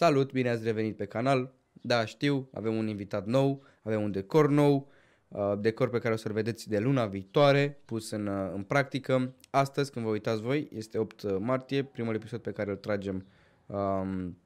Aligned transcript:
Salut, 0.00 0.32
bine 0.32 0.48
ați 0.48 0.64
revenit 0.64 0.96
pe 0.96 1.04
canal. 1.04 1.54
Da, 1.72 2.04
știu, 2.04 2.48
avem 2.52 2.76
un 2.76 2.86
invitat 2.86 3.26
nou, 3.26 3.64
avem 3.82 4.02
un 4.02 4.10
decor 4.10 4.48
nou, 4.48 4.90
uh, 5.28 5.52
decor 5.58 5.90
pe 5.90 5.98
care 5.98 6.14
o 6.14 6.16
să-l 6.16 6.32
vedeți 6.32 6.68
de 6.68 6.78
luna 6.78 7.06
viitoare, 7.06 7.80
pus 7.84 8.10
în, 8.10 8.26
uh, 8.26 8.50
în 8.54 8.62
practică. 8.62 9.34
Astăzi, 9.50 9.90
când 9.90 10.04
vă 10.04 10.10
uitați 10.10 10.42
voi, 10.42 10.68
este 10.72 10.98
8 10.98 11.38
martie, 11.38 11.84
primul 11.84 12.14
episod 12.14 12.40
pe 12.40 12.52
care 12.52 12.70
îl 12.70 12.76
tragem 12.76 13.26
um, 13.66 14.38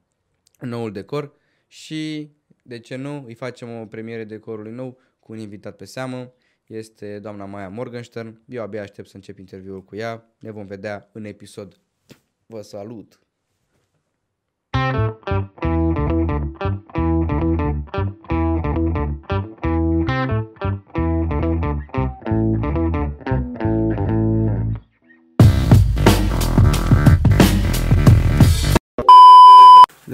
noul 0.59 0.91
decor 0.91 1.33
și, 1.67 2.31
de 2.63 2.79
ce 2.79 2.95
nu, 2.95 3.23
îi 3.25 3.33
facem 3.33 3.79
o 3.79 3.85
premiere 3.85 4.23
decorului 4.23 4.71
nou 4.71 4.97
cu 5.19 5.31
un 5.31 5.37
invitat 5.37 5.75
pe 5.75 5.85
seamă. 5.85 6.33
Este 6.65 7.19
doamna 7.19 7.45
Maia 7.45 7.69
Morgenstern. 7.69 8.41
Eu 8.45 8.61
abia 8.61 8.81
aștept 8.81 9.07
să 9.07 9.15
încep 9.15 9.37
interviul 9.37 9.83
cu 9.83 9.95
ea. 9.95 10.35
Ne 10.39 10.51
vom 10.51 10.65
vedea 10.65 11.09
în 11.11 11.25
episod. 11.25 11.79
Vă 12.45 12.61
salut! 12.61 13.24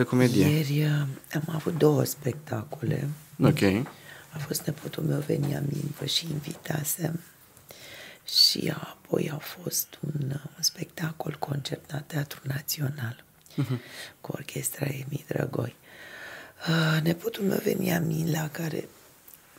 De 0.01 0.07
comedie. 0.07 0.47
Ieri 0.47 0.83
uh, 0.83 1.07
am 1.33 1.43
avut 1.55 1.77
două 1.77 2.03
spectacole. 2.03 3.09
Ok. 3.43 3.61
A 4.29 4.37
fost 4.37 4.65
nepotul 4.65 5.03
meu 5.03 5.19
Veniamin, 5.19 5.83
vă 5.99 6.05
și 6.05 6.27
invitasem. 6.31 7.19
Și 8.25 8.73
apoi 8.79 9.31
a 9.33 9.37
fost 9.37 9.99
un 9.99 10.29
uh, 10.29 10.41
spectacol 10.59 11.35
concert 11.39 11.91
la 11.91 11.99
Teatrul 11.99 12.41
Național 12.43 13.23
uh-huh. 13.61 13.77
cu 14.21 14.31
orchestra 14.33 14.85
Emi 14.85 15.25
Drăgoi. 15.27 15.75
Uh, 16.67 17.01
nepotul 17.03 17.43
meu 17.43 17.59
Veniamin, 17.63 18.31
la 18.31 18.49
care 18.49 18.87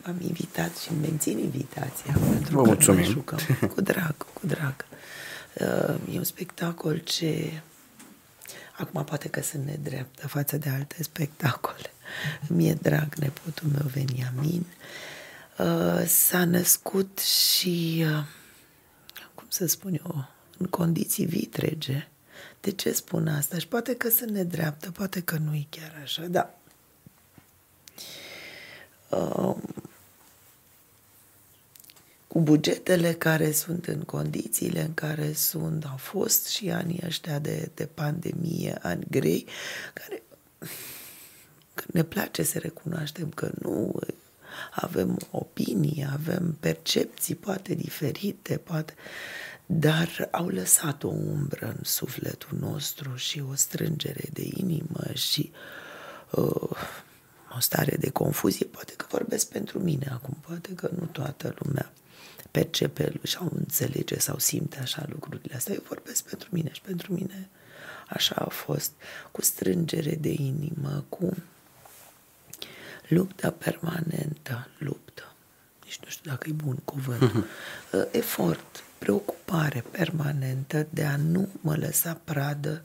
m-am 0.05 0.17
invitat 0.21 0.77
și 0.77 0.91
îmi 0.91 1.01
mențin 1.01 1.39
invitația 1.39 2.17
pentru 2.31 2.55
Vă 2.55 2.63
că 2.63 2.69
mulțumim. 2.69 3.01
noi 3.01 3.11
jucăm 3.11 3.39
cu 3.75 3.81
drag, 3.81 4.15
cu 4.17 4.47
drag. 4.47 4.75
Uh, 5.61 6.15
E 6.15 6.19
un 6.19 6.25
spectacol 6.25 6.97
ce 6.99 7.63
Acum 8.73 9.05
poate 9.05 9.29
că 9.29 9.43
sunt 9.43 9.65
nedreaptă 9.65 10.29
față 10.29 10.57
de 10.57 10.69
alte 10.69 11.03
spectacole. 11.03 11.93
Mi-e 12.49 12.75
drag 12.75 13.15
nepotul 13.15 13.69
meu 13.69 13.87
Veniamin. 13.87 14.67
Uh, 15.59 16.07
S-a 16.07 16.45
născut 16.45 17.19
și, 17.19 18.05
uh, 18.07 18.25
cum 19.35 19.47
să 19.49 19.67
spun 19.67 19.95
eu, 20.05 20.29
în 20.59 20.67
condiții 20.67 21.27
vitrege. 21.27 22.09
De 22.61 22.71
ce 22.71 22.93
spun 22.93 23.29
asta? 23.29 23.59
Și 23.59 23.69
poate 23.69 23.95
că 23.97 24.09
sunt 24.09 24.31
nedreaptă, 24.31 24.91
poate 24.91 25.21
că 25.21 25.37
nu 25.37 25.55
e 25.55 25.67
chiar 25.71 26.01
așa, 26.03 26.23
da. 26.23 26.55
Uh, 29.09 29.57
cu 32.33 32.41
bugetele 32.41 33.13
care 33.13 33.51
sunt 33.51 33.87
în 33.87 34.01
condițiile 34.01 34.81
în 34.81 34.95
care 34.95 35.33
sunt, 35.33 35.85
au 35.85 35.97
fost 35.97 36.47
și 36.47 36.71
anii 36.71 37.03
ăștia 37.07 37.39
de, 37.39 37.71
de 37.75 37.87
pandemie, 37.87 38.79
ani 38.83 39.07
grei, 39.11 39.47
care 39.95 40.23
că 41.75 41.85
ne 41.87 42.03
place 42.03 42.43
să 42.43 42.59
recunoaștem 42.59 43.29
că 43.29 43.51
nu 43.59 43.99
avem 44.71 45.19
opinii, 45.31 46.07
avem 46.13 46.57
percepții 46.61 47.35
poate 47.35 47.75
diferite, 47.75 48.57
poate, 48.57 48.95
dar 49.67 50.29
au 50.31 50.49
lăsat 50.49 51.03
o 51.03 51.09
umbră 51.09 51.67
în 51.67 51.85
sufletul 51.85 52.59
nostru 52.61 53.15
și 53.15 53.43
o 53.51 53.55
strângere 53.55 54.25
de 54.33 54.49
inimă 54.55 55.05
și 55.15 55.53
uh, 56.31 56.71
o 57.57 57.61
stare 57.61 57.97
de 57.97 58.11
confuzie. 58.11 58.67
Poate 58.67 58.93
că 58.97 59.07
vorbesc 59.09 59.49
pentru 59.49 59.79
mine 59.79 60.11
acum, 60.13 60.37
poate 60.47 60.75
că 60.75 60.91
nu 60.99 61.05
toată 61.05 61.55
lumea 61.59 61.93
percepe 62.53 63.13
sau 63.23 63.53
înțelege 63.57 64.19
sau 64.19 64.39
simte 64.39 64.79
așa 64.79 65.07
lucrurile 65.09 65.55
astea. 65.55 65.75
Eu 65.75 65.83
vorbesc 65.89 66.25
pentru 66.25 66.49
mine 66.53 66.73
și 66.73 66.81
pentru 66.81 67.13
mine 67.13 67.49
așa 68.09 68.35
a 68.35 68.49
fost, 68.49 68.93
cu 69.31 69.43
strângere 69.43 70.15
de 70.15 70.29
inimă, 70.29 71.05
cu 71.09 71.37
luptă 73.09 73.51
permanentă, 73.51 74.69
luptă. 74.79 75.35
Nici 75.85 76.01
nu 76.05 76.09
știu 76.09 76.31
dacă 76.31 76.49
e 76.49 76.53
bun 76.53 76.77
cuvânt. 76.85 77.33
Uh, 77.33 77.45
Efort, 78.11 78.85
preocupare 78.99 79.85
permanentă 79.91 80.87
de 80.91 81.05
a 81.05 81.17
nu 81.17 81.49
mă 81.61 81.77
lăsa 81.77 82.21
pradă 82.25 82.83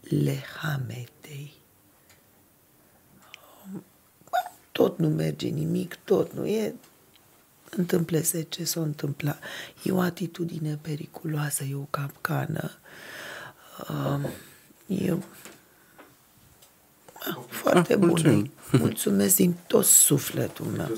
lehametei. 0.00 1.52
Tot 4.72 4.98
nu 4.98 5.08
merge 5.08 5.48
nimic, 5.48 5.94
tot 6.04 6.32
nu 6.32 6.46
e 6.46 6.74
întâmplese 7.76 8.42
ce 8.42 8.64
s-a 8.64 8.80
întâmplat. 8.80 9.42
E 9.82 9.90
o 9.92 10.00
atitudine 10.00 10.78
periculoasă, 10.82 11.64
e 11.64 11.74
o 11.74 11.86
capcană. 11.90 12.70
Uh, 13.88 14.30
E 14.86 15.16
Ah, 17.28 17.36
foarte 17.48 17.92
Ah, 17.92 17.98
bună. 17.98 18.10
mulțumim. 18.10 18.50
Mulțumesc 18.72 19.36
din 19.36 19.54
tot 19.66 19.84
sufletul 19.84 20.66
meu. 20.66 20.90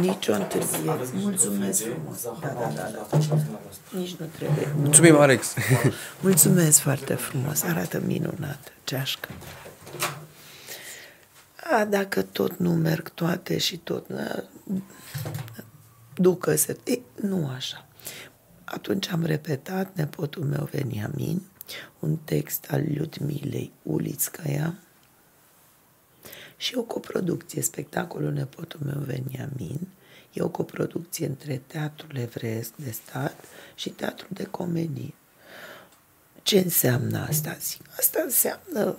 Nici 0.00 0.28
o 0.28 0.32
întârziere. 0.32 0.98
Mulțumesc 1.14 1.82
frumos. 1.82 2.22
Da, 2.22 2.38
da, 2.40 2.72
da, 2.74 2.90
da. 3.28 3.36
Nici 3.98 4.14
nu 4.14 4.26
trebuie. 4.36 4.72
Mulțumim, 4.76 5.16
Alex. 5.16 5.54
Mulțumesc 6.22 6.78
foarte 6.78 7.14
frumos. 7.14 7.62
Arată 7.62 8.00
minunat 8.06 8.72
ceașcă. 8.84 9.28
A, 11.78 11.84
dacă 11.84 12.22
tot 12.22 12.58
nu 12.58 12.70
merg 12.74 13.08
toate 13.08 13.58
și 13.58 13.76
tot 13.76 14.06
na, 16.20 16.30
ducă-se. 16.30 16.76
E, 16.84 16.98
nu 17.20 17.48
așa. 17.48 17.86
Atunci 18.64 19.08
am 19.08 19.24
repetat 19.24 19.96
nepotul 19.96 20.44
meu 20.44 20.68
Veniamin, 20.72 21.42
un 21.98 22.16
text 22.16 22.66
al 22.70 22.84
Ludmilei 22.94 23.72
Ulițcaia 23.82 24.74
și 26.56 26.76
o 26.76 26.82
coproducție, 26.82 27.62
spectacolul 27.62 28.32
nepotul 28.32 28.80
meu 28.84 28.98
Veniamin, 28.98 29.88
e 30.32 30.42
o 30.42 30.48
coproducție 30.48 31.26
între 31.26 31.62
Teatrul 31.66 32.16
Evreiesc 32.16 32.72
de 32.76 32.90
Stat 32.90 33.44
și 33.74 33.90
Teatrul 33.90 34.28
de 34.32 34.44
Comedie. 34.44 35.14
Ce 36.42 36.58
înseamnă 36.58 37.26
asta? 37.28 37.56
Zic, 37.60 37.82
asta 37.98 38.20
înseamnă 38.24 38.96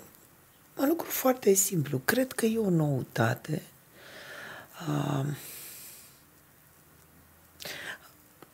un 0.77 0.87
lucru 0.87 1.09
foarte 1.09 1.53
simplu. 1.53 2.01
Cred 2.05 2.31
că 2.31 2.45
e 2.45 2.57
o 2.57 2.69
noutate. 2.69 3.61
Uh, 4.87 5.25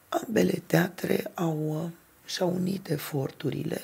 ambele 0.10 0.64
teatre 0.66 1.32
au, 1.34 1.84
uh, 1.84 1.92
și-au 2.26 2.54
unit 2.54 2.90
eforturile. 2.90 3.82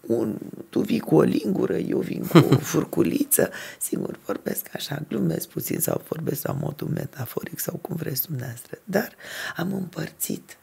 Un, 0.00 0.36
tu 0.68 0.80
vii 0.80 1.00
cu 1.00 1.14
o 1.14 1.22
lingură, 1.22 1.76
eu 1.76 1.98
vin 1.98 2.26
cu 2.26 2.38
o 2.38 2.56
furculiță. 2.70 3.50
Sigur, 3.78 4.18
vorbesc 4.24 4.66
așa, 4.74 5.02
glumesc 5.08 5.48
puțin 5.48 5.80
sau 5.80 6.02
vorbesc 6.08 6.46
la 6.46 6.52
modul 6.52 6.88
metaforic 6.88 7.58
sau 7.58 7.76
cum 7.76 7.96
vreți 7.96 8.26
dumneavoastră. 8.26 8.78
Dar 8.84 9.14
am 9.56 9.72
împărțit 9.72 10.56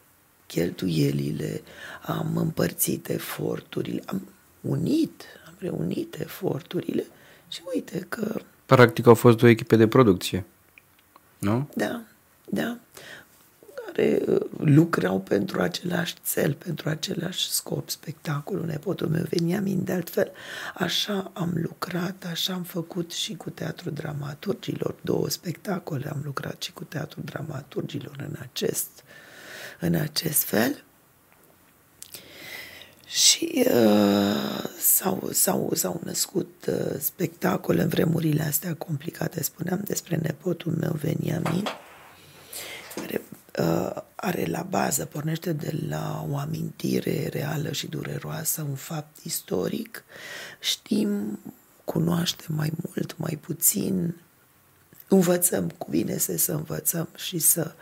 cheltuielile, 0.46 1.62
am 2.02 2.36
împărțit 2.36 3.08
eforturile, 3.08 4.02
am 4.06 4.28
unit, 4.60 5.24
am 5.46 5.54
reunit 5.58 6.20
eforturile 6.20 7.06
și 7.48 7.60
uite 7.74 8.06
că 8.08 8.40
Practic 8.66 9.06
au 9.06 9.14
fost 9.14 9.36
două 9.36 9.50
echipe 9.50 9.76
de 9.76 9.88
producție. 9.88 10.44
Nu? 11.38 11.68
da, 11.74 12.02
da, 12.44 12.78
care 14.00 14.22
uh, 14.26 14.40
lucrau 14.58 15.20
pentru 15.20 15.60
același 15.60 16.14
cel, 16.32 16.54
pentru 16.54 16.88
același 16.88 17.50
scop, 17.50 17.90
spectacolul 17.90 18.66
nepotul 18.66 19.08
meu 19.08 19.24
Veniamin, 19.28 19.84
de 19.84 19.92
altfel, 19.92 20.32
așa 20.74 21.30
am 21.34 21.52
lucrat, 21.54 22.26
așa 22.30 22.52
am 22.52 22.62
făcut 22.62 23.12
și 23.12 23.34
cu 23.34 23.50
Teatrul 23.50 23.92
Dramaturgilor, 23.92 24.94
două 25.00 25.28
spectacole 25.28 26.08
am 26.08 26.20
lucrat 26.24 26.62
și 26.62 26.72
cu 26.72 26.84
Teatrul 26.84 27.22
Dramaturgilor 27.24 28.16
în 28.18 28.36
acest, 28.40 28.90
în 29.80 29.94
acest 29.94 30.42
fel. 30.42 30.84
Și 33.06 33.64
uh, 33.66 34.64
s-au, 34.78 35.28
s-au, 35.32 35.70
s-au 35.74 36.00
născut 36.04 36.66
uh, 36.68 36.98
spectacole 36.98 37.82
în 37.82 37.88
vremurile 37.88 38.42
astea 38.42 38.74
complicate. 38.74 39.42
Spuneam 39.42 39.80
despre 39.84 40.16
nepotul 40.22 40.72
meu, 40.72 40.92
Veniamin, 41.02 41.64
care 42.94 43.20
uh, 43.30 43.39
are 44.14 44.46
la 44.46 44.62
bază, 44.62 45.04
pornește 45.04 45.52
de 45.52 45.78
la 45.88 46.26
o 46.30 46.36
amintire 46.36 47.28
reală 47.32 47.72
și 47.72 47.86
dureroasă, 47.86 48.62
un 48.62 48.74
fapt 48.74 49.16
istoric. 49.22 50.04
Știm, 50.60 51.38
cunoaștem 51.84 52.54
mai 52.54 52.72
mult, 52.86 53.18
mai 53.18 53.38
puțin, 53.40 54.14
învățăm, 55.08 55.68
cuvine 55.68 56.18
să 56.18 56.36
să 56.36 56.52
învățăm 56.52 57.08
și 57.16 57.38
să 57.38 57.72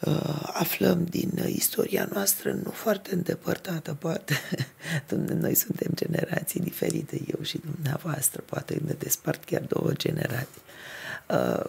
uh, 0.00 0.50
aflăm 0.52 1.04
din 1.04 1.30
istoria 1.46 2.08
noastră, 2.12 2.52
nu 2.52 2.70
foarte 2.70 3.14
îndepărtată, 3.14 3.94
poate. 3.94 4.34
Noi 5.40 5.54
suntem 5.54 5.90
generații 5.94 6.60
diferite, 6.60 7.20
eu 7.36 7.42
și 7.42 7.60
dumneavoastră, 7.74 8.42
poate 8.46 8.80
ne 8.84 8.94
despart 8.98 9.44
chiar 9.44 9.60
două 9.60 9.92
generații. 9.92 10.62
Uh, 11.28 11.64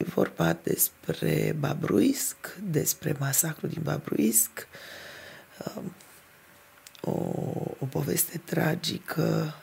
e 0.00 0.04
vorba 0.04 0.52
despre 0.62 1.56
Babruisc, 1.58 2.36
despre 2.62 3.16
masacrul 3.18 3.68
din 3.68 3.82
Babruisc, 3.82 4.66
uh, 5.58 5.82
o, 7.00 7.10
o 7.78 7.86
poveste 7.90 8.40
tragică 8.44 9.54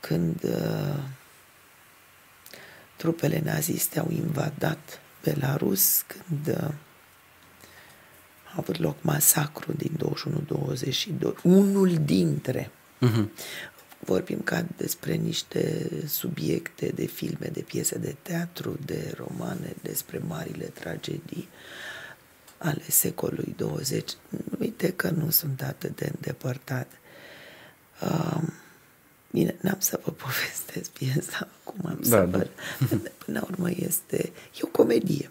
când 0.00 0.42
uh, 0.42 1.02
trupele 2.96 3.40
naziste 3.44 3.98
au 3.98 4.08
invadat 4.10 5.00
Belarus, 5.22 6.02
când 6.06 6.56
uh, 6.56 6.74
a 8.44 8.54
avut 8.56 8.78
loc 8.78 8.96
masacru 9.00 9.72
din 9.72 9.98
21-22, 11.32 11.42
unul 11.42 11.94
dintre. 12.04 12.70
Uh-huh. 13.00 13.28
Vorbim 14.04 14.40
ca 14.40 14.66
despre 14.76 15.14
niște 15.14 15.90
subiecte 16.06 16.86
de 16.94 17.06
filme, 17.06 17.50
de 17.52 17.60
piese 17.60 17.98
de 17.98 18.16
teatru, 18.22 18.78
de 18.84 19.14
romane, 19.16 19.74
despre 19.82 20.18
marile 20.18 20.64
tragedii 20.64 21.48
ale 22.58 22.82
secolului 22.88 23.54
20. 23.56 24.12
Uite 24.58 24.92
că 24.92 25.10
nu 25.10 25.30
sunt 25.30 25.62
atât 25.62 25.96
de 25.96 26.10
îndepărtate. 26.14 26.96
Uh, 28.02 28.42
Bine, 29.34 29.56
n-am 29.60 29.78
să 29.78 30.00
vă 30.04 30.10
povestesc 30.24 30.90
piesa 30.90 31.48
acum, 31.60 31.86
am 31.86 31.98
da, 32.02 32.08
să 32.08 32.24
da. 32.24 32.38
vă... 32.38 32.46
Până 33.24 33.38
la 33.40 33.46
urmă 33.50 33.70
este... 33.70 34.32
E 34.54 34.60
o 34.60 34.66
comedie. 34.66 35.30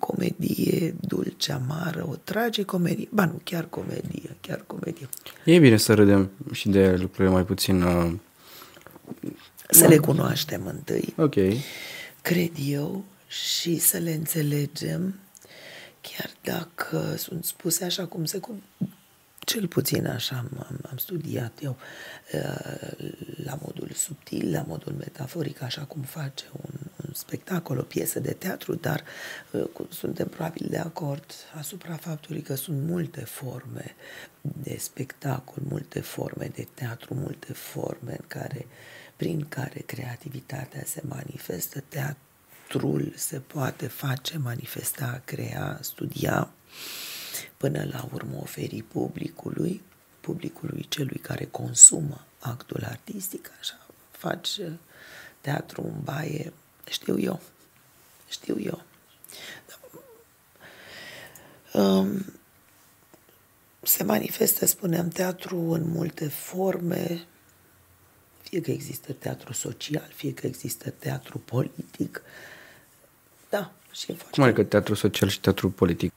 O 0.00 0.06
comedie 0.06 0.94
dulce, 1.00 1.52
amară, 1.52 2.06
o 2.08 2.16
trage 2.16 2.62
comedie. 2.62 3.08
Ba 3.10 3.24
nu, 3.24 3.40
chiar 3.44 3.66
comedie, 3.68 4.36
chiar 4.40 4.64
comedie. 4.66 5.08
E 5.44 5.58
bine 5.58 5.76
să 5.76 5.94
râdem 5.94 6.30
și 6.52 6.68
de 6.68 6.96
lucrurile 6.96 7.34
mai 7.34 7.44
puțin... 7.44 7.82
Uh... 7.82 8.12
Să 9.68 9.86
le 9.86 9.96
cunoaștem 9.96 10.66
întâi. 10.66 11.14
Ok. 11.16 11.34
Cred 12.22 12.50
eu 12.66 13.04
și 13.28 13.78
să 13.78 13.98
le 13.98 14.12
înțelegem 14.12 15.14
chiar 16.00 16.30
dacă 16.42 17.14
sunt 17.16 17.44
spuse 17.44 17.84
așa 17.84 18.06
cum 18.06 18.24
se 18.24 18.40
cel 19.50 19.66
puțin 19.66 20.06
așa 20.06 20.36
am, 20.36 20.66
am, 20.68 20.78
am 20.90 20.96
studiat 20.96 21.52
eu 21.62 21.76
uh, 22.32 23.08
la 23.44 23.58
modul 23.62 23.90
subtil, 23.94 24.52
la 24.52 24.64
modul 24.66 24.92
metaforic, 24.92 25.62
așa 25.62 25.82
cum 25.82 26.02
face 26.02 26.44
un, 26.52 26.74
un 27.06 27.12
spectacol, 27.14 27.78
o 27.78 27.82
piesă 27.82 28.20
de 28.20 28.32
teatru, 28.32 28.74
dar 28.74 29.04
uh, 29.50 29.68
suntem 29.88 30.28
probabil 30.28 30.66
de 30.70 30.78
acord 30.78 31.24
asupra 31.58 31.94
faptului 31.94 32.40
că 32.40 32.54
sunt 32.54 32.82
multe 32.82 33.20
forme 33.20 33.94
de 34.40 34.76
spectacol, 34.78 35.62
multe 35.68 36.00
forme 36.00 36.50
de 36.54 36.66
teatru, 36.74 37.14
multe 37.14 37.52
forme 37.52 38.10
în 38.10 38.24
care, 38.26 38.66
prin 39.16 39.46
care 39.48 39.80
creativitatea 39.86 40.82
se 40.86 41.02
manifestă, 41.08 41.82
teatrul 41.88 43.12
se 43.16 43.38
poate 43.38 43.86
face, 43.86 44.38
manifesta, 44.38 45.22
crea, 45.24 45.78
studia 45.82 46.50
până 47.56 47.84
la 47.92 48.08
urmă 48.12 48.36
oferi 48.40 48.82
publicului, 48.82 49.82
publicului 50.20 50.86
celui 50.88 51.18
care 51.18 51.44
consumă 51.44 52.26
actul 52.38 52.84
artistic, 52.84 53.50
așa, 53.60 53.86
faci 54.10 54.60
teatru 55.40 55.82
în 55.82 56.00
baie, 56.02 56.52
știu 56.90 57.18
eu, 57.18 57.40
știu 58.28 58.60
eu. 58.60 58.82
Um, 61.72 62.24
se 63.82 64.02
manifestă, 64.02 64.66
spuneam, 64.66 65.08
teatru 65.08 65.58
în 65.58 65.88
multe 65.88 66.28
forme, 66.28 67.26
fie 68.42 68.60
că 68.60 68.70
există 68.70 69.12
teatru 69.12 69.52
social, 69.52 70.10
fie 70.14 70.34
că 70.34 70.46
există 70.46 70.90
teatru 70.90 71.38
politic. 71.38 72.22
Da, 73.48 73.72
și 73.92 74.16
Cum 74.30 74.42
adică 74.42 74.62
teatru 74.62 74.94
social 74.94 75.28
și 75.28 75.40
teatru 75.40 75.70
politic? 75.70 76.12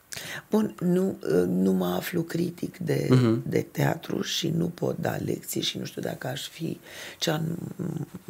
Bun, 0.49 0.75
nu, 0.79 1.17
nu 1.45 1.71
mă 1.71 1.85
aflu 1.85 2.21
critic 2.21 2.77
de, 2.77 3.07
uh-huh. 3.07 3.49
de 3.49 3.61
teatru 3.61 4.21
și 4.21 4.49
nu 4.49 4.65
pot 4.67 4.97
da 4.97 5.15
lecții 5.15 5.61
și 5.61 5.77
nu 5.77 5.85
știu 5.85 6.01
dacă 6.01 6.27
aș 6.27 6.47
fi 6.47 6.79
cea 7.19 7.43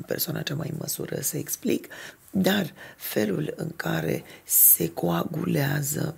persoana 0.07 0.41
cea 0.41 0.55
mai 0.55 0.69
în 0.71 0.77
măsură 0.79 1.19
să 1.21 1.37
explic, 1.37 1.87
dar 2.31 2.73
felul 2.97 3.53
în 3.55 3.71
care 3.75 4.23
se 4.43 4.89
coagulează 4.89 6.15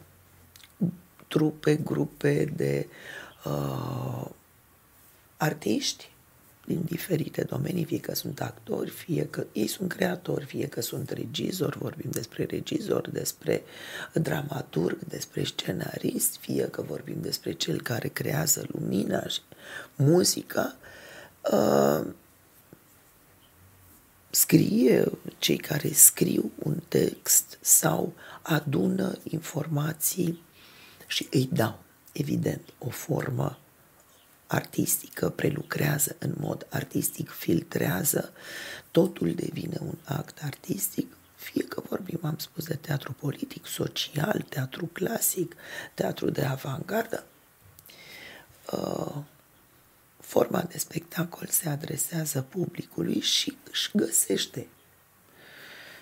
trupe, 1.28 1.76
grupe 1.76 2.54
de 2.56 2.88
uh, 3.46 4.26
artiști 5.38 6.10
din 6.66 6.82
diferite 6.86 7.44
domenii, 7.44 7.84
fie 7.84 8.00
că 8.00 8.16
sunt 8.16 8.42
actori, 8.42 8.90
fie 8.90 9.28
că 9.30 9.46
ei 9.52 9.68
sunt 9.68 9.92
creatori, 9.92 10.46
fie 10.46 10.68
că 10.68 10.82
sunt 10.82 11.10
regizori, 11.10 11.78
vorbim 11.78 12.10
despre 12.12 12.44
regizor, 12.44 13.10
despre 13.10 13.64
dramaturg, 14.14 15.00
despre 15.08 15.44
scenarist, 15.44 16.38
fie 16.38 16.68
că 16.68 16.82
vorbim 16.82 17.18
despre 17.22 17.52
cel 17.52 17.82
care 17.82 18.08
creează 18.08 18.66
lumina 18.68 19.28
și 19.28 19.40
muzica, 19.96 20.76
uh, 21.52 22.06
scrie 24.30 25.12
cei 25.38 25.58
care 25.58 25.92
scriu 25.92 26.52
un 26.64 26.80
text 26.88 27.58
sau 27.62 28.14
adună 28.42 29.18
informații 29.24 30.44
și 31.08 31.28
îi 31.32 31.50
dau, 31.54 31.80
evident, 32.12 32.62
o 32.78 32.90
formă 32.90 33.60
artistică, 34.56 35.30
prelucrează 35.30 36.16
în 36.20 36.34
mod 36.38 36.68
artistic, 36.70 37.30
filtrează, 37.30 38.34
totul 38.92 39.34
devine 39.34 39.78
un 39.82 39.98
act 40.04 40.44
artistic, 40.44 41.16
fie 41.36 41.64
că 41.64 41.82
vorbim, 41.90 42.20
am 42.22 42.38
spus, 42.38 42.66
de 42.66 42.76
teatru 42.76 43.12
politic, 43.12 43.66
social, 43.66 44.46
teatru 44.50 44.86
clasic, 44.86 45.56
teatru 45.94 46.30
de 46.30 46.46
avantgardă, 46.46 47.26
uh, 48.72 49.16
forma 50.20 50.62
de 50.62 50.78
spectacol 50.78 51.48
se 51.48 51.70
adresează 51.70 52.42
publicului 52.42 53.20
și 53.20 53.58
își 53.72 53.90
găsește 53.94 54.68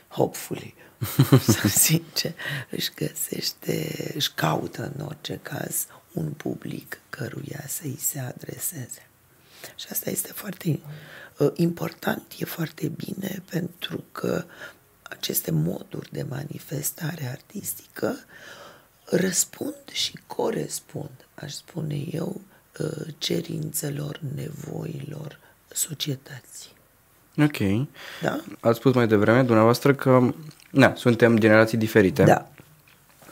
hopefully, 0.07 0.75
să 1.53 1.67
zice, 1.67 2.35
își 2.69 2.91
găsește, 2.95 4.11
își 4.15 4.31
caută 4.33 4.91
în 4.95 5.05
orice 5.05 5.39
caz 5.41 5.87
un 6.13 6.31
public 6.31 7.01
căruia 7.17 7.63
să-i 7.67 7.97
se 7.99 8.19
adreseze. 8.19 9.07
Și 9.75 9.85
asta 9.89 10.09
este 10.09 10.31
foarte 10.31 10.79
uh, 11.37 11.51
important, 11.53 12.23
e 12.37 12.45
foarte 12.45 12.87
bine 12.87 13.43
pentru 13.49 14.03
că 14.11 14.43
aceste 15.03 15.51
moduri 15.51 16.11
de 16.11 16.25
manifestare 16.29 17.27
artistică 17.31 18.15
răspund 19.05 19.75
și 19.91 20.19
corespund, 20.27 21.27
aș 21.33 21.51
spune 21.51 21.95
eu, 22.11 22.41
uh, 22.79 23.07
cerințelor, 23.17 24.19
nevoilor 24.35 25.39
societății. 25.67 26.71
Ok. 27.37 27.87
Da? 28.21 28.43
Ați 28.59 28.77
spus 28.77 28.93
mai 28.93 29.07
devreme, 29.07 29.43
dumneavoastră, 29.43 29.93
că 29.95 30.33
na, 30.69 30.95
suntem 30.95 31.37
generații 31.37 31.77
diferite. 31.77 32.23
Da. 32.23 32.51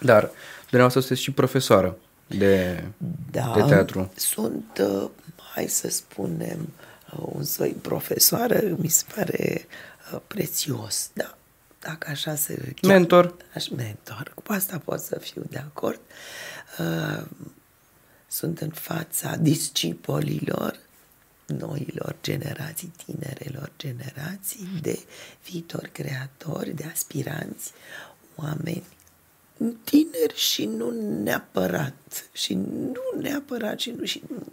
Dar 0.02 0.30
dumneavoastră 0.60 1.00
sunteți 1.00 1.22
și 1.22 1.32
profesoară 1.32 1.98
de, 2.38 2.84
da, 3.32 3.54
de 3.56 3.62
teatru. 3.62 4.12
Sunt, 4.16 4.82
uh, 4.82 5.10
hai 5.54 5.68
să 5.68 5.90
spunem, 5.90 6.74
uh, 7.14 7.24
un 7.32 7.44
soi 7.44 7.76
profesoară, 7.82 8.62
mi 8.78 8.88
se 8.88 9.04
pare 9.16 9.68
uh, 10.14 10.20
prețios, 10.28 11.10
da. 11.14 11.36
Dacă 11.80 12.10
așa 12.10 12.36
se 12.36 12.54
cheamă. 12.54 12.94
Mentor. 12.94 13.36
Aș, 13.56 13.68
mentor. 13.68 14.34
Cu 14.44 14.54
asta 14.54 14.82
pot 14.86 15.00
să 15.00 15.20
fiu 15.20 15.44
de 15.50 15.58
acord. 15.58 16.00
Sunt 18.28 18.60
în 18.60 18.70
fața 18.70 19.36
discipolilor 19.36 20.80
noilor 21.46 22.16
generații, 22.22 22.92
tinerelor 23.06 23.72
generații 23.78 24.68
de 24.82 25.00
viitori 25.44 25.92
creatori, 25.92 26.76
de 26.76 26.86
aspiranți, 26.92 27.72
oameni 28.36 28.84
tineri 29.84 30.36
și 30.36 30.66
nu 30.66 30.90
neapărat. 31.24 32.30
Și 32.32 32.54
nu 32.54 33.20
neapărat 33.20 33.80
și 33.80 33.90
nu 33.90 34.06
și 34.06 34.22
nu. 34.30 34.46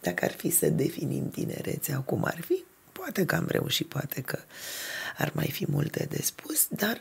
Dacă 0.00 0.24
ar 0.24 0.32
fi 0.32 0.50
să 0.50 0.68
definim 0.68 1.30
tinerețea 1.30 1.98
cum 1.98 2.24
ar 2.24 2.40
fi, 2.40 2.64
poate 2.92 3.24
că 3.24 3.34
am 3.34 3.46
reușit, 3.48 3.86
poate 3.86 4.20
că 4.20 4.38
ar 5.18 5.32
mai 5.34 5.50
fi 5.50 5.66
multe 5.68 6.06
de 6.10 6.22
spus, 6.22 6.66
dar 6.68 7.00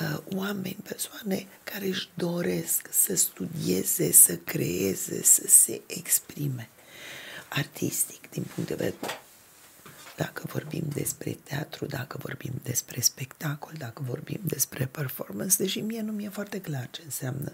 uh, 0.00 0.18
oameni, 0.34 0.76
persoane 0.88 1.46
care 1.64 1.86
își 1.86 2.08
doresc 2.14 2.88
să 2.90 3.16
studieze, 3.16 4.12
să 4.12 4.36
creeze, 4.36 5.22
să 5.22 5.42
se 5.46 5.80
exprime 5.86 6.68
artistic 7.48 8.30
din 8.30 8.44
punct 8.54 8.68
de 8.68 8.74
vedere 8.74 9.20
dacă 10.16 10.42
vorbim 10.46 10.84
despre 10.94 11.36
teatru, 11.42 11.86
dacă 11.86 12.18
vorbim 12.22 12.52
despre 12.62 13.00
spectacol, 13.00 13.72
dacă 13.78 14.02
vorbim 14.06 14.40
despre 14.42 14.86
performance, 14.86 15.56
deși 15.58 15.80
mie 15.80 16.00
nu 16.00 16.12
mi-e 16.12 16.28
foarte 16.28 16.60
clar 16.60 16.88
ce 16.90 17.02
înseamnă. 17.04 17.52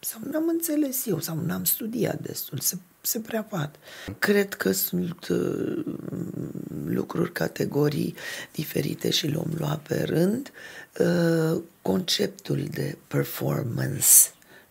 Sau 0.00 0.20
n-am 0.30 0.48
înțeles 0.48 1.06
eu, 1.06 1.20
sau 1.20 1.40
n-am 1.46 1.64
studiat 1.64 2.20
destul, 2.20 2.58
se, 2.58 2.76
se 3.00 3.18
prea 3.18 3.42
poate. 3.42 3.78
Cred 4.18 4.54
că 4.54 4.72
sunt 4.72 5.28
uh, 5.28 5.84
lucruri, 6.84 7.32
categorii 7.32 8.14
diferite 8.52 9.10
și 9.10 9.26
le-om 9.26 9.50
lua 9.58 9.80
pe 9.88 10.02
rând. 10.02 10.52
Uh, 10.98 11.62
conceptul 11.82 12.64
de 12.70 12.96
performance 13.08 14.06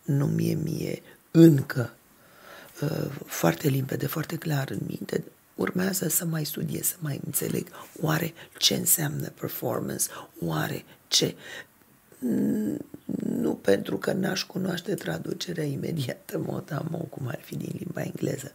nu 0.04 0.26
mie 0.26 0.54
mie 0.54 1.02
încă 1.32 1.94
uh, 2.82 3.12
foarte 3.26 3.68
limpede, 3.68 4.08
foarte 4.08 4.36
clar 4.36 4.70
în 4.70 4.80
minte, 4.88 5.24
urmează 5.62 6.08
să 6.08 6.26
mai 6.26 6.46
studiez, 6.46 6.86
să 6.86 6.96
mai 7.00 7.20
înțeleg 7.26 7.68
oare 8.02 8.34
ce 8.58 8.76
înseamnă 8.76 9.30
performance, 9.30 10.06
oare 10.40 10.86
ce. 11.08 11.36
Nu 13.24 13.54
pentru 13.54 13.98
că 13.98 14.12
n-aș 14.12 14.44
cunoaște 14.44 14.94
traducerea 14.94 15.64
imediată, 15.64 16.38
motamo, 16.38 16.98
cum 16.98 17.28
ar 17.28 17.40
fi 17.42 17.56
din 17.56 17.76
limba 17.78 18.02
engleză, 18.02 18.52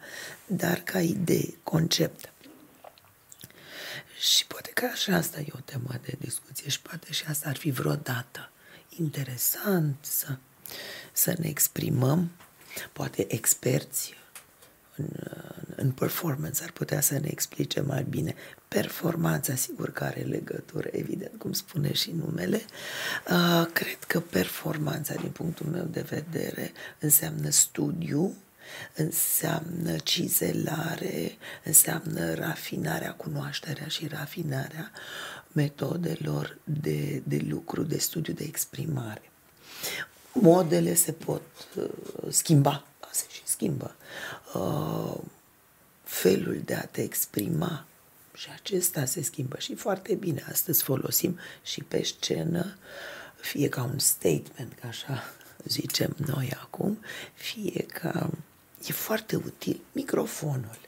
dar 0.47 0.79
ca 0.79 1.01
idee, 1.01 1.55
concept. 1.63 2.33
Și 4.21 4.47
poate 4.47 4.71
că 4.75 4.89
așa 4.93 5.17
asta 5.17 5.41
e 5.41 5.47
o 5.53 5.61
temă 5.65 5.95
de 6.03 6.17
discuție 6.19 6.71
și 6.71 6.83
poate 6.83 7.13
și 7.13 7.25
asta 7.29 7.49
ar 7.49 7.57
fi 7.57 7.71
vreodată 7.71 8.51
interesant 8.89 9.97
să, 10.01 10.37
să 11.13 11.35
ne 11.39 11.49
exprimăm, 11.49 12.31
poate 12.93 13.35
experți 13.35 14.15
în, 14.97 15.09
în 15.77 15.91
performance 15.91 16.63
ar 16.63 16.71
putea 16.71 17.01
să 17.01 17.15
ne 17.15 17.29
explice 17.31 17.81
mai 17.81 18.07
bine. 18.09 18.35
Performanța, 18.69 19.55
sigur 19.55 19.91
că 19.93 20.05
are 20.05 20.21
legătură, 20.21 20.89
evident, 20.93 21.39
cum 21.39 21.53
spune 21.53 21.93
și 21.93 22.11
numele. 22.11 22.63
Uh, 23.31 23.67
cred 23.73 23.99
că 24.07 24.21
performanța, 24.21 25.15
din 25.15 25.31
punctul 25.31 25.67
meu 25.67 25.85
de 25.85 26.01
vedere, 26.01 26.73
înseamnă 26.99 27.51
studiu, 27.51 28.35
înseamnă 28.95 29.97
cizelare, 29.97 31.37
înseamnă 31.65 32.35
rafinarea, 32.35 33.13
cunoașterea 33.13 33.87
și 33.87 34.07
rafinarea 34.07 34.91
metodelor 35.53 36.59
de, 36.65 37.23
de 37.25 37.45
lucru, 37.49 37.83
de 37.83 37.99
studiu, 37.99 38.33
de 38.33 38.45
exprimare. 38.45 39.31
Modele 40.33 40.95
se 40.95 41.13
pot 41.13 41.43
uh, 41.77 41.85
schimba, 42.29 42.85
se 43.17 43.25
și 43.31 43.41
schimbă. 43.45 43.95
Uh, 44.57 45.21
felul 46.03 46.61
de 46.65 46.75
a 46.75 46.87
te 46.87 47.03
exprima 47.03 47.87
și 48.35 48.49
acesta 48.55 49.05
se 49.05 49.23
schimbă 49.23 49.57
și 49.59 49.75
foarte 49.75 50.15
bine. 50.15 50.45
Astăzi 50.51 50.83
folosim 50.83 51.39
și 51.63 51.83
pe 51.83 52.03
scenă, 52.03 52.77
fie 53.41 53.69
ca 53.69 53.83
un 53.83 53.99
statement, 53.99 54.73
ca 54.81 54.89
așa 54.89 55.23
zicem 55.65 56.17
noi 56.27 56.53
acum, 56.61 56.99
fie 57.35 57.87
ca 57.87 58.31
e 58.87 58.93
foarte 58.93 59.37
util 59.37 59.81
microfonul, 59.93 60.79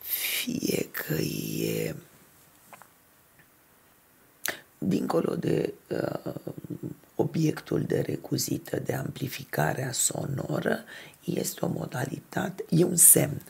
fie 0.00 0.88
că 0.90 1.14
e 1.14 1.94
dincolo 4.78 5.34
de 5.34 5.72
uh, 5.88 6.34
obiectul 7.38 7.82
de 7.82 8.00
recuzită 8.00 8.78
de 8.78 8.94
amplificare 8.94 9.90
sonoră, 9.92 10.84
este 11.24 11.64
o 11.64 11.68
modalitate, 11.68 12.64
e 12.68 12.84
un 12.84 12.96
semn 12.96 13.42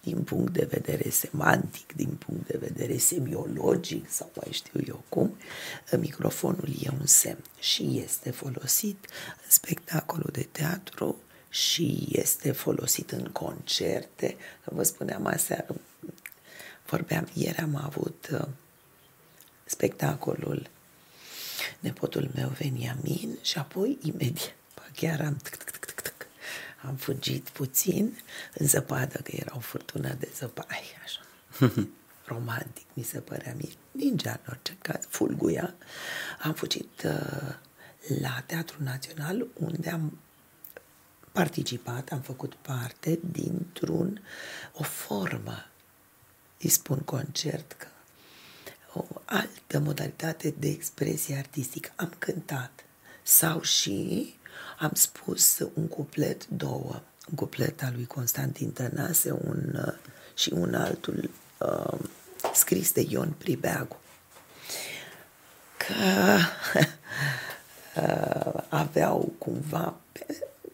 din 0.00 0.22
punct 0.22 0.52
de 0.52 0.64
vedere 0.70 1.10
semantic, 1.10 1.92
din 1.92 2.08
punct 2.08 2.46
de 2.46 2.58
vedere 2.58 2.96
semiologic 2.96 4.10
sau 4.10 4.30
mai 4.34 4.52
știu 4.52 4.80
eu 4.86 5.04
cum, 5.08 5.36
microfonul 5.98 6.68
e 6.82 6.88
un 7.00 7.06
semn 7.06 7.42
și 7.60 8.02
este 8.04 8.30
folosit 8.30 9.06
în 9.44 9.50
spectacolul 9.50 10.30
de 10.32 10.48
teatru 10.52 11.16
și 11.48 12.08
este 12.10 12.52
folosit 12.52 13.10
în 13.10 13.24
concerte. 13.24 14.36
Vă 14.64 14.82
spuneam 14.82 15.26
aseară, 15.26 15.74
vorbeam, 16.86 17.28
ieri 17.32 17.58
am 17.58 17.80
avut 17.84 18.28
uh, 18.32 18.48
spectacolul 19.64 20.74
nepotul 21.86 22.30
meu 22.34 22.48
Veniamin 22.48 23.38
și 23.42 23.58
apoi 23.58 23.98
imediat, 24.02 24.54
chiar 24.94 25.20
am 25.20 25.36
tic, 25.36 25.56
tic, 25.56 25.70
tic, 25.70 25.84
tic, 25.84 26.00
tic, 26.00 26.26
am 26.82 26.94
fugit 26.94 27.48
puțin 27.48 28.18
în 28.54 28.66
zăpadă, 28.66 29.18
că 29.18 29.30
era 29.34 29.56
o 29.56 29.58
furtună 29.58 30.14
de 30.18 30.28
zăpadă, 30.34 30.74
așa, 31.04 31.20
romantic 32.32 32.86
mi 32.92 33.02
se 33.02 33.18
părea 33.18 33.54
mie, 33.56 33.72
ningea 33.90 34.32
în 34.32 34.40
orice 34.48 34.76
caz, 34.82 35.06
fulguia. 35.08 35.74
Am 36.42 36.52
fugit 36.52 37.02
uh, 37.04 37.54
la 38.20 38.42
Teatrul 38.46 38.84
Național, 38.84 39.46
unde 39.54 39.90
am 39.90 40.18
participat, 41.32 42.08
am 42.08 42.20
făcut 42.20 42.54
parte 42.54 43.18
dintr-un, 43.30 44.22
o 44.72 44.82
formă, 44.82 45.66
îi 46.60 46.68
spun 46.68 46.98
concert, 46.98 47.72
că 47.72 47.86
o 48.96 49.20
altă 49.24 49.78
modalitate 49.78 50.54
de 50.58 50.68
expresie 50.68 51.36
artistică. 51.36 51.92
Am 51.96 52.12
cântat 52.18 52.84
sau 53.22 53.62
și 53.62 54.34
am 54.78 54.90
spus 54.94 55.58
un 55.74 55.88
cuplet, 55.88 56.46
două, 56.46 57.02
un 57.28 57.34
cuplet 57.34 57.82
al 57.82 57.92
lui 57.94 58.06
Constantin 58.06 58.70
Tănase 58.70 59.30
un, 59.30 59.84
uh, 59.86 59.94
și 60.34 60.52
un 60.52 60.74
altul 60.74 61.30
uh, 61.58 61.98
scris 62.54 62.92
de 62.92 63.06
Ion 63.08 63.34
Pribeagu. 63.38 63.96
Că 65.76 66.38
uh, 68.02 68.62
aveau 68.68 69.32
cumva, 69.38 70.00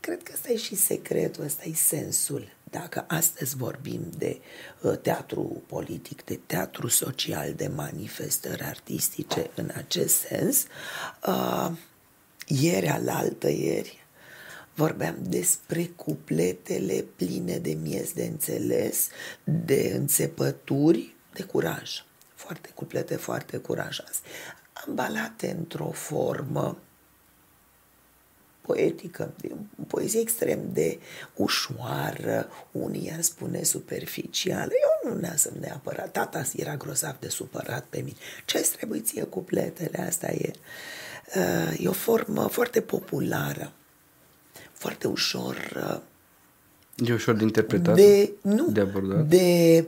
cred 0.01 0.23
că 0.23 0.33
ăsta 0.35 0.53
e 0.53 0.57
și 0.57 0.75
secretul, 0.75 1.45
ăsta 1.45 1.63
e 1.65 1.75
sensul 1.75 2.49
dacă 2.73 3.05
astăzi 3.09 3.57
vorbim 3.57 4.11
de 4.17 4.41
uh, 4.81 4.99
teatru 4.99 5.63
politic, 5.67 6.25
de 6.25 6.41
teatru 6.47 6.89
social, 6.89 7.53
de 7.53 7.67
manifestări 7.67 8.63
artistice 8.63 9.51
în 9.55 9.71
acest 9.75 10.15
sens, 10.15 10.65
uh, 11.27 11.71
ieri 12.47 12.89
alaltă 12.89 13.51
ieri 13.51 14.07
vorbeam 14.75 15.17
despre 15.21 15.85
cupletele 15.85 17.05
pline 17.17 17.59
de 17.59 17.73
miez 17.73 18.13
de 18.13 18.25
înțeles, 18.25 19.09
de 19.45 19.93
înțepături, 19.95 21.15
de 21.33 21.43
curaj. 21.43 22.05
Foarte 22.35 22.69
cuplete, 22.75 23.17
foarte 23.17 23.57
curajoase. 23.57 24.21
Ambalate 24.87 25.51
într-o 25.59 25.91
formă 25.91 26.79
poetică, 28.63 29.33
o 29.81 29.85
poezie 29.87 30.21
extrem 30.21 30.59
de 30.73 30.99
ușoară, 31.35 32.49
unii 32.71 33.13
ar 33.15 33.21
spune 33.21 33.63
superficială. 33.63 34.71
Eu 34.71 35.13
nu 35.13 35.21
ne-am 35.21 35.37
neapărat. 35.61 36.11
Tata 36.13 36.43
era 36.57 36.77
grozav 36.77 37.17
de 37.21 37.29
supărat 37.29 37.85
pe 37.91 37.99
mine. 37.99 38.17
Ce-ți 38.45 38.77
trebuie 38.77 39.01
ție 39.01 39.23
cupletele? 39.23 40.05
Asta 40.07 40.31
e. 40.31 40.53
Uh, 41.37 41.85
e 41.85 41.89
o 41.89 41.93
formă 41.93 42.47
foarte 42.47 42.81
populară, 42.81 43.73
foarte 44.73 45.07
ușor. 45.07 45.57
Uh, 46.97 47.09
e 47.09 47.13
ușor 47.13 47.35
de 47.35 47.43
interpretat? 47.43 47.95
De, 47.95 48.31
nu, 48.43 48.71
de 48.71 48.81
abordat? 48.81 49.27
De 49.27 49.85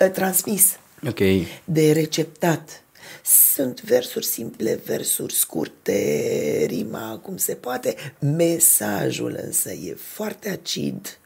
uh, 0.00 0.10
transmis. 0.10 0.78
Ok. 1.08 1.18
De 1.64 1.92
receptat 1.92 2.82
sunt 3.24 3.82
versuri 3.82 4.24
simple, 4.24 4.74
versuri 4.74 5.34
scurte, 5.34 6.64
rima 6.66 7.18
cum 7.22 7.36
se 7.36 7.54
poate. 7.54 7.96
Mesajul 8.20 9.38
însă 9.42 9.72
e 9.72 9.94
foarte 9.94 10.48
acid, 10.48 11.18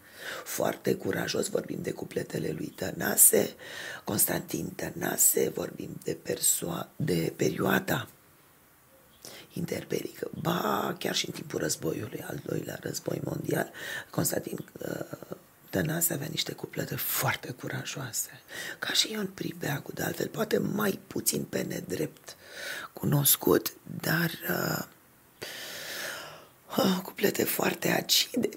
foarte 0.45 0.95
curajos. 0.95 1.49
Vorbim 1.49 1.79
de 1.83 1.91
cupletele 1.91 2.55
lui 2.57 2.73
Tănase, 2.77 3.55
Constantin 4.05 4.73
Tănase, 4.77 5.49
vorbim 5.55 6.01
de, 6.05 6.17
persoa- 6.23 6.91
de 6.97 7.33
perioada 7.37 8.09
interbelică. 9.53 10.31
Ba, 10.41 10.97
chiar 10.99 11.15
și 11.15 11.27
în 11.27 11.33
timpul 11.33 11.61
războiului, 11.61 12.25
al 12.29 12.41
doilea 12.47 12.79
război 12.81 13.21
mondial, 13.25 13.71
Constantin 14.11 14.59
uh, 14.79 15.37
Tănase 15.73 16.12
avea 16.12 16.26
niște 16.31 16.52
cuplete 16.52 16.95
foarte 16.95 17.50
curajoase, 17.50 18.41
ca 18.79 18.93
și 18.93 19.12
Ion 19.12 19.26
Pribeagu, 19.26 19.93
de 19.93 20.02
altfel, 20.02 20.29
poate 20.29 20.59
mai 20.59 21.00
puțin 21.07 21.45
pe 21.45 21.62
nedrept 21.62 22.37
cunoscut, 22.93 23.73
dar 24.00 24.31
uh, 24.49 24.85
uh, 26.79 27.00
cuplete 27.02 27.45
foarte 27.45 27.88
acide. 27.88 28.49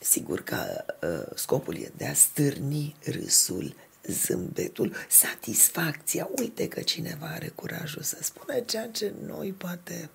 Sigur 0.00 0.40
că 0.40 0.84
uh, 1.02 1.32
scopul 1.34 1.76
e 1.76 1.92
de 1.96 2.06
a 2.06 2.14
stârni 2.14 2.96
râsul, 3.04 3.74
zâmbetul, 4.02 4.94
satisfacția. 5.08 6.28
Uite 6.38 6.68
că 6.68 6.80
cineva 6.80 7.26
are 7.26 7.48
curajul 7.48 8.02
să 8.02 8.16
spună 8.20 8.60
ceea 8.60 8.88
ce 8.88 9.12
noi 9.26 9.52
poate 9.52 10.10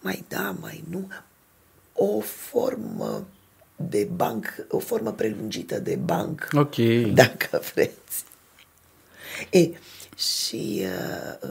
mai 0.00 0.24
da, 0.28 0.50
mai 0.60 0.84
nu. 0.88 1.08
O 1.92 2.20
formă 2.20 3.26
de 3.88 4.04
banc, 4.04 4.46
o 4.68 4.78
formă 4.78 5.12
prelungită 5.12 5.78
de 5.78 5.96
banc, 5.96 6.48
Ok. 6.52 6.76
dacă 7.14 7.62
vreți. 7.74 8.24
E, 9.50 9.70
și 10.16 10.82
uh, 10.84 11.48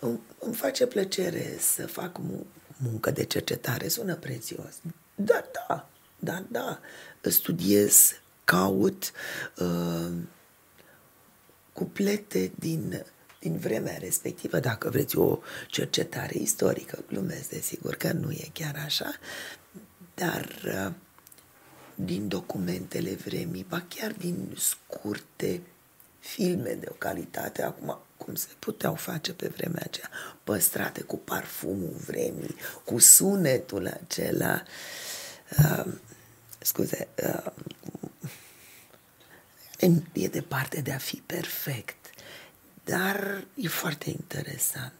îmi, 0.00 0.20
îmi 0.38 0.54
face 0.54 0.86
plăcere 0.86 1.56
să 1.58 1.86
fac 1.86 2.20
muncă 2.76 3.10
de 3.10 3.24
cercetare, 3.24 3.88
sună 3.88 4.14
prețios. 4.14 4.74
Da, 5.14 5.44
da, 5.52 5.88
da, 6.18 6.44
da, 6.50 6.80
studiez, 7.20 8.12
caut 8.44 9.12
uh, 9.58 10.12
cuplete 11.72 12.52
din, 12.58 13.04
din 13.40 13.56
vremea 13.56 13.96
respectivă, 13.98 14.58
dacă 14.60 14.88
vreți 14.90 15.16
o 15.18 15.38
cercetare 15.66 16.38
istorică, 16.38 17.04
glumesc 17.08 17.48
desigur 17.48 17.94
că 17.94 18.12
nu 18.12 18.30
e 18.30 18.48
chiar 18.52 18.82
așa, 18.84 19.14
dar 20.14 20.48
uh, 20.64 20.92
din 22.04 22.28
documentele 22.28 23.14
vremii, 23.14 23.66
ba 23.68 23.84
chiar 23.88 24.12
din 24.12 24.56
scurte 24.56 25.60
filme 26.18 26.72
de 26.72 26.86
o 26.90 26.92
calitate, 26.92 27.62
acum 27.62 27.98
cum 28.16 28.34
se 28.34 28.48
puteau 28.58 28.94
face 28.94 29.32
pe 29.32 29.48
vremea 29.48 29.82
aceea, 29.84 30.10
păstrate 30.44 31.02
cu 31.02 31.16
parfumul 31.16 31.96
vremii, 32.06 32.54
cu 32.84 32.98
sunetul 32.98 33.86
acela, 33.86 34.62
uh, 35.58 35.92
scuze, 36.58 37.08
uh, 37.24 37.52
e 40.12 40.28
departe 40.28 40.80
de 40.80 40.92
a 40.92 40.98
fi 40.98 41.16
perfect, 41.16 42.10
dar 42.84 43.44
e 43.54 43.68
foarte 43.68 44.10
interesant. 44.10 44.92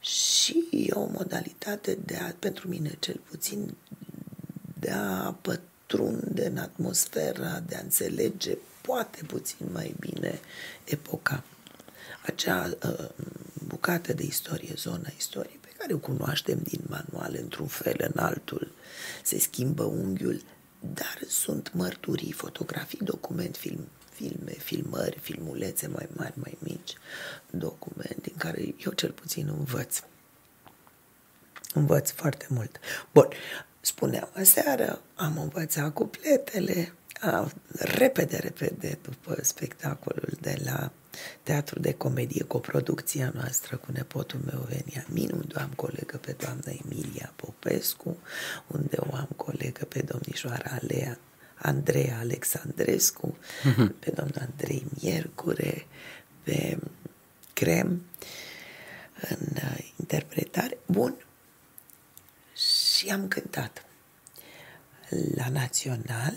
Și 0.00 0.68
e 0.70 0.92
o 0.92 1.06
modalitate 1.06 1.98
de 2.04 2.16
a, 2.16 2.34
pentru 2.38 2.68
mine 2.68 2.96
cel 2.98 3.20
puțin, 3.30 3.76
de 4.78 4.90
a 4.90 5.36
pătrunde 5.40 5.67
în 6.34 6.56
atmosfera, 6.56 7.62
de 7.66 7.74
a 7.74 7.80
înțelege 7.80 8.56
poate 8.80 9.24
puțin 9.26 9.66
mai 9.72 9.94
bine 10.00 10.40
epoca. 10.84 11.44
Acea 12.22 12.76
uh, 12.84 13.08
bucată 13.66 14.12
de 14.12 14.22
istorie, 14.22 14.72
zona 14.76 15.08
istoriei, 15.16 15.58
pe 15.60 15.68
care 15.78 15.94
o 15.94 15.98
cunoaștem 15.98 16.58
din 16.62 16.80
manual 16.86 17.36
într-un 17.40 17.66
fel, 17.66 17.96
în 17.98 18.22
altul, 18.22 18.70
se 19.22 19.38
schimbă 19.38 19.82
unghiul, 19.82 20.42
dar 20.80 21.18
sunt 21.28 21.72
mărturii, 21.72 22.32
fotografii, 22.32 22.98
document, 23.02 23.56
film, 23.56 23.88
filme, 24.12 24.52
filmări, 24.52 25.18
filmulețe 25.18 25.86
mai 25.86 26.08
mari, 26.16 26.34
mai 26.34 26.56
mici, 26.58 26.94
documente 27.50 28.20
din 28.22 28.34
care 28.36 28.74
eu 28.84 28.92
cel 28.92 29.10
puțin 29.10 29.48
învăț. 29.48 30.02
Învăț 31.74 32.10
foarte 32.10 32.46
mult. 32.48 32.78
Bun, 33.12 33.28
spuneam, 33.80 34.28
aseară 34.32 35.00
am 35.14 35.38
învățat 35.38 35.92
cupletele, 35.92 36.92
a, 37.20 37.50
repede, 37.78 38.36
repede, 38.36 38.98
după 39.02 39.38
spectacolul 39.42 40.32
de 40.40 40.56
la 40.64 40.92
Teatru 41.42 41.80
de 41.80 41.92
Comedie, 41.92 42.42
cu 42.42 42.58
producția 42.58 43.32
noastră 43.34 43.76
cu 43.76 43.92
nepotul 43.92 44.40
meu 44.44 44.68
Veniamin, 44.68 45.30
unde 45.32 45.54
o 45.56 45.60
am 45.60 45.72
colegă 45.76 46.16
pe 46.16 46.36
doamna 46.38 46.72
Emilia 46.84 47.32
Popescu, 47.36 48.16
unde 48.66 48.96
o 48.96 49.14
am 49.14 49.28
colegă 49.36 49.84
pe 49.84 50.02
domnișoara 50.02 50.78
Alea 50.80 51.18
Andreea 51.54 52.18
Alexandrescu, 52.18 53.36
uh-huh. 53.36 53.98
pe 53.98 54.10
domnul 54.14 54.48
Andrei 54.50 54.86
Miercure, 55.00 55.86
pe 56.42 56.78
Crem, 57.52 58.02
în 59.28 59.46
uh, 59.54 59.78
interpretare. 59.96 60.78
Bun. 60.86 61.16
Și 62.98 63.08
am 63.08 63.28
cântat. 63.28 63.84
La 65.34 65.48
Național 65.48 66.34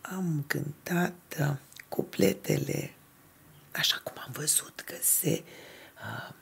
am 0.00 0.44
cântat 0.46 1.36
uh, 1.40 1.56
cupletele 1.88 2.94
așa 3.72 4.00
cum 4.04 4.22
am 4.26 4.32
văzut 4.32 4.80
că 4.80 4.94
se... 5.02 5.42
Uh, 5.94 6.34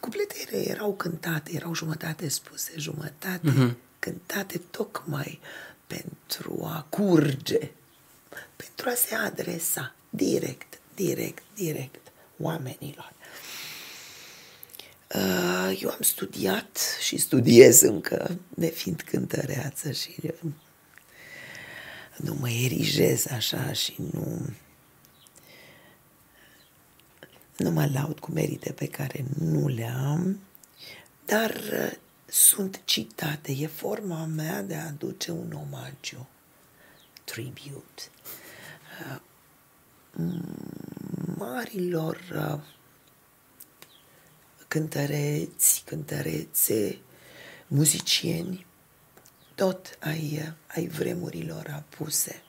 cupletele 0.00 0.68
erau 0.68 0.94
cântate, 0.94 1.54
erau 1.54 1.74
jumătate 1.74 2.28
spuse, 2.28 2.72
jumătate 2.76 3.50
uh-huh. 3.50 3.74
cântate 3.98 4.58
tocmai 4.58 5.40
pentru 5.86 6.64
a 6.64 6.86
curge, 6.88 7.70
pentru 8.56 8.88
a 8.88 8.94
se 8.94 9.14
adresa 9.14 9.94
direct, 10.10 10.80
direct, 10.94 11.42
direct 11.54 12.12
oamenilor. 12.38 13.12
Uh, 15.14 15.80
eu 15.82 15.90
am 15.90 16.00
studiat 16.00 16.96
și 17.00 17.16
studiez 17.16 17.80
încă, 17.80 18.38
nefiind 18.54 19.02
cântăreață 19.02 19.90
și 19.90 20.14
uh, 20.22 20.52
nu 22.16 22.34
mă 22.34 22.50
erigez 22.50 23.26
așa 23.26 23.72
și 23.72 23.94
nu 24.12 24.52
nu 27.56 27.70
mă 27.70 27.88
laud 27.92 28.18
cu 28.18 28.30
merite 28.30 28.72
pe 28.72 28.86
care 28.86 29.24
nu 29.38 29.68
le 29.68 29.86
am, 29.86 30.40
dar 31.24 31.50
uh, 31.50 31.92
sunt 32.26 32.80
citate. 32.84 33.52
E 33.52 33.66
forma 33.66 34.24
mea 34.24 34.62
de 34.62 34.74
a 34.74 34.86
aduce 34.86 35.30
un 35.30 35.52
omagiu, 35.52 36.28
tribute, 37.24 38.02
uh, 39.00 39.20
marilor 41.36 42.18
uh, 42.34 42.60
cântăreți, 44.72 45.82
cântărețe, 45.86 46.98
muzicieni, 47.66 48.66
tot 49.54 49.98
ai, 50.00 50.54
ai 50.66 50.86
vremurilor 50.86 51.66
apuse 51.74 52.42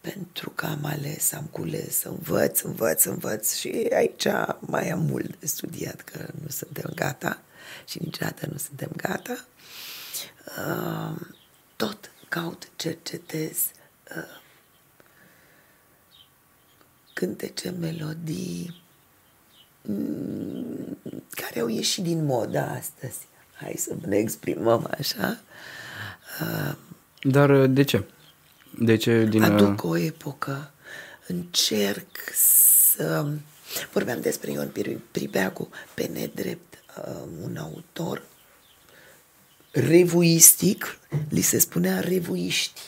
pentru 0.00 0.50
că 0.50 0.66
am 0.66 0.84
ales, 0.84 1.32
am 1.32 1.44
cules, 1.44 2.02
învăț, 2.02 2.60
învăț, 2.60 3.04
învăț 3.04 3.54
și 3.54 3.88
aici 3.94 4.26
mai 4.60 4.90
am 4.90 5.00
mult 5.00 5.38
de 5.40 5.46
studiat, 5.46 6.00
că 6.00 6.28
nu 6.42 6.48
suntem 6.48 6.90
gata 6.94 7.42
și 7.88 7.98
niciodată 8.02 8.46
nu 8.50 8.56
suntem 8.56 8.90
gata. 8.96 9.46
Uh, 10.58 11.26
tot 11.76 12.10
caut, 12.28 12.68
cercetez 12.76 13.58
uh, 14.16 14.40
cântece, 17.12 17.70
melodii 17.70 18.66
mm, 18.68 18.81
care 21.30 21.60
au 21.60 21.68
ieșit 21.68 22.04
din 22.04 22.24
modă 22.24 22.58
astăzi. 22.58 23.18
Hai 23.54 23.74
să 23.76 23.94
ne 24.06 24.16
exprimăm 24.16 24.90
așa. 24.98 25.40
Uh, 26.40 26.74
Dar 27.22 27.66
de 27.66 27.82
ce? 27.82 28.04
De 28.78 28.96
ce 28.96 29.24
din... 29.24 29.42
Aduc 29.42 29.84
o 29.84 29.96
epocă. 29.96 30.70
Încerc 31.26 32.18
să... 32.94 33.26
Vorbeam 33.92 34.20
despre 34.20 34.50
Ion 34.50 34.72
Pribeacu, 35.10 35.68
pe 35.94 36.10
nedrept, 36.12 36.74
uh, 36.98 37.22
un 37.42 37.56
autor 37.56 38.22
revuistic, 39.70 40.98
li 41.28 41.40
se 41.40 41.58
spunea 41.58 42.00
revuiști 42.00 42.80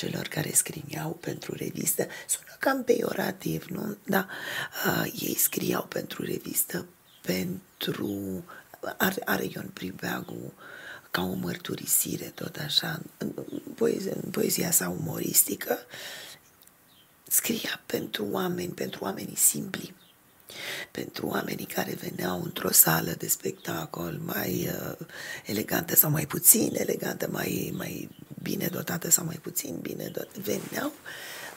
celor 0.00 0.28
care 0.28 0.50
scriiau 0.52 1.10
pentru 1.10 1.54
revistă. 1.54 2.06
Sună 2.28 2.56
cam 2.58 2.84
peiorativ, 2.84 3.64
nu? 3.68 3.96
Da, 4.04 4.26
uh, 4.86 5.12
ei 5.20 5.34
scriau 5.34 5.82
pentru 5.82 6.24
revistă 6.24 6.86
pentru... 7.20 8.44
Are, 8.96 9.22
are 9.24 9.44
Ion 9.44 9.70
Pribeagu 9.72 10.52
ca 11.10 11.22
o 11.22 11.32
mărturisire, 11.32 12.24
tot 12.24 12.56
așa, 12.56 13.00
în 13.18 13.32
poezia, 13.74 14.12
în 14.22 14.30
poezia 14.30 14.70
sa 14.70 14.88
umoristică, 14.88 15.78
scria 17.28 17.80
pentru 17.86 18.26
oameni, 18.30 18.72
pentru 18.72 19.04
oamenii 19.04 19.36
simpli, 19.36 19.94
pentru 20.90 21.26
oamenii 21.26 21.66
care 21.66 21.94
veneau 21.94 22.42
într-o 22.42 22.70
sală 22.70 23.10
de 23.18 23.28
spectacol 23.28 24.20
mai 24.24 24.70
uh, 24.72 25.06
elegantă 25.46 25.96
sau 25.96 26.10
mai 26.10 26.26
puțin 26.26 26.70
elegantă, 26.74 27.28
mai, 27.30 27.72
mai 27.76 28.08
bine 28.42 28.66
dotată 28.66 29.10
sau 29.10 29.24
mai 29.24 29.38
puțin 29.42 29.78
bine 29.82 30.04
dotată, 30.04 30.40
veneau. 30.40 30.92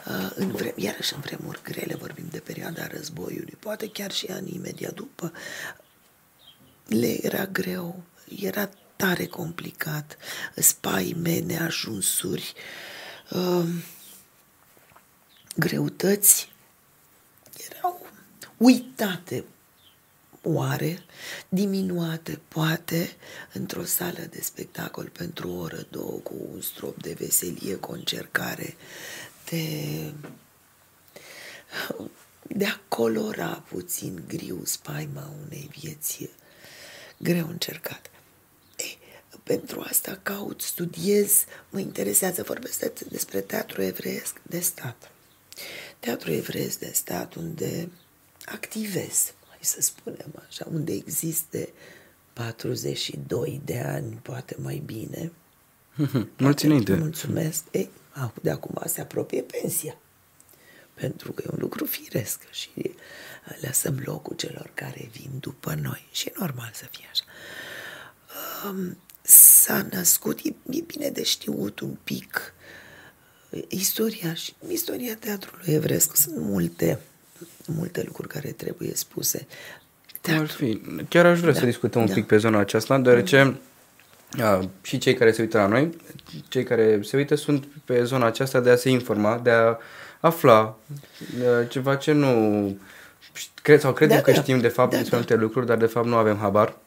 Uh, 0.07 0.31
în 0.35 0.51
vrem, 0.51 0.73
iarăși 0.75 1.13
în 1.13 1.19
vremuri 1.19 1.61
grele, 1.63 1.95
vorbim 1.95 2.27
de 2.31 2.39
perioada 2.39 2.87
războiului, 2.87 3.57
poate 3.59 3.89
chiar 3.89 4.11
și 4.11 4.25
anii 4.25 4.55
imediat 4.55 4.93
după, 4.93 5.31
le 6.87 7.25
era 7.25 7.45
greu, 7.45 8.03
era 8.39 8.69
tare 8.95 9.25
complicat, 9.25 10.17
spaime, 10.55 11.39
neajunsuri, 11.39 12.53
uh, 13.29 13.67
greutăți 15.55 16.51
erau 17.71 18.05
uitate 18.57 19.45
oare, 20.43 21.03
diminuate 21.49 22.39
poate, 22.47 23.15
într-o 23.53 23.83
sală 23.83 24.27
de 24.29 24.41
spectacol 24.41 25.09
pentru 25.09 25.49
o 25.49 25.59
oră, 25.59 25.87
două, 25.89 26.19
cu 26.23 26.33
un 26.53 26.61
strop 26.61 27.01
de 27.01 27.15
veselie, 27.19 27.75
cu 27.75 27.91
o 27.91 27.93
încercare 27.93 28.75
de, 29.49 30.13
de 32.47 32.65
a 32.65 32.79
colora 32.87 33.63
puțin 33.69 34.23
griu 34.27 34.61
spaima 34.63 35.31
unei 35.45 35.69
vieți 35.79 36.29
greu 37.17 37.47
încercat 37.47 38.11
pentru 39.43 39.81
asta 39.81 40.19
caut, 40.23 40.61
studiez, 40.61 41.45
mă 41.69 41.79
interesează, 41.79 42.43
vorbesc 42.43 42.93
despre 42.99 43.41
teatru 43.41 43.81
evreiesc 43.81 44.41
de 44.41 44.59
stat. 44.59 45.11
Teatru 45.99 46.31
evreiesc 46.31 46.79
de 46.79 46.91
stat 46.93 47.33
unde 47.33 47.89
activez, 48.45 49.33
hai 49.42 49.42
să 49.63 49.81
spunem 49.81 50.33
așa, 50.47 50.67
unde 50.71 50.93
există 50.93 51.57
42 52.33 53.61
de 53.65 53.79
ani, 53.79 54.19
poate 54.21 54.55
mai 54.59 54.81
bine. 54.85 55.31
Mulțumite. 56.37 56.95
Mulțumesc. 56.95 57.63
Ei, 57.71 57.89
de 58.41 58.49
acum 58.49 58.81
se 58.85 59.01
apropie 59.01 59.41
pensia. 59.41 59.97
Pentru 60.93 61.31
că 61.31 61.43
e 61.45 61.49
un 61.51 61.59
lucru 61.59 61.85
firesc 61.85 62.39
și 62.51 62.95
lăsăm 63.61 64.01
locul 64.05 64.35
celor 64.35 64.71
care 64.73 65.09
vin 65.11 65.31
după 65.39 65.73
noi. 65.81 66.07
Și 66.11 66.27
e 66.27 66.33
normal 66.39 66.71
să 66.73 66.85
fie 66.91 67.05
așa. 67.11 67.23
Um, 68.69 68.97
s-a 69.21 69.87
născut, 69.91 70.39
e, 70.43 70.53
e 70.69 70.81
bine 70.81 71.09
de 71.09 71.23
știut 71.23 71.79
un 71.79 71.97
pic 72.03 72.53
istoria 73.67 74.33
și 74.33 74.53
istoria 74.67 75.15
teatrului 75.15 75.73
evresc. 75.73 76.15
Sunt 76.15 76.37
multe, 76.37 76.99
multe 77.65 78.03
lucruri 78.05 78.27
care 78.27 78.49
trebuie 78.49 78.91
spuse. 78.93 79.47
Teatru. 80.21 80.43
Ar 80.43 80.49
fi. 80.49 80.81
Chiar 81.09 81.25
aș 81.25 81.39
vrea 81.39 81.53
da, 81.53 81.59
să 81.59 81.65
discutăm 81.65 82.01
un 82.01 82.07
da. 82.07 82.13
pic 82.13 82.25
pe 82.25 82.37
zona 82.37 82.59
aceasta, 82.59 82.97
deoarece 82.97 83.59
a, 84.41 84.69
și 84.81 84.97
cei 84.97 85.13
care 85.13 85.31
se 85.31 85.41
uită 85.41 85.57
la 85.57 85.67
noi, 85.67 85.97
cei 86.47 86.63
care 86.63 86.99
se 87.01 87.17
uită 87.17 87.35
sunt 87.35 87.65
pe 87.85 88.03
zona 88.03 88.25
aceasta 88.25 88.59
de 88.59 88.69
a 88.69 88.75
se 88.75 88.89
informa, 88.89 89.39
de 89.43 89.49
a 89.49 89.77
afla 90.19 90.77
de 91.37 91.67
ceva 91.69 91.95
ce 91.95 92.11
nu 92.11 92.77
cred 93.61 93.79
sau 93.79 93.93
credem 93.93 94.17
da, 94.17 94.23
că 94.23 94.31
da, 94.31 94.41
știm 94.41 94.59
de 94.59 94.67
fapt 94.67 94.91
da, 94.91 94.97
despre 94.97 95.17
da. 95.17 95.23
multe 95.27 95.43
lucruri, 95.43 95.65
dar 95.65 95.77
de 95.77 95.85
fapt 95.85 96.07
nu 96.07 96.15
avem 96.15 96.37
habar. 96.37 96.77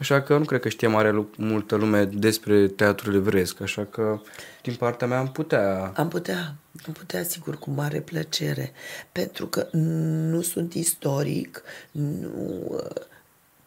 Așa 0.00 0.22
că 0.22 0.38
nu 0.38 0.44
cred 0.44 0.60
că 0.60 0.68
știe 0.68 0.86
mare 0.86 1.26
multă 1.36 1.76
lume 1.76 2.04
despre 2.04 2.68
teatrul 2.68 3.14
evresc, 3.14 3.60
așa 3.60 3.84
că 3.84 4.20
din 4.62 4.74
partea 4.74 5.06
mea 5.06 5.18
am 5.18 5.32
putea... 5.32 5.92
Am 5.96 6.08
putea, 6.08 6.54
am 6.86 6.92
putea, 6.92 7.22
sigur, 7.22 7.58
cu 7.58 7.70
mare 7.70 8.00
plăcere, 8.00 8.72
pentru 9.12 9.46
că 9.46 9.68
nu 9.72 10.40
sunt 10.40 10.74
istoric, 10.74 11.62
nu... 11.90 12.80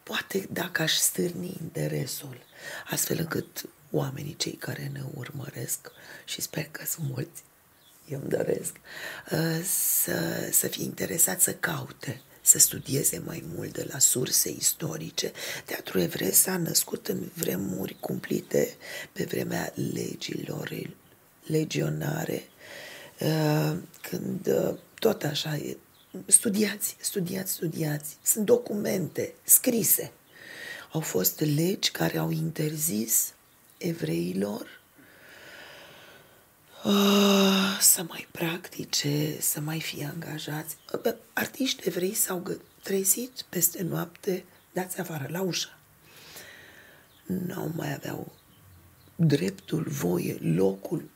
Poate 0.03 0.47
dacă 0.51 0.81
aș 0.81 0.93
stârni 0.93 1.57
interesul, 1.61 2.37
astfel 2.89 3.17
încât 3.19 3.65
oamenii 3.91 4.35
cei 4.35 4.51
care 4.51 4.89
ne 4.93 5.01
urmăresc, 5.15 5.91
și 6.25 6.41
sper 6.41 6.67
că 6.71 6.83
sunt 6.85 7.07
mulți, 7.09 7.43
eu 8.07 8.19
îmi 8.19 8.29
doresc, 8.29 8.75
uh, 9.31 9.63
să, 9.63 10.47
să 10.51 10.67
fie 10.67 10.83
interesați 10.83 11.43
să 11.43 11.53
caute 11.53 12.21
să 12.53 12.59
studieze 12.59 13.21
mai 13.25 13.43
mult 13.55 13.73
de 13.73 13.87
la 13.91 13.99
surse 13.99 14.49
istorice. 14.49 15.31
Teatrul 15.65 16.01
evreu 16.01 16.29
s-a 16.29 16.57
născut 16.57 17.07
în 17.07 17.29
vremuri 17.33 17.95
cumplite, 17.99 18.75
pe 19.11 19.23
vremea 19.23 19.73
legilor 19.93 20.71
legionare, 21.45 22.43
uh, 23.19 23.77
când 24.01 24.47
uh, 24.47 24.75
tot 24.99 25.23
așa 25.23 25.55
e. 25.55 25.77
Studiați, 26.25 26.95
studiați, 26.99 27.51
studiați. 27.51 28.17
Sunt 28.23 28.45
documente 28.45 29.33
scrise. 29.43 30.11
Au 30.91 30.99
fost 30.99 31.39
legi 31.39 31.91
care 31.91 32.17
au 32.17 32.31
interzis 32.31 33.33
evreilor 33.77 34.81
uh, 36.83 37.77
să 37.79 38.05
mai 38.07 38.27
practice, 38.31 39.41
să 39.41 39.59
mai 39.59 39.81
fie 39.81 40.11
angajați. 40.13 40.77
Artiști 41.33 41.87
evrei 41.87 42.13
s-au 42.13 42.57
trezit 42.83 43.45
peste 43.49 43.83
noapte, 43.83 44.45
dați 44.73 44.99
afară, 44.99 45.27
la 45.31 45.41
ușă. 45.41 45.77
Nu 47.25 47.71
mai 47.75 47.93
aveau 47.93 48.31
dreptul, 49.15 49.83
voie, 49.87 50.37
locul, 50.41 51.09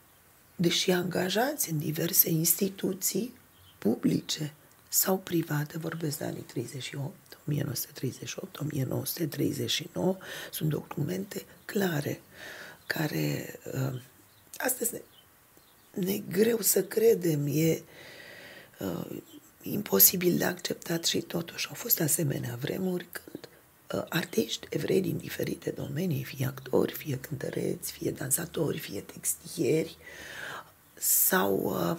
deși 0.55 0.91
angajați 0.91 1.71
în 1.71 1.77
diverse 1.77 2.29
instituții 2.29 3.33
publice 3.77 4.53
sau 4.89 5.17
private, 5.17 5.77
vorbesc 5.77 6.17
de 6.17 6.25
anii 6.25 6.41
38, 6.41 7.15
1938, 7.47 8.59
1939, 8.59 10.17
sunt 10.51 10.69
documente 10.69 11.45
clare 11.65 12.21
care 12.85 13.59
uh, 13.73 14.01
astăzi 14.57 14.91
ne, 15.97 16.11
ne 16.11 16.17
greu 16.17 16.61
să 16.61 16.83
credem, 16.83 17.47
e 17.47 17.81
uh, 18.79 19.21
imposibil 19.61 20.37
de 20.37 20.43
acceptat 20.43 21.05
și 21.05 21.21
totuși 21.21 21.67
au 21.67 21.73
fost 21.73 22.01
asemenea 22.01 22.55
vremuri 22.59 23.07
când 23.11 23.49
uh, 23.93 24.05
artiști 24.09 24.67
evrei 24.69 25.01
din 25.01 25.17
diferite 25.17 25.69
domenii, 25.69 26.23
fie 26.23 26.45
actori, 26.45 26.93
fie 26.93 27.17
cântăreți, 27.17 27.91
fie 27.91 28.11
dansatori, 28.11 28.77
fie 28.77 29.01
textieri, 29.01 29.97
s-au, 30.93 31.55
uh, 31.57 31.97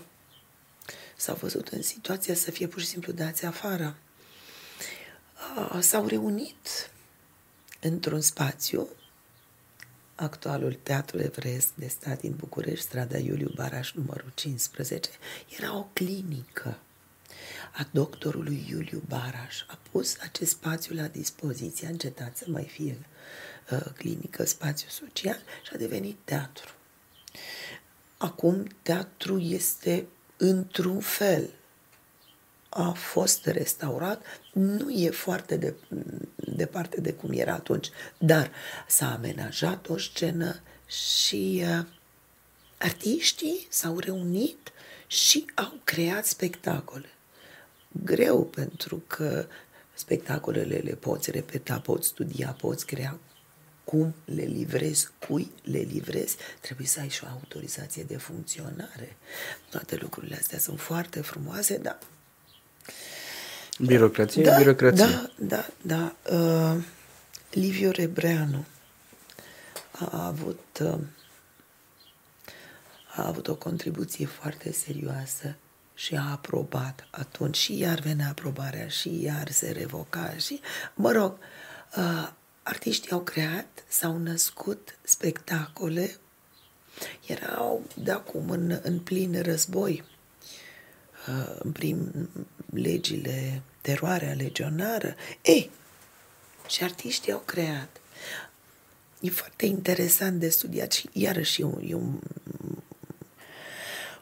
s-au 1.17 1.35
văzut 1.35 1.69
în 1.69 1.83
situația 1.83 2.35
să 2.35 2.51
fie 2.51 2.67
pur 2.67 2.81
și 2.81 2.87
simplu 2.87 3.13
dați 3.13 3.45
afară. 3.45 3.97
Uh, 5.57 5.79
s-au 5.81 6.07
reunit 6.07 6.91
într-un 7.81 8.21
spațiu 8.21 8.89
actualul 10.21 10.79
Teatru 10.83 11.19
Evreiesc 11.19 11.69
de 11.75 11.87
Stat 11.87 12.21
din 12.21 12.35
București, 12.37 12.85
strada 12.85 13.19
Iuliu 13.19 13.53
Baraș, 13.55 13.93
numărul 13.93 14.33
15, 14.35 15.11
era 15.59 15.77
o 15.77 15.87
clinică 15.93 16.79
a 17.73 17.89
doctorului 17.91 18.67
Iuliu 18.69 19.03
Baraș. 19.09 19.65
A 19.69 19.79
pus 19.91 20.17
acest 20.21 20.51
spațiu 20.51 20.95
la 20.95 21.07
dispoziție, 21.07 21.87
a 21.87 21.91
încetat 21.91 22.37
să 22.37 22.45
mai 22.49 22.65
fie 22.65 22.99
uh, 23.71 23.85
clinică, 23.97 24.45
spațiu 24.45 24.89
social 24.89 25.39
și 25.65 25.71
a 25.75 25.77
devenit 25.77 26.17
teatru. 26.25 26.73
Acum 28.17 28.67
teatru 28.83 29.39
este 29.39 30.07
într-un 30.37 31.01
fel 31.01 31.51
a 32.69 32.91
fost 32.91 33.47
restaurat, 33.47 34.23
nu 34.53 34.91
e 34.91 35.11
foarte 35.11 35.57
de, 35.57 35.75
departe 36.37 37.01
de 37.01 37.13
cum 37.13 37.31
era 37.33 37.53
atunci, 37.53 37.89
dar 38.19 38.51
s-a 38.89 39.13
amenajat 39.13 39.89
o 39.89 39.99
scenă 39.99 40.61
și 40.87 41.65
uh, 41.65 41.85
artiștii 42.79 43.67
s-au 43.71 43.99
reunit 43.99 44.73
și 45.07 45.45
au 45.55 45.81
creat 45.85 46.27
spectacole. 46.27 47.09
Greu 48.05 48.45
pentru 48.45 49.03
că 49.07 49.47
spectacolele 49.95 50.77
le 50.77 50.95
poți 50.95 51.31
repeta, 51.31 51.81
poți 51.81 52.09
studia, 52.09 52.57
poți 52.61 52.87
crea 52.87 53.19
cum 53.85 54.15
le 54.25 54.43
livrezi, 54.43 55.09
cui 55.27 55.53
le 55.63 55.79
livrezi, 55.79 56.37
trebuie 56.61 56.87
să 56.87 57.01
ai 57.01 57.09
și 57.09 57.25
o 57.25 57.27
autorizație 57.27 58.03
de 58.03 58.17
funcționare. 58.17 59.17
Toate 59.71 59.97
lucrurile 59.97 60.37
astea 60.37 60.59
sunt 60.59 60.81
foarte 60.81 61.21
frumoase, 61.21 61.77
dar 61.77 61.99
Birocrație, 63.87 64.43
da, 64.43 64.57
birocrație. 64.57 65.05
Da, 65.05 65.31
da, 65.37 65.67
da. 65.83 66.15
Uh, 66.37 66.83
Liviu 67.51 67.91
Rebreanu 67.91 68.65
a 69.93 70.27
avut, 70.27 70.79
uh, 70.81 70.99
a 73.17 73.27
avut 73.27 73.49
o 73.49 73.55
contribuție 73.55 74.27
foarte 74.27 74.73
serioasă 74.73 75.57
și 75.95 76.17
a 76.17 76.31
aprobat 76.31 77.07
atunci 77.11 77.57
și 77.57 77.79
iar 77.79 77.99
venea 77.99 78.29
aprobarea 78.29 78.89
și 78.89 79.23
iar 79.23 79.51
se 79.51 79.71
revoca 79.71 80.35
și, 80.37 80.61
mă 80.95 81.13
rog, 81.13 81.39
uh, 81.97 82.31
artiștii 82.63 83.11
au 83.11 83.21
creat, 83.21 83.85
s-au 83.89 84.19
născut 84.19 84.99
spectacole, 85.03 86.17
erau 87.27 87.83
de 87.95 88.11
acum 88.11 88.51
în, 88.51 88.79
în 88.83 88.99
plin 88.99 89.43
război, 89.43 90.05
uh, 91.29 91.57
în 91.59 91.73
prim 91.73 92.29
legile 92.73 93.63
teroarea 93.81 94.33
legionară. 94.33 95.15
Ei, 95.43 95.71
și 96.69 96.83
artiștii 96.83 97.33
au 97.33 97.43
creat. 97.45 98.01
E 99.21 99.31
foarte 99.31 99.67
interesant 99.67 100.41
de 100.41 100.49
studiat 100.49 100.93
și 100.93 101.09
iarăși 101.13 101.61
e 101.61 101.65
un, 101.65 101.83
e 101.87 101.95
un, 101.95 102.19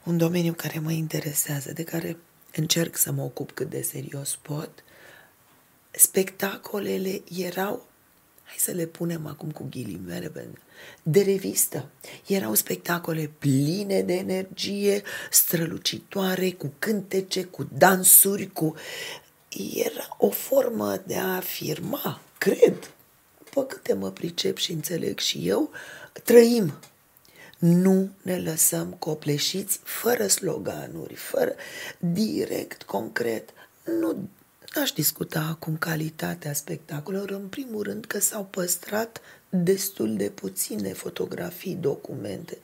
un 0.05 0.16
domeniu 0.16 0.53
care 0.53 0.79
mă 0.79 0.92
interesează, 0.92 1.73
de 1.73 1.85
care 1.85 2.16
încerc 2.55 2.97
să 2.97 3.12
mă 3.12 3.23
ocup 3.23 3.51
cât 3.53 3.71
de 3.71 3.83
serios 3.83 4.37
pot. 4.37 4.85
Spectacolele 5.90 7.23
erau, 7.38 7.87
hai 8.47 8.57
să 8.59 8.71
le 8.71 8.87
punem 8.87 9.27
acum 9.27 9.51
cu 9.51 9.67
ghilimele, 9.71 10.51
de 11.03 11.23
revistă. 11.23 11.91
Erau 12.27 12.55
spectacole 12.55 13.31
pline 13.39 14.03
de 14.03 14.15
energie, 14.15 15.03
strălucitoare, 15.31 16.51
cu 16.51 16.73
cântece, 16.79 17.45
cu 17.45 17.69
dansuri, 17.73 18.47
cu 18.47 18.75
era 19.75 20.17
o 20.19 20.31
formă 20.31 21.03
de 21.07 21.17
a 21.17 21.35
afirma, 21.35 22.21
cred, 22.39 22.91
după 23.45 23.65
câte 23.65 23.93
mă 23.93 24.11
pricep 24.11 24.57
și 24.57 24.73
înțeleg 24.73 25.19
și 25.19 25.49
eu, 25.49 25.71
trăim. 26.25 26.79
Nu 27.59 28.11
ne 28.23 28.39
lăsăm 28.39 28.93
copleșiți 28.93 29.81
fără 29.83 30.27
sloganuri, 30.27 31.15
fără 31.15 31.55
direct, 31.99 32.83
concret. 32.83 33.51
Nu 34.01 34.29
aș 34.81 34.93
discuta 34.93 35.41
acum 35.41 35.77
calitatea 35.77 36.53
spectacolelor, 36.53 37.31
în 37.31 37.49
primul 37.49 37.83
rând 37.83 38.05
că 38.05 38.19
s-au 38.19 38.45
păstrat 38.45 39.21
destul 39.49 40.17
de 40.17 40.31
puține 40.31 40.93
fotografii, 40.93 41.75
documente. 41.75 42.59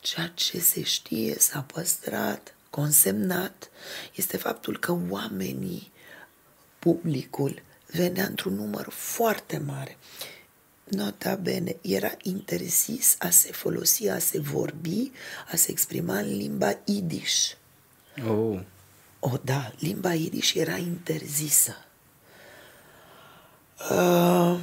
Ceea 0.00 0.26
ce 0.34 0.60
se 0.60 0.82
știe 0.82 1.34
s-a 1.38 1.60
păstrat, 1.60 2.54
consemnat, 2.70 3.70
este 4.14 4.36
faptul 4.36 4.78
că 4.78 4.96
oamenii 5.08 5.92
publicul 6.78 7.62
venea 7.86 8.24
într-un 8.26 8.54
număr 8.54 8.88
foarte 8.90 9.58
mare. 9.58 9.96
Nota 10.84 11.34
bene, 11.34 11.76
era 11.80 12.12
interzis 12.22 13.16
a 13.18 13.30
se 13.30 13.52
folosi, 13.52 14.08
a 14.08 14.18
se 14.18 14.40
vorbi, 14.40 15.10
a 15.52 15.56
se 15.56 15.70
exprima 15.70 16.18
în 16.18 16.36
limba 16.36 16.78
idiș. 16.84 17.52
Oh. 18.28 18.60
O, 19.20 19.36
da, 19.42 19.72
limba 19.78 20.14
idiș 20.14 20.54
era 20.54 20.76
interzisă. 20.76 21.76
Uh, 23.90 24.60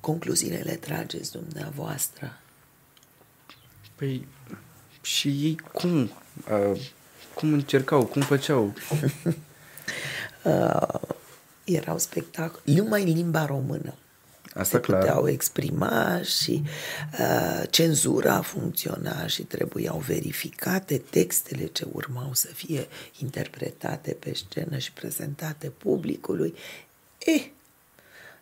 concluziile 0.00 0.56
le 0.56 0.74
trageți 0.74 1.32
dumneavoastră. 1.32 2.38
Păi, 3.94 4.28
și 5.02 5.28
ei 5.28 5.60
cum? 5.72 6.10
Uh, 6.50 6.80
cum 7.34 7.52
încercau? 7.52 8.04
Cum 8.04 8.22
făceau? 8.22 8.64
uh, 10.44 11.00
erau 11.64 11.98
spectacole, 11.98 12.62
numai 12.64 13.02
în 13.02 13.12
limba 13.12 13.44
română. 13.44 13.94
Asta 14.56 14.76
se 14.76 14.82
clar. 14.82 15.00
puteau 15.00 15.28
exprima 15.28 16.20
și 16.22 16.62
uh, 17.20 17.62
cenzura 17.70 18.40
funcționa 18.40 19.26
și 19.26 19.42
trebuiau 19.42 19.98
verificate 20.06 21.02
textele 21.10 21.66
ce 21.66 21.86
urmau 21.92 22.30
să 22.32 22.46
fie 22.46 22.86
interpretate 23.18 24.16
pe 24.20 24.32
scenă 24.34 24.78
și 24.78 24.92
prezentate 24.92 25.68
publicului. 25.68 26.54
Eh, 27.18 27.46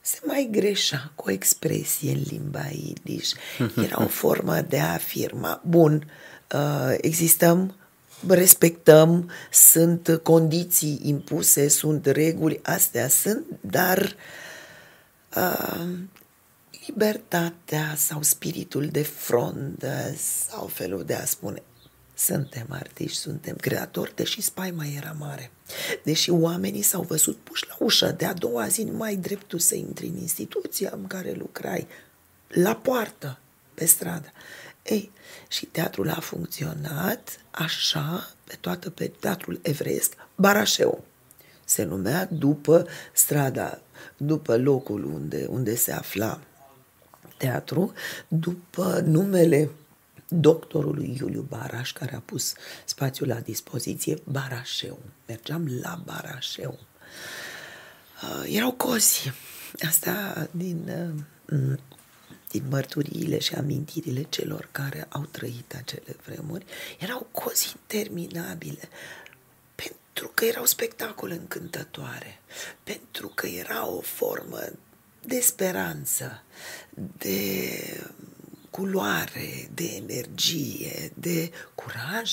se 0.01 0.21
mai 0.25 0.49
greșea 0.51 1.13
cu 1.15 1.29
o 1.29 1.33
expresie 1.33 2.13
în 2.13 2.23
limba 2.31 2.67
idiș. 2.67 3.31
Era 3.85 4.03
o 4.03 4.07
formă 4.07 4.61
de 4.61 4.79
a 4.79 4.93
afirma, 4.93 5.63
bun, 5.67 6.11
uh, 6.53 6.95
existăm, 7.01 7.75
respectăm, 8.29 9.31
sunt 9.53 10.21
condiții 10.23 11.01
impuse, 11.03 11.69
sunt 11.69 12.07
reguli, 12.07 12.61
astea 12.63 13.09
sunt, 13.09 13.45
dar 13.61 13.99
uh, 13.99 14.44
libertatea 16.87 17.95
sau 17.97 18.23
spiritul 18.23 18.87
de 18.87 19.03
frondă 19.03 20.15
sau 20.17 20.67
felul 20.67 21.05
de 21.05 21.15
a 21.15 21.25
spune 21.25 21.63
suntem 22.15 22.67
artiști, 22.69 23.19
suntem 23.19 23.57
creatori, 23.57 24.15
deși 24.15 24.41
spaima 24.41 24.85
era 24.97 25.15
mare. 25.19 25.51
Deși 26.03 26.31
oamenii 26.31 26.83
s-au 26.83 27.03
văzut 27.03 27.37
puși 27.37 27.65
la 27.69 27.77
ușă, 27.79 28.15
de 28.17 28.25
a 28.25 28.33
doua 28.33 28.69
zi 28.69 28.83
nu 28.83 28.97
mai 28.97 29.09
ai 29.09 29.17
dreptul 29.17 29.59
să 29.59 29.75
intri 29.75 30.07
în 30.07 30.17
instituția 30.17 30.91
în 30.93 31.07
care 31.07 31.33
lucrai, 31.33 31.87
la 32.49 32.77
poartă, 32.77 33.39
pe 33.75 33.85
stradă. 33.85 34.33
Ei, 34.83 35.11
și 35.49 35.67
teatrul 35.67 36.11
a 36.11 36.21
funcționat 36.21 37.41
așa, 37.51 38.35
pe 38.45 38.57
toată 38.61 38.91
pe 38.91 39.13
teatrul 39.21 39.61
evreiesc, 39.63 40.13
Barașeu. 40.35 41.05
Se 41.65 41.83
numea 41.83 42.29
după 42.33 42.87
strada, 43.13 43.81
după 44.17 44.57
locul 44.57 45.05
unde, 45.05 45.47
unde 45.51 45.75
se 45.75 45.93
afla 45.93 46.41
teatru, 47.37 47.93
după 48.29 49.03
numele 49.07 49.71
doctorului 50.29 51.17
Iuliu 51.21 51.41
Baraș, 51.41 51.93
care 51.93 52.15
a 52.15 52.21
pus 52.25 52.53
spațiul 52.85 53.29
la 53.29 53.41
dispoziție, 53.41 54.19
Barașeu. 54.25 54.99
Mergeam 55.27 55.69
la 55.81 56.03
Barașeu. 56.05 56.79
Uh, 58.23 58.55
erau 58.57 58.73
cozi. 58.73 59.33
Asta 59.81 60.49
din, 60.51 60.91
uh, 61.47 61.79
din 62.51 62.63
mărturiile 62.69 63.39
și 63.39 63.55
amintirile 63.55 64.23
celor 64.23 64.69
care 64.73 65.07
au 65.09 65.27
trăit 65.31 65.75
acele 65.77 66.17
vremuri. 66.27 66.65
Erau 66.99 67.27
cozi 67.33 67.77
interminabile 67.81 68.89
pentru 70.15 70.33
că 70.35 70.45
erau 70.45 70.65
spectacole 70.65 71.35
încântătoare, 71.35 72.41
pentru 72.83 73.29
că 73.29 73.47
era 73.47 73.87
o 73.89 74.01
formă 74.01 74.61
de 75.27 75.41
speranță, 75.41 76.43
de 77.19 77.81
culoare, 78.71 79.69
de 79.75 79.85
energie, 79.85 81.13
de 81.15 81.51
curaj, 81.75 82.33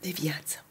de 0.00 0.10
viață. 0.10 0.64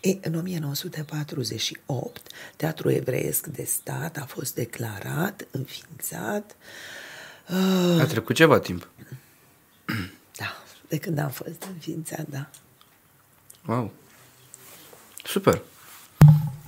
E, 0.00 0.18
în 0.20 0.34
1948, 0.34 2.26
Teatrul 2.56 2.92
Evreiesc 2.92 3.46
de 3.46 3.64
Stat 3.64 4.16
a 4.16 4.24
fost 4.24 4.54
declarat, 4.54 5.46
înființat. 5.50 6.56
Uh, 7.48 8.00
a 8.00 8.06
trecut 8.06 8.34
ceva 8.34 8.58
timp. 8.58 8.88
Da, 10.36 10.62
de 10.88 10.98
când 10.98 11.18
am 11.18 11.30
fost 11.30 11.62
înființat, 11.62 12.26
da. 12.28 12.50
Wow. 13.66 13.92
Super. 15.24 15.62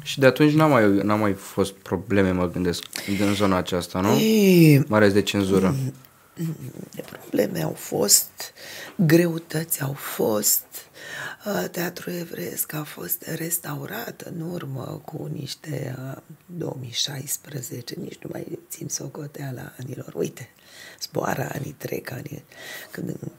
Și 0.02 0.18
de 0.18 0.26
atunci 0.26 0.52
n-a 0.52 0.66
mai, 0.66 0.88
n-a 1.02 1.14
mai 1.14 1.32
fost 1.32 1.72
probleme, 1.72 2.30
mă 2.30 2.50
gândesc, 2.50 2.84
în 3.20 3.34
zona 3.34 3.56
aceasta, 3.56 4.00
nu? 4.00 4.18
E, 4.18 4.84
Mai 4.88 4.98
ales 4.98 5.12
de 5.12 5.22
cenzură. 5.22 5.74
probleme 7.10 7.62
au 7.62 7.72
fost, 7.72 8.52
greutăți 8.96 9.80
au 9.82 9.92
fost. 9.92 10.64
Uh, 11.46 11.64
Teatrul 11.70 12.12
Evreiesc 12.12 12.72
a 12.72 12.82
fost 12.82 13.24
restaurat 13.36 14.20
în 14.34 14.40
urmă 14.40 15.02
cu 15.04 15.28
niște 15.32 15.96
uh, 16.14 16.16
2016, 16.46 17.94
nici 18.00 18.18
nu 18.22 18.28
mai 18.32 18.58
țin 18.70 18.88
socoteala 18.88 19.72
anilor. 19.78 20.12
Uite, 20.14 20.48
zboară 21.00 21.48
anii 21.54 21.74
trec, 21.78 22.10
anii, 22.12 22.44
când 22.90 23.08
în 23.08 23.32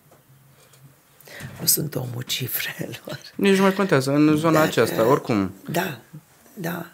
nu 1.61 1.66
sunt 1.66 1.94
omul 1.94 2.22
cifrelor. 2.22 3.18
Nici 3.35 3.57
nu 3.57 3.62
mai 3.62 3.72
contează, 3.72 4.12
în 4.12 4.37
zona 4.37 4.59
Dar, 4.59 4.66
aceasta, 4.66 5.07
oricum. 5.07 5.52
Da, 5.70 6.00
da. 6.55 6.87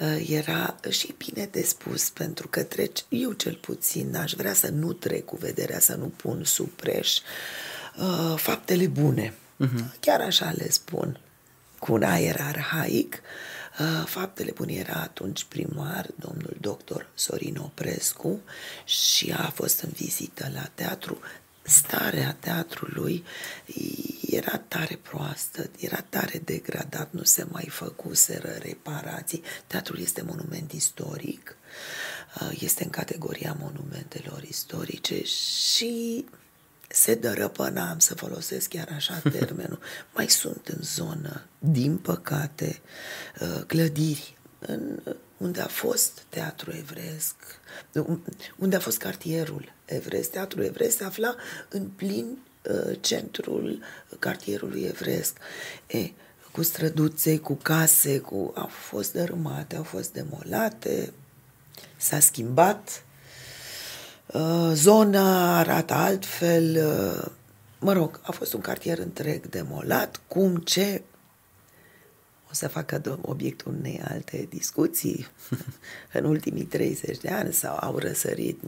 Uh, 0.00 0.28
Era 0.30 0.76
și 0.88 1.14
bine 1.16 1.48
de 1.50 1.62
spus, 1.62 2.10
pentru 2.10 2.48
că 2.48 2.62
treci, 2.62 3.04
eu 3.08 3.32
cel 3.32 3.54
puțin 3.54 4.16
aș 4.16 4.32
vrea 4.32 4.52
să 4.52 4.70
nu 4.70 4.92
trec 4.92 5.24
cu 5.24 5.36
vederea, 5.36 5.80
să 5.80 5.94
nu 5.94 6.12
pun 6.16 6.44
sub 6.44 6.68
preș 6.68 7.18
uh, 7.96 8.34
faptele 8.36 8.86
bune. 8.86 9.34
Uh-huh. 9.64 10.00
Chiar 10.00 10.20
așa 10.20 10.52
le 10.56 10.70
spun, 10.70 11.20
cu 11.78 11.92
un 11.92 12.02
aer 12.02 12.40
arhaic. 12.40 13.20
Uh, 13.78 14.06
faptele 14.06 14.52
bune 14.54 14.72
era 14.72 15.00
atunci 15.00 15.44
primar, 15.44 16.06
domnul 16.14 16.56
doctor 16.60 17.08
Sorin 17.14 17.56
Oprescu, 17.56 18.40
și 18.84 19.34
a 19.36 19.50
fost 19.54 19.80
în 19.80 19.90
vizită 19.94 20.50
la 20.54 20.70
teatru 20.74 21.18
starea 21.66 22.36
teatrului 22.40 23.24
era 24.30 24.58
tare 24.58 24.98
proastă, 25.02 25.70
era 25.78 26.00
tare 26.08 26.42
degradat, 26.44 27.12
nu 27.12 27.22
se 27.22 27.46
mai 27.50 27.66
făcuseră 27.70 28.48
reparații. 28.58 29.42
Teatrul 29.66 29.98
este 29.98 30.22
monument 30.22 30.72
istoric, 30.72 31.56
este 32.60 32.84
în 32.84 32.90
categoria 32.90 33.56
monumentelor 33.60 34.42
istorice 34.42 35.22
și 35.24 36.24
se 36.88 37.14
dărăpăna, 37.14 37.90
am 37.90 37.98
să 37.98 38.14
folosesc 38.14 38.68
chiar 38.68 38.88
așa 38.94 39.18
termenul. 39.38 39.78
Mai 40.14 40.28
sunt 40.28 40.68
în 40.68 40.82
zonă, 40.82 41.44
din 41.58 41.96
păcate, 41.96 42.80
clădiri 43.66 44.38
în, 44.58 45.00
unde 45.36 45.60
a 45.60 45.66
fost 45.66 46.24
teatru 46.28 46.72
evreiesc, 46.76 47.34
unde 48.56 48.76
a 48.76 48.80
fost 48.80 48.98
cartierul 48.98 49.72
evreiesc. 49.84 50.30
Teatrul 50.30 50.64
evreiesc 50.64 50.96
se 50.96 51.04
afla 51.04 51.34
în 51.68 51.86
plin 51.88 52.38
uh, 52.70 52.96
centrul 53.00 53.82
cartierului 54.18 54.82
evreiesc. 54.82 55.36
E, 55.86 56.10
cu 56.52 56.62
străduțe, 56.62 57.38
cu 57.38 57.54
case, 57.54 58.18
cu... 58.18 58.52
au 58.54 58.66
fost 58.66 59.12
dărâmate, 59.12 59.76
au 59.76 59.82
fost 59.82 60.12
demolate, 60.12 61.12
s-a 61.96 62.20
schimbat, 62.20 63.04
uh, 64.26 64.70
zona 64.72 65.58
arată 65.58 65.94
altfel, 65.94 66.76
uh, 66.76 67.32
mă 67.78 67.92
rog, 67.92 68.20
a 68.22 68.32
fost 68.32 68.52
un 68.52 68.60
cartier 68.60 68.98
întreg 68.98 69.46
demolat, 69.46 70.20
cum, 70.28 70.56
ce, 70.56 71.02
o 72.50 72.54
să 72.54 72.68
facă 72.68 73.18
obiectul 73.22 73.74
unei 73.78 74.00
alte 74.08 74.46
discuții 74.50 75.26
în 76.12 76.24
ultimii 76.24 76.64
30 76.64 77.18
de 77.18 77.28
ani 77.28 77.52
sau 77.52 77.76
au 77.80 77.98
răsărit 77.98 78.60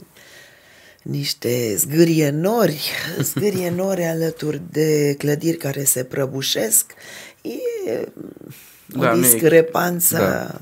niște 1.03 1.75
zgârie 1.75 2.29
nori, 2.29 2.89
zgârie 3.31 3.69
nori 3.69 4.03
alături 4.03 4.61
de 4.71 5.15
clădiri 5.17 5.57
care 5.57 5.83
se 5.83 6.03
prăbușesc, 6.03 6.93
e 7.41 8.07
o 8.95 8.99
Da, 8.99 9.13
nu 9.13 9.17
e- 9.17 9.21
discrepanță 9.21 10.17
da. 10.17 10.59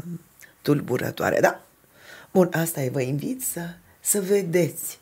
tulburătoare. 0.61 1.39
Da, 1.39 1.65
bun, 2.31 2.49
asta 2.53 2.81
e, 2.81 2.89
vă 2.89 3.01
invit 3.01 3.43
să, 3.43 3.61
să 3.99 4.21
vedeți. 4.21 4.99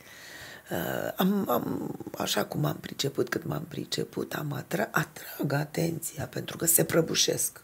Uh, 0.72 1.12
am, 1.16 1.50
am, 1.50 1.96
așa 2.18 2.46
cum 2.46 2.66
am 2.66 2.78
priceput 2.80 3.30
cât 3.30 3.46
m-am 3.46 3.66
priceput, 3.68 4.34
am 4.34 4.54
atra, 4.54 4.90
atrag 4.92 5.54
atenția 5.54 6.26
pentru 6.26 6.58
că 6.58 6.66
se 6.66 6.84
prăbușesc 6.84 7.62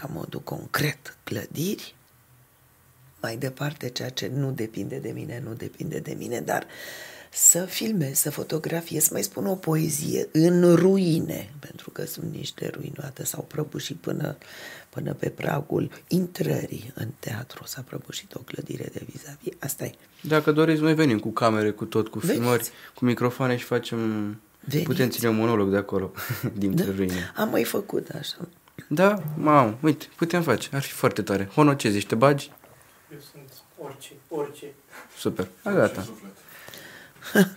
la 0.00 0.08
modul 0.12 0.40
concret 0.40 1.16
clădiri, 1.24 1.94
mai 3.20 3.36
departe 3.36 3.88
ceea 3.88 4.10
ce 4.10 4.30
nu 4.34 4.50
depinde 4.50 4.96
de 4.96 5.10
mine, 5.10 5.42
nu 5.44 5.52
depinde 5.54 5.98
de 5.98 6.14
mine, 6.18 6.40
dar 6.40 6.66
să 7.32 7.64
filmez, 7.64 8.18
să 8.18 8.30
fotografiez, 8.30 9.02
să 9.02 9.08
mai 9.12 9.22
spun 9.22 9.46
o 9.46 9.54
poezie 9.54 10.28
în 10.32 10.74
ruine, 10.74 11.52
pentru 11.58 11.90
că 11.90 12.04
sunt 12.04 12.34
niște 12.34 12.68
ruinoate, 12.74 13.24
s-au 13.24 13.42
prăbușit 13.42 13.96
până, 13.96 14.36
până 14.88 15.12
pe 15.12 15.28
pragul 15.28 15.90
intrării 16.08 16.92
în 16.94 17.08
teatru, 17.18 17.64
s-a 17.66 17.80
prăbușit 17.88 18.34
o 18.34 18.38
clădire 18.38 18.88
de 18.92 19.06
vis-a-vis. 19.10 19.52
Asta 19.58 19.84
e. 19.84 19.94
Dacă 20.22 20.52
doriți, 20.52 20.80
noi 20.80 20.94
venim 20.94 21.18
cu 21.18 21.28
camere, 21.30 21.70
cu 21.70 21.84
tot, 21.84 22.08
cu 22.08 22.18
Veniți. 22.18 22.38
filmări, 22.38 22.70
cu 22.94 23.04
microfoane 23.04 23.56
și 23.56 23.64
facem... 23.64 23.98
Veniți. 24.60 24.88
Putem 24.88 25.08
ține 25.08 25.28
un 25.28 25.36
monolog 25.36 25.70
de 25.70 25.76
acolo, 25.76 26.12
dintre 26.58 26.84
Da? 26.84 26.92
ruine. 26.96 27.32
Am 27.36 27.48
mai 27.48 27.64
făcut 27.64 28.08
așa. 28.08 28.48
Da, 28.86 29.22
mamă, 29.36 29.78
uite, 29.82 30.06
putem 30.16 30.42
face, 30.42 30.68
ar 30.72 30.82
fi 30.82 30.92
foarte 30.92 31.22
tare. 31.22 31.48
Hono, 31.54 31.74
ce 31.74 31.90
zici, 31.90 32.06
te 32.06 32.14
bagi? 32.14 32.50
Eu 33.12 33.18
sunt 33.30 33.48
orice, 33.78 34.12
orice. 34.28 34.66
Super, 35.16 35.48
a, 35.62 35.70
gata. 35.72 36.06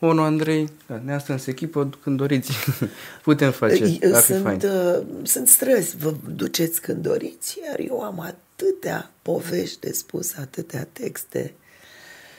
Hono, 0.00 0.22
Andrei, 0.22 0.70
da, 0.86 1.00
ne-am 1.04 1.18
strâns 1.18 1.46
echipă, 1.46 1.90
când 2.02 2.16
doriți, 2.16 2.52
putem 3.22 3.52
face, 3.52 3.84
Ei, 3.84 4.00
ar 4.12 4.22
fi 4.22 4.32
sunt, 4.32 4.42
fain. 4.42 4.60
uh, 4.64 5.02
sunt 5.22 5.48
străzi, 5.48 5.96
vă 5.96 6.14
duceți 6.26 6.80
când 6.80 7.02
doriți, 7.02 7.58
iar 7.66 7.78
eu 7.78 8.00
am 8.02 8.20
atâtea 8.20 9.10
povești 9.22 9.80
de 9.80 9.92
spus, 9.92 10.36
atâtea 10.36 10.86
texte. 10.92 11.54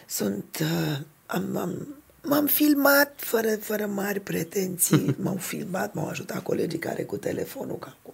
Sunt, 0.06 0.58
uh, 0.62 0.98
am, 1.26 1.58
am, 1.58 1.88
m-am 2.28 2.46
filmat 2.46 3.14
fără, 3.16 3.56
fără 3.56 3.86
mari 3.86 4.20
pretenții, 4.20 5.16
m-au 5.24 5.36
filmat, 5.36 5.94
m-au 5.94 6.08
ajutat 6.08 6.44
colegii 6.44 6.80
care 6.80 7.04
cu 7.04 7.18
telefonul, 7.18 7.78
că 7.78 7.90
acum 8.00 8.14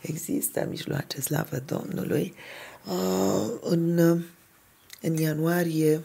există 0.00 0.66
mijloace, 0.68 1.20
slavă 1.20 1.62
Domnului. 1.66 2.34
Uh, 2.86 3.50
în, 3.60 3.98
uh, 3.98 4.22
în 5.00 5.16
ianuarie, 5.16 6.00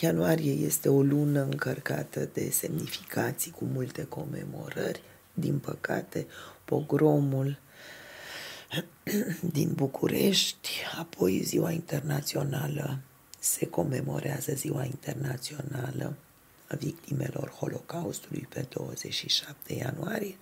ianuarie 0.00 0.52
este 0.52 0.88
o 0.88 1.02
lună 1.02 1.42
încărcată 1.42 2.28
de 2.32 2.50
semnificații 2.50 3.50
cu 3.50 3.64
multe 3.64 4.04
comemorări. 4.04 5.02
Din 5.34 5.58
păcate, 5.58 6.26
pogromul 6.64 7.58
din 9.52 9.72
București, 9.74 10.70
apoi 10.98 11.42
Ziua 11.44 11.70
Internațională, 11.70 12.98
se 13.38 13.66
comemorează 13.66 14.52
Ziua 14.54 14.84
Internațională 14.84 16.16
a 16.72 16.76
Victimelor 16.76 17.50
Holocaustului 17.50 18.46
pe 18.48 18.66
27 18.68 19.74
ianuarie. 19.74 20.36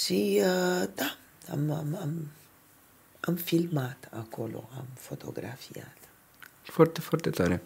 Și 0.00 0.40
uh, 0.40 0.88
da, 0.94 1.16
am, 1.50 1.70
am, 1.70 1.96
am, 2.00 2.30
am 3.20 3.34
filmat 3.34 4.08
acolo, 4.10 4.68
am 4.76 4.86
fotografiat. 4.98 5.96
Foarte, 6.62 7.00
foarte 7.00 7.30
tare. 7.30 7.62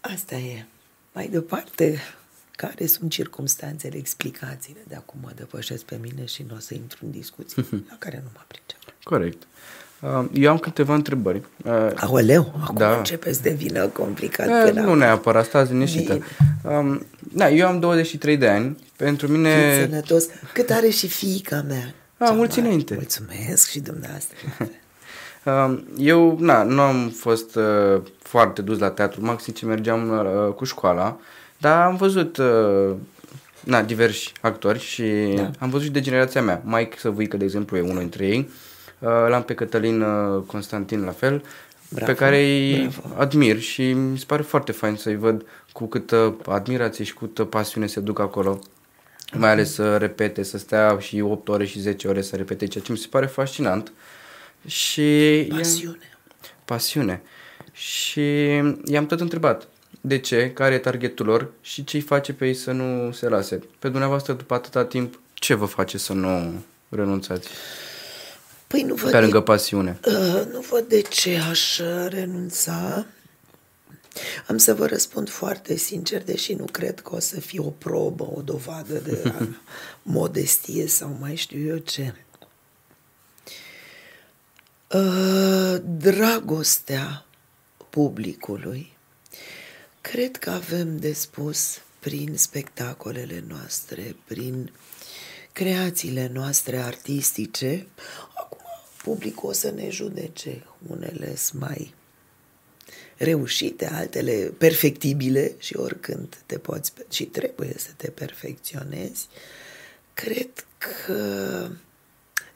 Asta 0.00 0.34
e. 0.34 0.64
Mai 1.12 1.28
departe, 1.28 2.00
care 2.50 2.86
sunt 2.86 3.10
circumstanțele, 3.10 3.96
explicațiile 3.96 4.80
de 4.88 4.94
acum 4.94 5.20
mă 5.22 5.32
depășesc 5.34 5.84
pe 5.84 5.96
mine 5.96 6.24
și 6.24 6.42
nu 6.42 6.54
o 6.54 6.58
să 6.58 6.74
intru 6.74 7.04
în 7.04 7.10
discuții 7.10 7.84
la 7.88 7.96
care 7.98 8.20
nu 8.24 8.30
mă 8.32 8.44
pricep. 8.46 9.02
Corect. 9.02 9.46
Uh, 10.04 10.24
Eu 10.32 10.50
am 10.50 10.58
câteva 10.58 10.94
întrebări. 10.94 11.42
Uh, 11.64 11.72
Aoleu, 11.94 12.54
acum 12.62 12.76
Da. 12.76 12.88
da. 12.90 12.96
începe 12.96 13.32
să 13.32 13.40
devină 13.42 13.86
complicat 13.86 14.46
Eh, 14.48 14.70
până 14.70 14.80
nu 14.80 14.94
neapărat, 14.94 15.44
stați 15.44 15.72
liniștită. 15.72 16.18
Um, 16.62 17.06
da, 17.32 17.50
eu 17.50 17.66
am 17.66 17.80
23 17.80 18.36
de 18.36 18.48
ani. 18.48 18.76
Pentru 18.96 19.26
Fiți 19.26 19.38
mine... 19.38 19.80
sănătos. 19.88 20.26
Cât 20.52 20.70
are 20.70 20.88
și 20.88 21.08
fiica 21.08 21.64
mea. 21.68 21.94
A, 22.18 22.24
Cea 22.24 22.32
mulți 22.32 22.56
mare. 22.56 22.68
înainte. 22.68 22.94
Mulțumesc 22.94 23.68
și 23.70 23.80
dumneavoastră. 23.80 24.36
Um, 25.66 25.84
eu, 25.98 26.36
na, 26.40 26.62
nu 26.62 26.80
am 26.80 27.08
fost 27.16 27.56
uh, 27.56 28.00
foarte 28.18 28.62
dus 28.62 28.78
la 28.78 28.90
teatru, 28.90 29.24
maxim 29.24 29.52
ce 29.52 29.66
mergeam 29.66 30.08
uh, 30.10 30.52
cu 30.54 30.64
școala, 30.64 31.18
dar 31.58 31.82
am 31.86 31.96
văzut 31.96 32.36
uh, 32.36 32.94
na, 33.60 33.82
diversi 33.82 34.32
actori 34.40 34.78
și 34.80 35.32
Da. 35.36 35.50
am 35.58 35.70
văzut 35.70 35.86
și 35.86 35.92
de 35.92 36.00
generația 36.00 36.42
mea. 36.42 36.62
Mike 36.64 36.96
Săvâică, 36.98 37.36
de 37.36 37.44
exemplu, 37.44 37.76
e 37.76 37.80
unul 37.80 37.98
dintre 37.98 38.26
ei. 38.26 38.38
Uh, 38.38 38.54
l-am 39.28 39.42
pe 39.42 39.54
Cătălin 39.54 40.00
uh, 40.00 40.42
Constantin 40.46 41.04
la 41.04 41.10
fel, 41.10 41.42
Bravo, 41.88 42.12
pe 42.12 42.18
care 42.18 42.42
îi 42.42 42.76
bravo. 43.02 43.20
admir 43.20 43.60
și 43.60 43.92
mi 43.92 44.18
se 44.18 44.24
pare 44.26 44.42
foarte 44.42 44.72
fain 44.72 44.96
să-i 44.96 45.16
văd 45.16 45.44
cu 45.72 45.86
câtă 45.86 46.36
admirație 46.46 47.04
și 47.04 47.14
cu 47.14 47.24
câtă 47.24 47.44
pasiune 47.44 47.86
se 47.86 48.00
duc 48.00 48.18
acolo. 48.18 48.58
Mai 49.32 49.50
ales 49.50 49.72
să 49.74 49.96
repete, 49.96 50.42
să 50.42 50.58
stea 50.58 50.96
și 51.00 51.20
8 51.20 51.48
ore 51.48 51.64
și 51.64 51.80
10 51.80 52.08
ore 52.08 52.22
să 52.22 52.36
repete, 52.36 52.66
ceea 52.66 52.84
ce 52.84 52.92
mi 52.92 52.98
se 52.98 53.06
pare 53.10 53.26
fascinant. 53.26 53.92
Și 54.66 55.36
i-am- 55.36 55.56
Pasiune. 55.56 55.98
pasiune. 56.64 57.22
Și 57.72 58.22
i-am 58.84 59.06
tot 59.06 59.20
întrebat 59.20 59.68
de 60.00 60.18
ce, 60.18 60.50
care 60.54 60.74
e 60.74 60.78
targetul 60.78 61.26
lor 61.26 61.50
și 61.60 61.84
ce 61.84 61.96
îi 61.96 62.02
face 62.02 62.32
pe 62.32 62.46
ei 62.46 62.54
să 62.54 62.72
nu 62.72 63.12
se 63.12 63.28
lase. 63.28 63.62
Pe 63.78 63.88
dumneavoastră, 63.88 64.32
după 64.32 64.54
atâta 64.54 64.84
timp, 64.84 65.20
ce 65.34 65.54
vă 65.54 65.64
face 65.64 65.98
să 65.98 66.12
nu 66.12 66.62
renunțați? 66.88 67.48
Păi 68.66 68.82
nu 68.82 68.94
văd 68.94 69.10
Pe 69.10 69.16
de 69.16 69.22
lângă 69.22 69.40
pasiune. 69.40 69.98
Uh, 70.06 70.46
nu 70.52 70.60
văd 70.60 70.88
de 70.88 71.00
ce 71.00 71.38
aș 71.38 71.78
uh, 71.78 72.06
renunța. 72.08 73.06
Am 74.46 74.58
să 74.58 74.74
vă 74.74 74.86
răspund 74.86 75.28
foarte 75.28 75.76
sincer, 75.76 76.22
deși 76.22 76.52
nu 76.52 76.64
cred 76.64 77.00
că 77.00 77.14
o 77.14 77.18
să 77.18 77.40
fie 77.40 77.60
o 77.60 77.70
probă, 77.70 78.30
o 78.34 78.40
dovadă 78.40 78.94
de 78.94 79.22
a 79.38 79.46
modestie 80.02 80.86
sau 80.86 81.16
mai 81.20 81.34
știu 81.34 81.66
eu 81.66 81.76
ce. 81.76 82.14
Uh, 84.94 85.76
dragostea 85.98 87.24
publicului. 87.90 88.92
Cred 90.00 90.36
că 90.36 90.50
avem 90.50 90.98
de 90.98 91.12
spus 91.12 91.78
prin 91.98 92.36
spectacolele 92.36 93.44
noastre, 93.48 94.16
prin 94.24 94.72
creațiile 95.52 96.30
noastre 96.32 96.76
artistice. 96.76 97.86
Acum, 99.04 99.12
publicul 99.12 99.48
o 99.48 99.52
să 99.52 99.70
ne 99.70 99.90
judece. 99.90 100.64
Unele 100.88 101.36
sunt 101.36 101.60
mai 101.60 101.94
reușite, 103.16 103.86
altele 103.86 104.52
perfectibile 104.58 105.54
și 105.58 105.76
oricând 105.76 106.42
te 106.46 106.58
poți 106.58 106.92
și 107.10 107.24
trebuie 107.24 107.74
să 107.76 107.90
te 107.96 108.10
perfecționezi. 108.10 109.28
Cred 110.14 110.66
că 110.78 111.68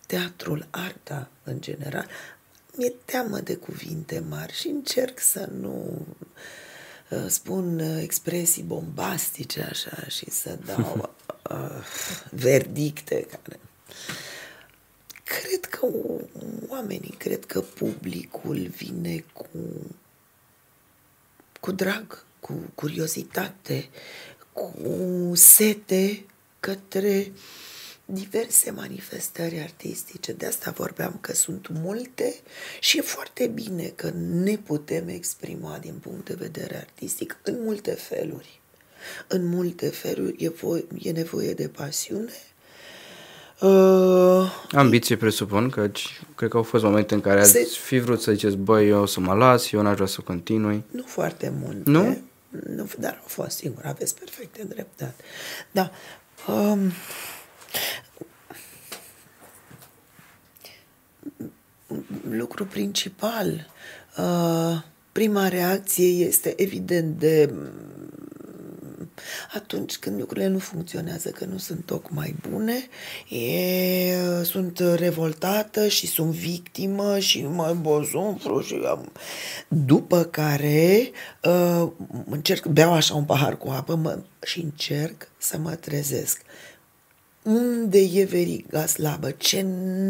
teatrul, 0.06 0.66
arta 0.70 1.30
în 1.44 1.60
general, 1.60 2.06
mi-e 2.76 2.92
teamă 3.04 3.38
de 3.38 3.54
cuvinte 3.54 4.24
mari 4.28 4.52
și 4.52 4.68
încerc 4.68 5.20
să 5.20 5.48
nu 5.60 6.06
uh, 7.10 7.24
spun 7.26 7.78
uh, 7.78 8.02
expresii 8.02 8.62
bombastice 8.62 9.62
așa 9.62 10.06
și 10.08 10.30
să 10.30 10.58
dau 10.66 11.14
uh, 11.50 11.84
verdicte 12.30 13.26
care 13.30 13.58
cred 15.28 15.64
că 15.64 15.86
oamenii, 16.68 17.14
cred 17.18 17.44
că 17.44 17.60
publicul 17.60 18.66
vine 18.76 19.24
cu 19.32 19.46
cu 21.60 21.72
drag, 21.72 22.24
cu 22.40 22.72
curiozitate, 22.74 23.88
cu 24.52 24.72
sete 25.34 26.24
către 26.60 27.32
diverse 28.04 28.70
manifestări 28.70 29.58
artistice. 29.60 30.32
De 30.32 30.46
asta 30.46 30.70
vorbeam 30.70 31.18
că 31.20 31.32
sunt 31.32 31.68
multe 31.68 32.34
și 32.80 32.98
e 32.98 33.00
foarte 33.00 33.46
bine 33.46 33.86
că 33.86 34.10
ne 34.14 34.56
putem 34.56 35.08
exprima 35.08 35.78
din 35.78 35.94
punct 35.94 36.24
de 36.24 36.34
vedere 36.34 36.76
artistic 36.76 37.38
în 37.42 37.62
multe 37.62 37.90
feluri. 37.90 38.60
În 39.28 39.44
multe 39.44 39.88
feluri 39.88 40.44
e, 40.44 40.50
vo- 40.50 41.02
e 41.02 41.10
nevoie 41.10 41.52
de 41.52 41.68
pasiune. 41.68 42.32
Uh, 43.60 44.52
Ambiție 44.72 45.16
presupun, 45.16 45.70
că 45.70 45.90
cred 46.34 46.50
că 46.50 46.56
au 46.56 46.62
fost 46.62 46.84
momente 46.84 47.14
în 47.14 47.20
care 47.20 47.44
Se- 47.44 47.58
ați 47.58 47.78
fi 47.78 47.98
vrut 47.98 48.20
să 48.20 48.32
ziceți, 48.32 48.56
băi, 48.56 48.88
eu 48.88 49.00
o 49.00 49.06
să 49.06 49.20
mă 49.20 49.34
las, 49.34 49.72
eu 49.72 49.82
n-aș 49.82 49.94
vrea 49.94 50.06
să 50.06 50.20
continui. 50.20 50.84
Nu 50.90 51.02
foarte 51.06 51.52
multe. 51.60 51.90
Nu? 51.90 52.18
nu 52.74 52.88
dar 52.98 53.12
au 53.12 53.26
fost 53.26 53.56
singur, 53.56 53.82
aveți 53.84 54.14
perfecte 54.14 54.64
dreptate. 54.68 55.24
Da. 55.70 55.90
Um, 56.52 56.92
lucru 62.30 62.64
principal, 62.66 63.66
uh, 64.18 64.82
prima 65.12 65.48
reacție 65.48 66.06
este 66.24 66.62
evident 66.62 67.18
de 67.18 67.50
mm, 67.52 67.68
atunci 69.54 69.96
când 69.96 70.18
lucrurile 70.18 70.48
nu 70.48 70.58
funcționează, 70.58 71.30
că 71.30 71.44
nu 71.44 71.58
sunt 71.58 71.84
tocmai 71.84 72.34
bune, 72.48 72.88
e, 73.28 74.42
sunt 74.42 74.78
revoltată 74.78 75.88
și 75.88 76.06
sunt 76.06 76.30
victimă 76.30 77.18
și 77.18 77.46
mai 77.46 77.74
bozumfru 77.74 78.60
și 78.60 78.74
am... 78.86 79.12
După 79.68 80.22
care 80.22 81.10
uh, 81.42 81.88
încerc, 82.30 82.66
beau 82.66 82.92
așa 82.92 83.14
un 83.14 83.24
pahar 83.24 83.56
cu 83.58 83.68
apă 83.68 83.94
mă, 83.94 84.18
și 84.42 84.60
încerc 84.60 85.28
să 85.38 85.58
mă 85.58 85.74
trezesc. 85.74 86.40
Unde 87.42 87.98
e 87.98 88.24
veriga 88.24 88.86
slabă? 88.86 89.30
Ce 89.30 89.64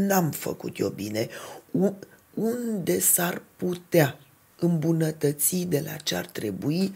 n-am 0.07 0.31
făcut 0.31 0.79
eu 0.79 0.89
bine? 0.89 1.29
U- 1.71 1.99
unde 2.35 3.01
s-ar 3.01 3.43
putea 3.57 4.19
îmbunătăți 4.59 5.57
de 5.57 5.83
la 5.85 5.97
ce 5.97 6.15
ar 6.15 6.27
trebui 6.27 6.95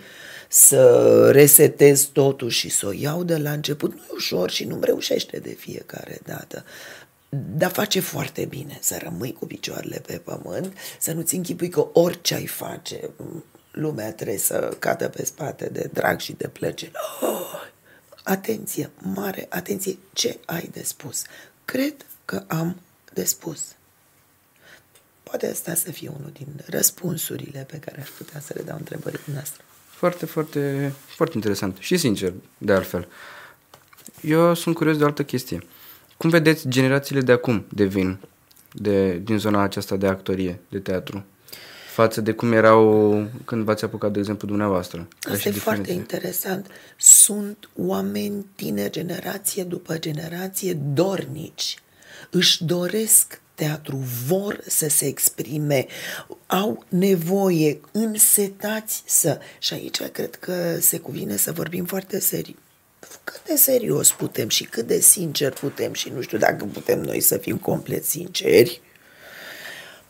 să 0.49 1.31
resetez 1.31 2.03
totul 2.03 2.49
și 2.49 2.69
să 2.69 2.87
o 2.87 2.93
iau 2.93 3.25
de 3.25 3.37
la 3.37 3.53
început. 3.53 3.95
Nu 3.95 4.03
e 4.03 4.15
ușor 4.15 4.51
și 4.51 4.65
nu-mi 4.65 4.85
reușește 4.85 5.39
de 5.39 5.51
fiecare 5.51 6.19
dată. 6.25 6.65
Dar 7.57 7.71
face 7.71 8.01
foarte 8.01 8.45
bine 8.45 8.79
să 8.81 8.99
rămâi 9.03 9.33
cu 9.33 9.47
picioarele 9.47 10.03
pe 10.07 10.21
pământ, 10.25 10.77
să 11.01 11.13
nu-ți 11.13 11.35
închipui 11.35 11.69
că 11.69 11.87
orice 11.93 12.35
ai 12.35 12.47
face, 12.47 13.11
lumea 13.71 14.13
trebuie 14.13 14.39
să 14.39 14.77
cadă 14.79 15.09
pe 15.09 15.25
spate 15.25 15.69
de 15.73 15.91
drag 15.93 16.21
și 16.21 16.33
de 16.33 16.49
plăcere. 16.49 16.93
Oh, 17.21 17.71
atenție, 18.23 18.91
mare 18.97 19.47
atenție, 19.49 19.99
ce 20.13 20.39
ai 20.47 20.69
de 20.73 20.83
spus? 20.83 21.23
Cred 21.65 21.95
că 22.25 22.45
am 22.47 22.81
de 23.13 23.25
spus. 23.25 23.61
Poate 25.33 25.51
asta 25.51 25.75
să 25.75 25.91
fie 25.91 26.09
unul 26.09 26.31
din 26.33 26.47
răspunsurile 26.67 27.67
pe 27.71 27.77
care 27.77 28.01
aș 28.01 28.09
putea 28.09 28.41
să 28.41 28.53
le 28.57 28.63
dau 28.63 28.77
întrebării 28.77 29.21
noastre. 29.33 29.63
Foarte, 29.91 30.27
foarte, 30.27 30.93
foarte 31.07 31.33
interesant 31.37 31.77
și 31.79 31.97
sincer, 31.97 32.33
de 32.59 32.73
altfel. 32.73 33.09
Eu 34.21 34.55
sunt 34.55 34.75
curios 34.75 34.97
de 34.97 35.03
o 35.03 35.07
altă 35.07 35.25
chestie. 35.25 35.59
Cum 36.17 36.31
vedeți 36.31 36.69
generațiile 36.69 37.21
de 37.21 37.33
acum 37.33 37.65
de 37.69 37.85
vin 37.85 38.19
de, 38.73 39.17
din 39.17 39.39
zona 39.39 39.63
aceasta 39.63 39.97
de 39.97 40.07
actorie, 40.07 40.61
de 40.69 40.79
teatru, 40.79 41.25
față 41.93 42.21
de 42.21 42.33
cum 42.33 42.53
erau 42.53 43.13
când 43.45 43.65
v-ați 43.65 43.85
apucat, 43.85 44.13
de 44.13 44.19
exemplu, 44.19 44.49
dumneavoastră? 44.49 45.09
Asta 45.33 45.49
e 45.49 45.53
foarte 45.53 45.93
interesant. 45.93 46.67
Sunt 46.97 47.69
oameni 47.77 48.47
tineri, 48.55 48.91
generație 48.91 49.65
după 49.65 49.99
generație, 49.99 50.73
dornici. 50.73 51.77
Își 52.31 52.65
doresc 52.65 53.41
teatru, 53.55 53.97
vor 54.27 54.61
să 54.67 54.89
se 54.89 55.07
exprime, 55.07 55.87
au 56.47 56.85
nevoie, 56.89 57.81
însetați 57.93 59.03
să... 59.07 59.41
Și 59.59 59.75
aici 59.75 60.03
cred 60.03 60.35
că 60.35 60.79
se 60.81 60.99
cuvine 60.99 61.37
să 61.37 61.53
vorbim 61.53 61.85
foarte 61.85 62.21
serios 62.21 62.57
cât 63.25 63.43
de 63.45 63.57
serios 63.57 64.11
putem 64.13 64.49
și 64.49 64.65
cât 64.65 64.87
de 64.87 65.01
sincer 65.01 65.53
putem 65.53 65.93
și 65.93 66.09
nu 66.09 66.21
știu 66.21 66.39
dacă 66.39 66.65
putem 66.65 67.01
noi 67.01 67.21
să 67.21 67.37
fim 67.37 67.57
complet 67.57 68.05
sinceri, 68.05 68.81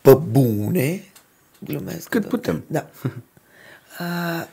pe 0.01 0.13
bune, 0.13 1.03
glumesc. 1.59 2.07
Cât 2.07 2.27
putem. 2.27 2.63
Da. 2.67 2.89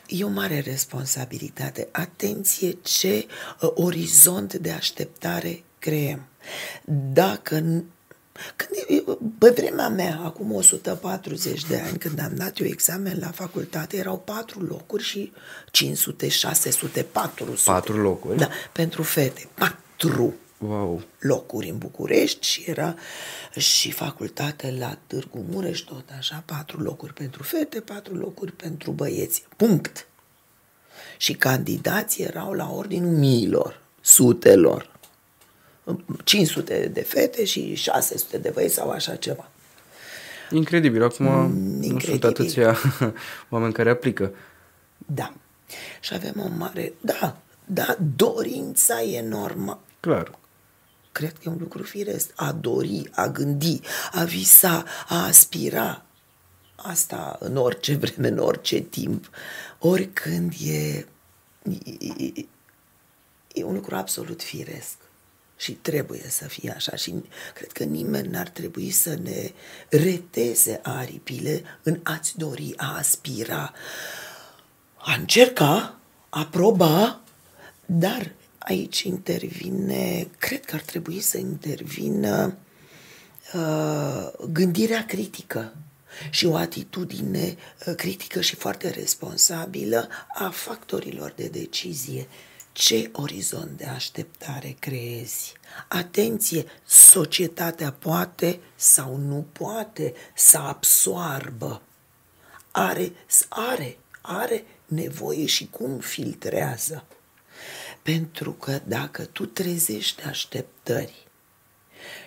E 0.07 0.25
o 0.25 0.29
mare 0.29 0.61
responsabilitate. 0.61 1.89
Atenție 1.91 2.73
ce 2.83 3.27
orizont 3.61 4.55
de 4.55 4.71
așteptare 4.71 5.63
creăm. 5.79 6.27
Dacă 7.13 7.85
când, 8.57 9.03
pe 9.39 9.51
vremea 9.51 9.89
mea, 9.89 10.21
acum 10.25 10.53
140 10.53 11.65
de 11.65 11.83
ani, 11.87 11.99
când 11.99 12.21
am 12.21 12.33
dat 12.35 12.59
eu 12.59 12.67
examen 12.67 13.19
la 13.21 13.31
facultate, 13.31 13.97
erau 13.97 14.19
patru 14.19 14.61
locuri 14.61 15.03
și 15.03 15.33
500, 15.71 16.29
600, 16.29 17.03
400. 17.03 17.71
Patru 17.71 17.97
locuri? 17.97 18.39
Da, 18.39 18.49
pentru 18.73 19.03
fete. 19.03 19.49
Patru 19.55 20.35
wow. 20.59 21.03
locuri 21.19 21.69
în 21.69 21.79
București 21.79 22.47
și 22.47 22.65
era 22.67 22.95
și 23.57 23.91
facultate 23.91 24.75
la 24.79 24.99
Târgu 25.07 25.45
Mureș, 25.51 25.81
tot 25.81 26.05
așa, 26.19 26.43
patru 26.47 26.81
locuri 26.81 27.13
pentru 27.13 27.43
fete, 27.43 27.81
patru 27.81 28.15
locuri 28.15 28.53
pentru 28.53 28.91
băieți. 28.91 29.45
Punct. 29.57 30.07
Și 31.17 31.35
candidații 31.35 32.25
erau 32.25 32.53
la 32.53 32.71
ordinul 32.73 33.17
miilor, 33.17 33.81
sutelor. 34.01 34.99
500 36.25 36.91
de 36.93 37.03
fete 37.03 37.45
și 37.45 37.75
600 37.75 38.39
de 38.39 38.51
băieți 38.55 38.75
sau 38.75 38.91
așa 38.91 39.17
ceva. 39.17 39.51
Incredibil. 40.51 41.03
Acum 41.03 41.27
Incredibil. 41.27 41.93
nu 41.93 42.01
sunt 42.01 42.25
atâția 42.25 42.77
oameni 43.51 43.73
care 43.73 43.91
aplică. 43.91 44.35
Da. 45.07 45.33
Și 46.01 46.15
avem 46.15 46.35
o 46.37 46.49
mare... 46.57 46.93
Da, 47.01 47.37
da, 47.65 47.97
dorința 48.17 49.03
e 49.03 49.17
enormă. 49.17 49.81
Clar. 50.01 50.39
Cred 51.13 51.33
că 51.33 51.39
e 51.45 51.49
un 51.49 51.57
lucru 51.61 51.83
firesc. 51.83 52.31
A 52.35 52.53
dori, 52.53 53.09
a 53.11 53.27
gândi, 53.27 53.81
a 54.13 54.25
visa, 54.25 54.85
a 55.09 55.25
aspira. 55.25 56.05
Asta 56.77 57.37
în 57.41 57.57
orice 57.57 57.95
vreme, 57.95 58.29
în 58.29 58.39
orice 58.39 58.81
timp. 58.81 59.31
Oricând 59.79 60.53
e, 60.65 61.07
e, 61.63 62.47
e 63.53 63.65
un 63.65 63.75
lucru 63.75 63.95
absolut 63.95 64.43
firesc 64.43 65.00
și 65.61 65.73
trebuie 65.73 66.25
să 66.29 66.45
fie 66.45 66.73
așa. 66.77 66.97
Și 66.97 67.15
cred 67.55 67.73
că 67.73 67.85
nimeni 67.85 68.29
n-ar 68.29 68.49
trebui 68.49 68.91
să 68.91 69.19
ne 69.23 69.53
reteze 69.89 70.81
aripile 70.83 71.63
în 71.83 72.01
a-ți 72.03 72.39
dori, 72.39 72.75
a 72.77 72.97
aspira, 72.97 73.73
a 74.97 75.15
încerca, 75.15 75.99
a 76.29 76.47
proba, 76.47 77.21
dar 77.87 78.33
aici 78.59 79.01
intervine, 79.03 80.29
cred 80.39 80.65
că 80.65 80.75
ar 80.75 80.81
trebui 80.81 81.21
să 81.21 81.39
intervină 81.39 82.57
uh, 83.55 84.31
gândirea 84.53 85.05
critică 85.05 85.75
și 86.31 86.47
o 86.47 86.57
atitudine 86.57 87.57
uh, 87.87 87.95
critică 87.95 88.41
și 88.41 88.55
foarte 88.55 88.91
responsabilă 88.91 90.09
a 90.35 90.51
factorilor 90.51 91.33
de 91.37 91.49
decizie 91.49 92.27
ce 92.73 93.11
orizont 93.13 93.77
de 93.77 93.85
așteptare 93.85 94.77
creezi? 94.79 95.53
Atenție, 95.89 96.65
societatea 96.87 97.93
poate 97.93 98.61
sau 98.75 99.17
nu 99.17 99.47
poate 99.53 100.15
să 100.35 100.59
absoarbă. 100.59 101.83
Are, 102.71 103.13
are, 103.49 103.99
are 104.21 104.65
nevoie 104.87 105.47
și 105.47 105.69
cum 105.69 105.99
filtrează. 105.99 107.05
Pentru 108.03 108.53
că 108.53 108.81
dacă 108.85 109.25
tu 109.25 109.47
trezești 109.47 110.23
așteptări 110.23 111.29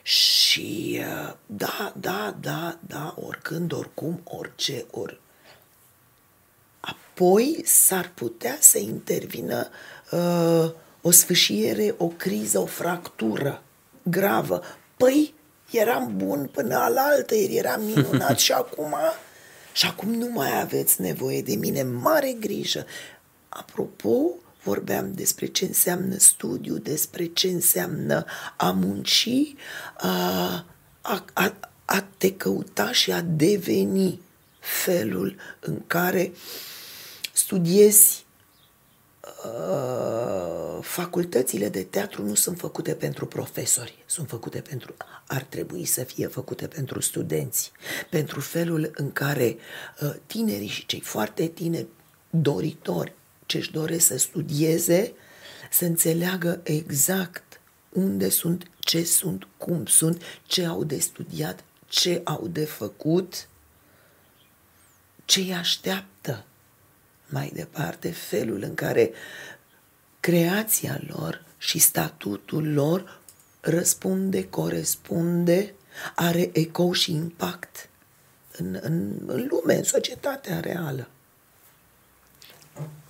și 0.01 0.99
uh, 0.99 1.33
da, 1.45 1.93
da, 1.99 2.37
da, 2.39 2.77
da, 2.87 3.15
oricând, 3.17 3.71
oricum, 3.71 4.21
orice, 4.23 4.85
ori, 4.91 5.19
apoi 6.79 7.61
s-ar 7.65 8.11
putea 8.15 8.57
să 8.59 8.77
intervină 8.77 9.69
uh, 9.69 9.92
o 11.01 11.11
sfâșiere, 11.11 11.95
o 11.97 12.07
criză, 12.07 12.59
o 12.59 12.66
fractură 12.66 13.64
gravă. 14.03 14.61
Păi, 14.97 15.34
eram 15.72 16.14
bun 16.18 16.49
până 16.51 16.76
alaltă, 16.76 17.36
eram 17.36 17.84
minunat 17.84 18.39
și 18.45 18.51
acum... 18.51 18.95
Și 19.76 19.86
acum 19.86 20.14
nu 20.14 20.30
mai 20.30 20.61
aveți 20.61 21.01
nevoie 21.01 21.41
de 21.41 21.55
mine, 21.55 21.84
mare 21.84 22.36
grijă. 22.39 22.86
Apropo, 23.49 24.30
vorbeam 24.64 25.14
despre 25.14 25.45
ce 25.45 25.66
înseamnă 25.66 26.18
studiu, 26.18 26.78
despre 26.78 27.26
ce 27.26 27.47
înseamnă 27.47 28.26
a 28.57 28.72
munci, 28.72 29.55
a, 29.97 30.66
a, 31.01 31.26
a, 31.34 31.55
a 31.86 32.05
te 32.18 32.34
căuta 32.34 32.91
și 32.91 33.11
a 33.11 33.22
deveni 33.22 34.22
felul 34.59 35.36
în 35.59 35.82
care 35.88 36.32
studiezi 37.32 38.24
Uh, 38.32 38.32
facultățile 40.82 41.69
de 41.69 41.84
teatru 41.84 42.26
nu 42.26 42.34
sunt 42.34 42.57
făcute 42.57 42.93
pentru 42.93 43.26
profesori, 43.26 44.03
sunt 44.05 44.30
făcute 44.30 44.61
pentru, 44.61 44.95
ar 45.28 45.43
trebui 45.43 45.86
să 45.86 46.03
fie 46.03 46.28
făcute 46.28 46.67
pentru 46.67 46.99
studenți, 46.99 47.71
pentru 48.09 48.39
felul 48.39 48.91
în 48.95 49.11
care 49.11 49.55
uh, 50.01 50.13
tinerii 50.26 50.67
și 50.67 50.86
cei 50.86 50.99
foarte 50.99 51.47
tineri 51.47 51.88
doritori 52.30 53.13
ce 53.45 53.57
își 53.57 53.71
doresc 53.71 54.05
să 54.05 54.17
studieze, 54.17 55.13
să 55.71 55.86
înțeleagă 55.86 56.59
exact 56.63 57.61
unde 57.89 58.30
sunt, 58.30 58.67
ce 58.80 59.03
sunt, 59.03 59.47
cum 59.57 59.86
sunt, 59.86 60.21
ce 60.43 60.65
au 60.65 60.84
de 60.84 60.99
studiat, 60.99 61.63
ce 61.88 62.21
au 62.24 62.47
de 62.47 62.65
făcut, 62.65 63.47
ce 65.26 65.39
îi 65.39 65.53
așteaptă 65.53 66.45
mai 67.30 67.51
departe 67.53 68.11
felul 68.11 68.61
în 68.61 68.74
care 68.74 69.11
creația 70.19 70.99
lor 71.07 71.45
și 71.57 71.80
statutul 71.80 72.74
lor 72.74 73.19
răspunde, 73.59 74.49
corespunde, 74.49 75.74
are 76.15 76.49
ecou 76.53 76.91
și 76.91 77.11
impact 77.11 77.89
în, 78.57 78.80
în, 78.82 79.11
în 79.26 79.47
lume, 79.49 79.76
în 79.76 79.84
societatea 79.84 80.59
reală. 80.59 81.07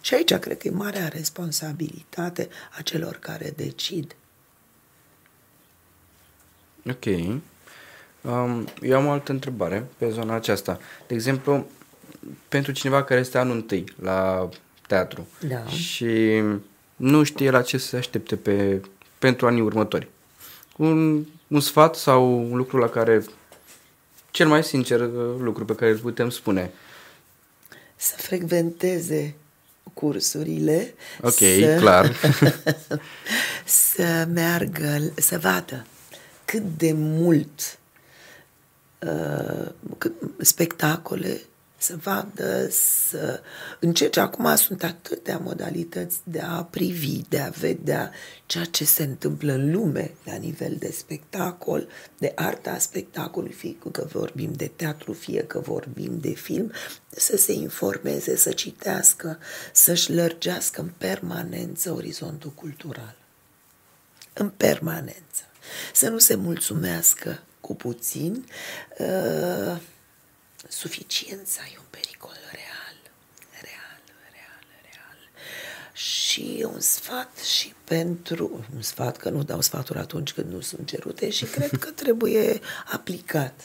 Și 0.01 0.13
aici 0.13 0.33
cred 0.33 0.57
că 0.57 0.67
e 0.67 0.71
marea 0.71 1.07
responsabilitate 1.07 2.49
a 2.77 2.81
celor 2.81 3.15
care 3.15 3.53
decid. 3.55 4.15
Ok. 6.89 7.05
Um, 8.21 8.67
eu 8.81 8.97
am 8.97 9.05
o 9.05 9.11
altă 9.11 9.31
întrebare 9.31 9.85
pe 9.97 10.09
zona 10.09 10.33
aceasta. 10.33 10.79
De 11.07 11.13
exemplu, 11.13 11.67
pentru 12.47 12.71
cineva 12.71 13.03
care 13.03 13.19
este 13.19 13.37
anul 13.37 13.55
întâi 13.55 13.83
la 14.01 14.49
teatru 14.87 15.27
da. 15.47 15.65
și 15.65 16.41
nu 16.95 17.23
știe 17.23 17.49
la 17.49 17.61
ce 17.61 17.77
să 17.77 17.87
se 17.87 17.97
aștepte 17.97 18.35
pe, 18.35 18.81
pentru 19.19 19.47
anii 19.47 19.61
următori. 19.61 20.07
Un, 20.77 21.25
un 21.47 21.59
sfat 21.59 21.95
sau 21.95 22.51
un 22.51 22.57
lucru 22.57 22.77
la 22.77 22.89
care, 22.89 23.23
cel 24.31 24.47
mai 24.47 24.63
sincer 24.63 24.99
lucru 25.39 25.65
pe 25.65 25.75
care 25.75 25.91
îl 25.91 25.97
putem 25.97 26.29
spune, 26.29 26.71
să 27.95 28.15
frecventeze 28.17 29.35
cursurile. 29.93 30.93
Ok, 31.21 31.33
să, 31.33 31.77
clar. 31.79 32.15
să 33.65 34.27
meargă, 34.33 35.11
să 35.15 35.39
vadă 35.39 35.85
cât 36.45 36.77
de 36.77 36.91
mult 36.95 37.79
uh, 38.99 39.71
cât, 39.97 40.13
spectacole 40.39 41.41
să 41.83 41.95
vadă, 41.95 42.67
să 42.69 43.41
încerce. 43.79 44.19
Acum 44.19 44.55
sunt 44.55 44.83
atâtea 44.83 45.37
modalități 45.37 46.17
de 46.23 46.39
a 46.39 46.63
privi, 46.63 47.21
de 47.29 47.39
a 47.39 47.49
vedea 47.49 48.11
ceea 48.45 48.65
ce 48.65 48.85
se 48.85 49.03
întâmplă 49.03 49.53
în 49.53 49.71
lume 49.71 50.13
la 50.23 50.35
nivel 50.35 50.75
de 50.79 50.91
spectacol, 50.91 51.87
de 52.17 52.31
arta 52.35 52.77
spectacolului, 52.77 53.55
fie 53.55 53.75
că 53.91 54.07
vorbim 54.11 54.53
de 54.53 54.71
teatru, 54.75 55.13
fie 55.13 55.43
că 55.43 55.59
vorbim 55.59 56.19
de 56.19 56.33
film, 56.33 56.71
să 57.09 57.37
se 57.37 57.53
informeze, 57.53 58.35
să 58.35 58.51
citească, 58.51 59.39
să-și 59.71 60.13
lărgească 60.13 60.81
în 60.81 60.91
permanență 60.97 61.91
orizontul 61.91 62.51
cultural. 62.51 63.15
În 64.33 64.49
permanență. 64.49 65.43
Să 65.93 66.09
nu 66.09 66.17
se 66.17 66.35
mulțumească 66.35 67.39
cu 67.61 67.75
puțin, 67.75 68.45
uh, 68.97 69.77
suficiența 70.67 71.61
e 71.73 71.77
un 71.77 71.85
pericol 71.89 72.37
real, 72.51 72.97
real, 73.61 74.01
real, 74.31 74.65
real. 74.81 75.17
Și 75.93 76.65
un 76.73 76.79
sfat 76.79 77.37
și 77.37 77.73
pentru, 77.83 78.65
un 78.75 78.81
sfat 78.81 79.17
că 79.17 79.29
nu 79.29 79.43
dau 79.43 79.61
sfaturi 79.61 79.99
atunci 79.99 80.33
când 80.33 80.51
nu 80.51 80.59
sunt 80.59 80.87
cerute 80.87 81.29
și 81.29 81.45
cred 81.55 81.69
că 81.79 81.91
trebuie 81.91 82.59
aplicat. 82.91 83.61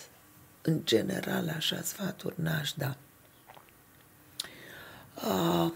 În 0.63 0.81
general, 0.85 1.49
așa 1.57 1.83
sfaturi 1.83 2.35
n-aș 2.41 2.73
da. 2.73 2.97
Uh, 5.15 5.73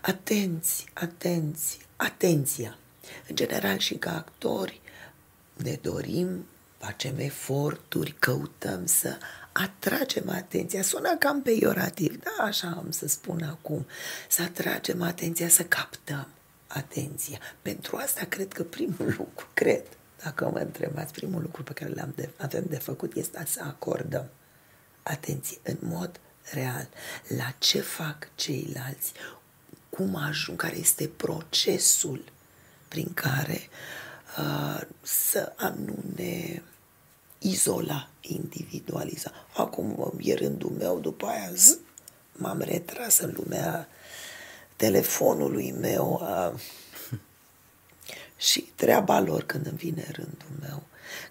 atenți, 0.00 0.86
atenți, 0.92 1.78
atenția. 1.96 2.76
În 3.28 3.36
general 3.36 3.78
și 3.78 3.94
ca 3.94 4.16
actori 4.16 4.80
ne 5.56 5.78
dorim 5.82 6.46
facem 6.84 7.18
eforturi, 7.18 8.14
căutăm 8.18 8.86
să 8.86 9.18
atragem 9.52 10.28
atenția. 10.28 10.82
Sună 10.82 11.16
cam 11.16 11.42
peiorativ, 11.42 12.22
da, 12.22 12.44
așa 12.44 12.68
am 12.68 12.90
să 12.90 13.08
spun 13.08 13.42
acum. 13.42 13.86
Să 14.28 14.42
atragem 14.42 15.02
atenția, 15.02 15.48
să 15.48 15.62
captăm 15.62 16.28
atenția. 16.66 17.38
Pentru 17.62 17.96
asta 17.96 18.24
cred 18.28 18.52
că 18.52 18.62
primul 18.62 19.14
lucru, 19.18 19.46
cred, 19.54 19.82
dacă 20.22 20.50
mă 20.52 20.58
întrebați, 20.58 21.12
primul 21.12 21.42
lucru 21.42 21.62
pe 21.62 21.72
care 21.72 21.92
l-am 21.94 22.12
de, 22.16 22.28
avem 22.36 22.64
de 22.68 22.78
făcut 22.78 23.14
este 23.14 23.44
să 23.46 23.60
acordăm 23.62 24.30
atenție 25.02 25.58
în 25.62 25.76
mod 25.80 26.20
real 26.52 26.88
la 27.28 27.54
ce 27.58 27.80
fac 27.80 28.28
ceilalți, 28.34 29.12
cum 29.90 30.16
ajung, 30.16 30.58
care 30.58 30.76
este 30.76 31.10
procesul 31.16 32.24
prin 32.88 33.14
care 33.14 33.68
uh, 34.38 34.80
să 35.02 35.52
nu 35.76 35.96
ne 36.16 36.62
izola, 37.44 38.08
individualiza. 38.20 39.32
Acum 39.56 40.12
e 40.20 40.34
rândul 40.34 40.70
meu, 40.70 40.98
după 40.98 41.26
aia 41.26 41.50
zi, 41.54 41.76
m-am 42.32 42.60
retras 42.60 43.18
în 43.18 43.34
lumea 43.36 43.88
telefonului 44.76 45.74
meu 45.80 46.20
a... 46.22 46.60
și 48.48 48.60
treaba 48.74 49.20
lor 49.20 49.42
când 49.42 49.66
îmi 49.66 49.76
vine 49.76 50.04
rândul 50.12 50.48
meu. 50.60 50.82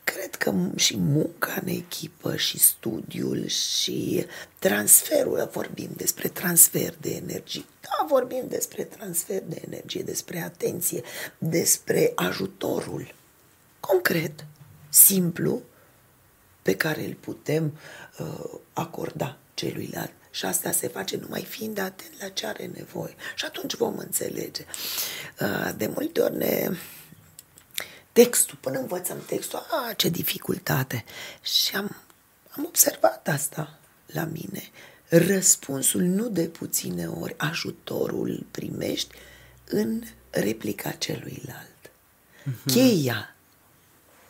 Cred 0.03 0.35
că 0.35 0.53
și 0.75 0.97
munca 0.97 1.59
în 1.61 1.67
echipă 1.67 2.35
și 2.35 2.59
studiul 2.59 3.47
și 3.47 4.25
transferul, 4.59 5.49
vorbim 5.51 5.89
despre 5.95 6.27
transfer 6.27 6.95
de 7.01 7.09
energie, 7.15 7.65
da, 7.81 8.05
vorbim 8.09 8.43
despre 8.47 8.83
transfer 8.83 9.43
de 9.45 9.61
energie, 9.65 10.01
despre 10.01 10.39
atenție, 10.39 11.01
despre 11.37 12.11
ajutorul 12.15 13.15
concret, 13.79 14.45
simplu, 14.89 15.61
pe 16.63 16.75
care 16.75 17.05
îl 17.05 17.13
putem 17.13 17.77
uh, 18.17 18.59
acorda 18.73 19.37
celuilalt. 19.53 20.11
Și 20.31 20.45
asta 20.45 20.71
se 20.71 20.87
face 20.87 21.17
numai 21.17 21.43
fiind 21.43 21.77
atent 21.77 22.21
la 22.21 22.27
ce 22.27 22.45
are 22.45 22.71
nevoie. 22.73 23.15
Și 23.35 23.45
atunci 23.45 23.75
vom 23.75 23.97
înțelege. 23.97 24.65
Uh, 25.39 25.71
de 25.77 25.87
multe 25.87 26.21
ori 26.21 26.35
ne... 26.35 26.69
Textul, 28.11 28.57
până 28.61 28.79
învățăm 28.79 29.23
textul, 29.25 29.59
a, 29.59 29.93
ce 29.93 30.09
dificultate. 30.09 31.03
Și 31.41 31.75
am, 31.75 31.95
am 32.49 32.65
observat 32.65 33.27
asta 33.27 33.79
la 34.05 34.23
mine. 34.23 34.69
Răspunsul 35.07 36.01
nu 36.01 36.29
de 36.29 36.47
puține 36.47 37.07
ori, 37.07 37.33
ajutorul 37.37 38.45
primești 38.51 39.15
în 39.65 40.03
replica 40.29 40.91
celuilalt. 40.91 41.91
Mm-hmm. 42.43 42.65
Cheia 42.65 43.32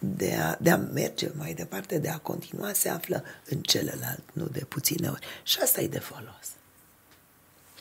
de 0.05 0.35
a, 0.35 0.55
de 0.59 0.69
a 0.69 0.77
merge 0.77 1.29
mai 1.37 1.53
departe, 1.53 1.97
de 1.97 2.09
a 2.09 2.17
continua, 2.17 2.71
se 2.73 2.89
află 2.89 3.23
în 3.49 3.61
celălalt, 3.61 4.23
nu 4.33 4.45
de 4.51 4.65
puține 4.67 5.07
ori. 5.07 5.25
Și 5.43 5.59
asta 5.61 5.81
e 5.81 5.87
de 5.87 5.99
folos. 5.99 6.51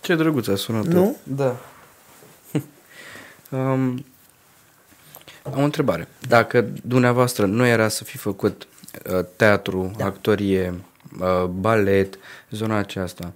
Ce 0.01 0.15
drăguț 0.15 0.47
a 0.47 0.57
sunat. 0.57 0.85
Nu? 0.85 1.17
Da. 1.23 1.57
um, 3.51 4.05
am 5.43 5.59
o 5.61 5.65
întrebare. 5.65 6.09
Dacă 6.29 6.69
dumneavoastră 6.85 7.47
nu 7.47 7.67
era 7.67 7.89
să 7.89 8.05
fi 8.05 8.17
făcut 8.17 8.67
uh, 9.11 9.25
teatru, 9.37 9.95
da. 9.97 10.05
actorie, 10.05 10.75
uh, 11.21 11.45
balet, 11.45 12.19
zona 12.51 12.77
aceasta, 12.77 13.33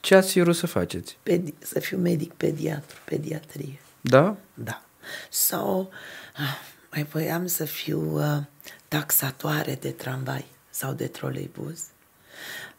ce 0.00 0.14
ați 0.14 0.32
fi 0.32 0.40
vrut 0.40 0.56
să 0.56 0.66
faceți? 0.66 1.18
Pedi- 1.22 1.54
să 1.58 1.80
fiu 1.80 1.98
medic 1.98 2.32
pediatru, 2.32 2.96
pediatrie. 3.04 3.80
Da? 4.00 4.36
Da. 4.54 4.82
Sau 5.30 5.90
ah, 6.36 6.69
mai 6.92 7.02
voiam 7.02 7.46
să 7.46 7.64
fiu 7.64 8.18
uh, 8.18 8.42
taxatoare 8.88 9.78
de 9.80 9.90
tramvai 9.90 10.44
sau 10.70 10.92
de 10.92 11.06
troleibuz. 11.06 11.80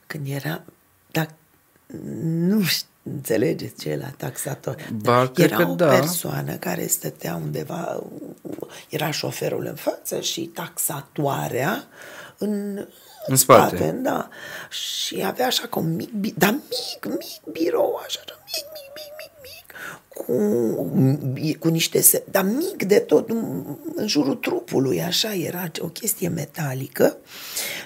Când 0.08 0.28
era, 0.28 0.64
dacă 1.12 1.34
nu 2.22 2.62
știu, 2.62 2.88
înțelegeți 3.04 3.82
ce 3.82 3.90
e 3.90 3.98
la 3.98 4.10
taxator. 4.18 4.90
Ba, 4.94 5.32
era 5.36 5.70
o 5.70 5.76
da. 5.76 5.88
persoană 5.88 6.56
care 6.56 6.88
stătea 6.88 7.36
undeva, 7.36 8.04
era 8.90 9.12
șoferul 9.12 9.66
în 9.66 9.76
față 9.76 10.20
și 10.20 10.42
taxatoarea 10.42 11.88
în, 12.38 12.86
în 13.26 13.36
spate. 13.36 13.76
spate. 13.76 13.92
da. 13.92 14.30
Și 14.70 15.24
avea 15.26 15.46
așa 15.46 15.68
ca 15.68 15.80
un 15.80 15.96
mic, 15.96 16.36
dar 16.38 16.52
mic, 16.52 17.06
mic 17.06 17.52
birou, 17.52 18.02
așa, 18.06 18.20
mic, 18.28 18.36
mic, 18.46 18.64
mic, 18.64 18.74
mic, 18.74 18.74
mic, 18.74 18.91
cu, 20.26 20.34
cu 21.60 21.68
niște, 21.68 22.02
se- 22.02 22.24
dar 22.32 22.44
mic 22.44 22.84
de 22.84 23.00
tot, 23.00 23.30
în 23.96 24.08
jurul 24.08 24.36
trupului, 24.36 25.02
așa, 25.02 25.34
era 25.34 25.72
o 25.80 25.88
chestie 25.88 26.28
metalică 26.28 27.18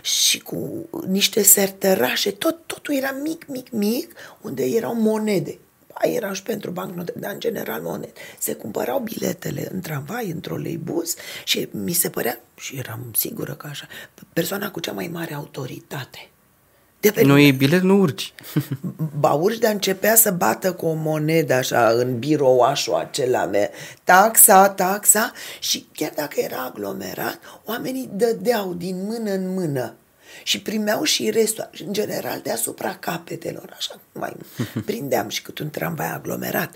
și 0.02 0.40
cu 0.40 0.90
niște 1.08 1.44
sertărașe, 1.44 2.32
tot, 2.32 2.58
totul 2.66 2.94
era 2.94 3.16
mic, 3.24 3.46
mic, 3.48 3.70
mic, 3.72 4.14
unde 4.42 4.64
erau 4.64 4.96
monede. 4.96 5.58
Ba, 5.88 6.10
erau 6.10 6.34
și 6.34 6.44
pentru 6.44 6.72
bancnote, 6.72 7.14
dar 7.20 7.32
în 7.34 7.40
general 7.40 7.82
monede. 7.82 8.14
Se 8.40 8.54
cumpărau 8.54 9.00
biletele 9.00 9.70
în 9.72 9.80
tramvai, 9.82 10.30
în 10.30 10.40
troleibuz 10.40 11.16
și 11.44 11.68
mi 11.72 11.94
se 11.94 12.10
părea, 12.10 12.40
și 12.56 12.78
eram 12.78 13.12
sigură 13.16 13.54
că 13.54 13.68
așa, 13.68 13.88
persoana 14.34 14.72
cu 14.72 14.80
cea 14.80 14.92
mai 14.92 15.08
mare 15.08 15.34
autoritate. 15.34 16.30
De 17.06 17.12
pe 17.12 17.24
Nu 17.24 17.40
e 17.40 17.52
bilet, 17.52 17.82
nu 17.82 18.00
urci. 18.00 18.34
Ba 19.20 19.32
urci, 19.32 19.58
dar 19.58 19.72
începea 19.72 20.16
să 20.16 20.32
bată 20.32 20.74
cu 20.74 20.86
o 20.86 20.94
monedă 20.94 21.54
așa 21.54 21.90
în 21.90 22.20
birouașul 22.20 22.94
acela 22.94 23.46
meu. 23.46 23.70
Taxa, 24.04 24.70
taxa 24.70 25.32
și 25.60 25.88
chiar 25.94 26.12
dacă 26.16 26.40
era 26.40 26.64
aglomerat, 26.64 27.40
oamenii 27.66 28.10
dădeau 28.14 28.74
din 28.74 29.06
mână 29.06 29.32
în 29.32 29.54
mână 29.54 29.96
și 30.44 30.62
primeau 30.62 31.04
și 31.04 31.30
restul, 31.30 31.70
în 31.86 31.94
general 31.94 32.40
deasupra 32.44 32.96
capetelor, 32.96 33.74
așa 33.78 34.00
mai 34.12 34.36
prindeam 34.86 35.30
și 35.30 35.42
cât 35.42 35.60
un 35.60 35.70
tramvai 35.70 36.12
aglomerat. 36.12 36.76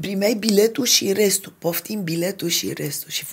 Primeai 0.00 0.34
biletul 0.34 0.84
și 0.84 1.12
restul, 1.12 1.52
poftim 1.58 2.02
biletul 2.02 2.48
și 2.48 2.72
restul 2.72 3.10
și 3.10 3.26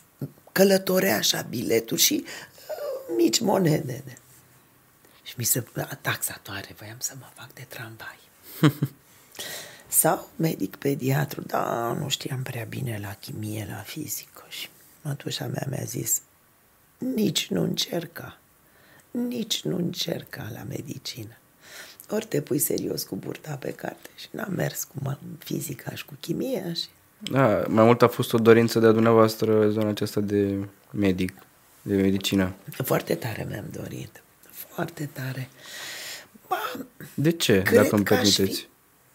călătorea 0.51 1.15
așa 1.15 1.45
biletul 1.49 1.97
și 1.97 2.23
uh, 2.25 3.15
mici 3.17 3.39
monede. 3.39 4.03
Și 5.35 5.41
mi 5.41 5.43
se 5.43 5.63
taxatoare, 6.01 6.75
voiam 6.77 6.97
să 6.99 7.13
mă 7.19 7.25
fac 7.33 7.53
de 7.53 7.65
tramvai. 7.67 8.19
Sau 9.87 10.29
medic 10.35 10.75
pediatru, 10.75 11.41
da, 11.41 11.93
nu 11.99 12.09
știam 12.09 12.41
prea 12.43 12.63
bine 12.63 12.99
la 13.01 13.13
chimie, 13.13 13.67
la 13.69 13.81
fizică 13.81 14.45
și 14.49 14.69
mătușa 15.01 15.45
mea 15.45 15.67
mi-a 15.69 15.83
zis, 15.83 16.21
nici 16.97 17.47
nu 17.47 17.61
încerca, 17.61 18.37
nici 19.11 19.63
nu 19.63 19.75
încerca 19.75 20.49
la 20.53 20.63
medicină. 20.63 21.37
Ori 22.09 22.25
te 22.25 22.41
pui 22.41 22.59
serios 22.59 23.03
cu 23.03 23.15
burta 23.15 23.55
pe 23.55 23.71
carte 23.71 24.09
și 24.15 24.27
n-am 24.31 24.53
mers 24.53 24.83
cu 24.83 25.17
fizica 25.37 25.95
și 25.95 26.05
cu 26.05 26.13
chimia 26.19 26.73
și... 26.73 26.85
Da, 27.19 27.63
mai 27.67 27.85
mult 27.85 28.01
a 28.01 28.07
fost 28.07 28.33
o 28.33 28.37
dorință 28.37 28.79
de 28.79 28.85
a 28.85 28.91
dumneavoastră 28.91 29.69
zona 29.69 29.89
aceasta 29.89 30.21
de 30.21 30.67
medic, 30.91 31.33
de 31.81 31.95
medicină. 31.95 32.53
Foarte 32.83 33.15
tare 33.15 33.45
mi-am 33.49 33.65
dorit, 33.71 34.23
foarte 34.75 35.09
tare. 35.13 35.49
Ba, 36.47 36.85
De 37.13 37.31
ce, 37.31 37.61
Cred 37.61 37.81
dacă 37.81 37.95
îmi 37.95 38.03
că 38.05 38.13
aș 38.13 38.19
permiteți? 38.19 38.59
fi 38.59 38.67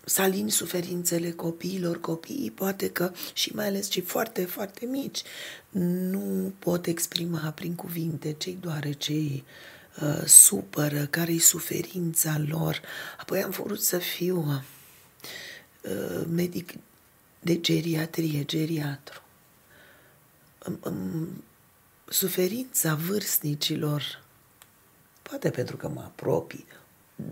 să 0.05 0.23
alin 0.23 0.49
suferințele 0.49 1.31
copiilor, 1.31 2.01
copiii 2.01 2.51
poate 2.51 2.91
că 2.91 3.13
și 3.33 3.55
mai 3.55 3.67
ales 3.67 3.89
cei 3.89 4.03
foarte, 4.03 4.45
foarte 4.45 4.87
mici 4.87 5.23
nu 5.71 6.53
pot 6.59 6.87
exprima 6.87 7.51
prin 7.55 7.75
cuvinte 7.75 8.33
ce-i 8.33 8.59
doare, 8.61 8.93
ce-i 8.93 9.45
uh, 10.03 10.23
supără, 10.25 11.07
care-i 11.07 11.39
suferința 11.39 12.41
lor. 12.49 12.81
Apoi 13.19 13.43
am 13.43 13.51
vrut 13.51 13.81
să 13.81 13.99
fiu 13.99 14.63
uh, 15.83 16.27
medic 16.29 16.73
de 17.41 17.61
geriatrie, 17.61 18.45
geriatru. 18.45 19.23
Um, 20.67 20.79
um, 20.85 21.45
suferința 22.09 22.95
vârstnicilor 22.95 24.23
poate 25.31 25.51
pentru 25.51 25.77
că 25.77 25.89
mă 25.89 26.01
apropii, 26.01 26.67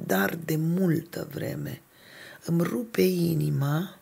dar 0.06 0.34
de 0.34 0.56
multă 0.56 1.28
vreme 1.32 1.82
îmi 2.44 2.62
rupe 2.62 3.02
inima. 3.02 3.98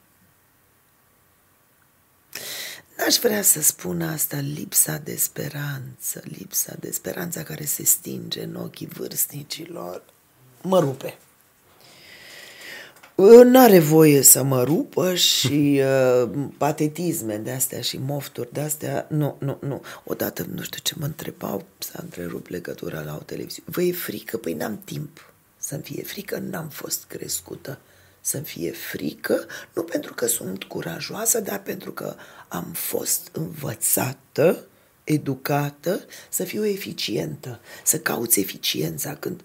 N-aș 2.97 3.17
vrea 3.17 3.43
să 3.43 3.63
spun 3.63 4.03
asta, 4.03 4.37
lipsa 4.37 4.97
de 4.97 5.17
speranță, 5.17 6.23
lipsa 6.25 6.75
de 6.81 6.91
speranța 6.91 7.43
care 7.43 7.65
se 7.65 7.85
stinge 7.85 8.43
în 8.43 8.55
ochii 8.55 8.87
vârstnicilor, 8.87 10.05
mă 10.63 10.79
rupe. 10.79 11.19
N-are 13.45 13.79
voie 13.79 14.23
să 14.23 14.43
mă 14.43 14.63
rupă 14.63 15.15
și 15.15 15.81
uh, 16.23 16.31
patetisme 16.57 17.37
de 17.37 17.51
astea 17.51 17.81
și 17.81 17.99
mofturi 17.99 18.53
de 18.53 18.61
astea. 18.61 19.07
Nu, 19.09 19.37
nu, 19.39 19.59
nu. 19.61 19.83
Odată, 20.05 20.47
nu 20.55 20.63
știu 20.63 20.81
ce 20.83 20.95
mă 20.99 21.05
întrebau, 21.05 21.65
s-a 21.79 21.99
întrerupt 22.03 22.51
legătura 22.51 23.01
la 23.01 23.15
o 23.15 23.23
televiziune. 23.23 23.69
Vă 23.73 23.83
e 23.83 23.93
frică? 23.93 24.37
Păi 24.37 24.53
n-am 24.53 24.81
timp 24.85 25.33
să-mi 25.57 25.83
fie 25.83 26.03
frică, 26.03 26.39
n-am 26.39 26.69
fost 26.69 27.05
crescută 27.09 27.79
să-mi 28.27 28.45
fie 28.45 28.71
frică, 28.71 29.47
nu 29.73 29.83
pentru 29.83 30.15
că 30.15 30.27
sunt 30.27 30.65
curajoasă, 30.65 31.41
dar 31.41 31.63
pentru 31.63 31.93
că 31.93 32.15
am 32.49 32.71
fost 32.73 33.29
învățată, 33.33 34.67
educată, 35.05 36.01
să 36.29 36.45
fiu 36.45 36.67
eficientă, 36.67 37.61
să 37.85 37.99
cauți 37.99 38.41
eficiența 38.41 39.15
când 39.15 39.41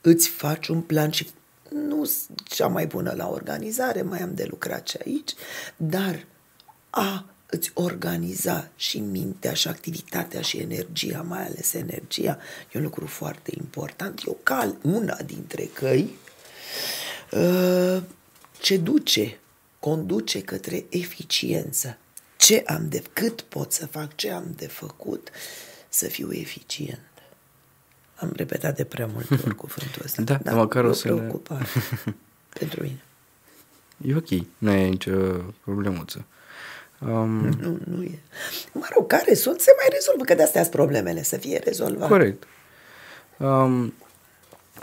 îți 0.00 0.28
faci 0.28 0.68
un 0.68 0.80
plan 0.80 1.10
și 1.10 1.30
nu 1.70 2.10
cea 2.44 2.66
mai 2.66 2.86
bună 2.86 3.12
la 3.16 3.28
organizare, 3.28 4.02
mai 4.02 4.18
am 4.18 4.34
de 4.34 4.46
lucrat 4.50 4.88
și 4.88 4.96
aici, 5.04 5.34
dar 5.76 6.26
a 6.90 7.24
îți 7.46 7.70
organiza 7.74 8.68
și 8.76 8.98
mintea 8.98 9.52
și 9.52 9.68
activitatea 9.68 10.40
și 10.40 10.56
energia, 10.56 11.22
mai 11.28 11.46
ales 11.46 11.72
energia, 11.72 12.38
e 12.72 12.78
un 12.78 12.82
lucru 12.82 13.06
foarte 13.06 13.52
important. 13.56 14.20
E 14.20 14.22
o 14.26 14.32
cal, 14.32 14.76
una 14.82 15.16
dintre 15.26 15.64
căi 15.64 16.10
uh, 17.30 18.02
ce 18.60 18.76
duce, 18.76 19.38
conduce 19.78 20.40
către 20.40 20.84
eficiență. 20.88 21.98
Ce 22.36 22.62
am 22.66 22.88
de, 22.88 23.02
cât 23.12 23.40
pot 23.40 23.72
să 23.72 23.86
fac, 23.86 24.14
ce 24.14 24.30
am 24.30 24.54
de 24.56 24.66
făcut, 24.66 25.30
să 25.88 26.06
fiu 26.06 26.32
eficient. 26.32 27.00
Am 28.20 28.32
repetat 28.36 28.76
de 28.76 28.84
prea 28.84 29.06
multe 29.12 29.34
ori 29.44 29.54
cuvântul 29.64 30.02
ăsta. 30.04 30.22
Da, 30.22 30.34
dar 30.42 30.54
măcar 30.54 30.84
o 30.84 30.88
o 30.88 30.92
să 30.92 31.08
ne- 31.08 31.14
preocupare 31.14 31.64
pentru 32.58 32.82
mine. 32.82 33.00
E 34.06 34.16
ok, 34.16 34.28
nu 34.58 34.70
e 34.70 34.88
nicio 34.88 35.12
problemuță. 35.64 36.24
Um, 36.98 37.38
Nu, 37.48 37.78
nu 37.84 38.02
e. 38.02 38.18
Mă 38.72 38.86
rog, 38.94 39.06
care 39.06 39.34
sunt, 39.34 39.60
se 39.60 39.70
mai 39.78 39.88
rezolvă, 39.92 40.24
că 40.24 40.34
de-astea 40.34 40.60
sunt 40.62 40.74
problemele, 40.74 41.22
să 41.22 41.36
fie 41.36 41.60
rezolvate. 41.64 42.10
corect. 42.10 42.42
Um, 43.36 43.94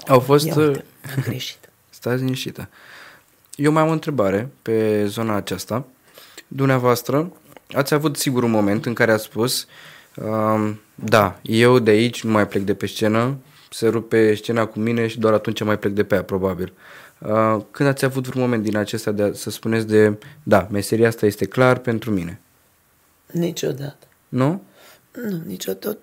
au 0.07 0.19
fost... 0.19 0.45
Ia 0.45 0.55
uite, 0.55 0.83
am 1.15 1.21
greșit. 1.23 1.69
Stați 1.89 2.17
liniștită. 2.23 2.69
Eu 3.55 3.71
mai 3.71 3.81
am 3.83 3.89
o 3.89 3.91
întrebare 3.91 4.49
pe 4.61 5.05
zona 5.05 5.35
aceasta. 5.35 5.85
Dumneavoastră, 6.47 7.31
ați 7.73 7.93
avut 7.93 8.17
sigur 8.17 8.43
un 8.43 8.51
moment 8.51 8.85
în 8.85 8.93
care 8.93 9.11
ați 9.11 9.23
spus 9.23 9.67
um, 10.25 10.79
da, 10.95 11.39
eu 11.43 11.79
de 11.79 11.91
aici 11.91 12.23
nu 12.23 12.31
mai 12.31 12.47
plec 12.47 12.63
de 12.63 12.73
pe 12.73 12.85
scenă, 12.85 13.37
se 13.69 13.87
rupe 13.87 14.33
scena 14.35 14.65
cu 14.65 14.79
mine 14.79 15.07
și 15.07 15.19
doar 15.19 15.33
atunci 15.33 15.63
mai 15.63 15.79
plec 15.79 15.93
de 15.93 16.03
pe 16.03 16.15
ea, 16.15 16.23
probabil. 16.23 16.73
Uh, 17.19 17.61
când 17.71 17.89
ați 17.89 18.05
avut 18.05 18.27
vreun 18.27 18.43
moment 18.43 18.63
din 18.63 18.77
acesta 18.77 19.11
de 19.11 19.23
a, 19.23 19.33
să 19.33 19.49
spuneți 19.49 19.87
de 19.87 20.17
da, 20.43 20.67
meseria 20.71 21.07
asta 21.07 21.25
este 21.25 21.45
clar 21.45 21.77
pentru 21.77 22.11
mine, 22.11 22.41
Niciodată. 23.31 24.07
nu? 24.29 24.63
Nu, 25.11 25.41
niciodată. 25.45 25.97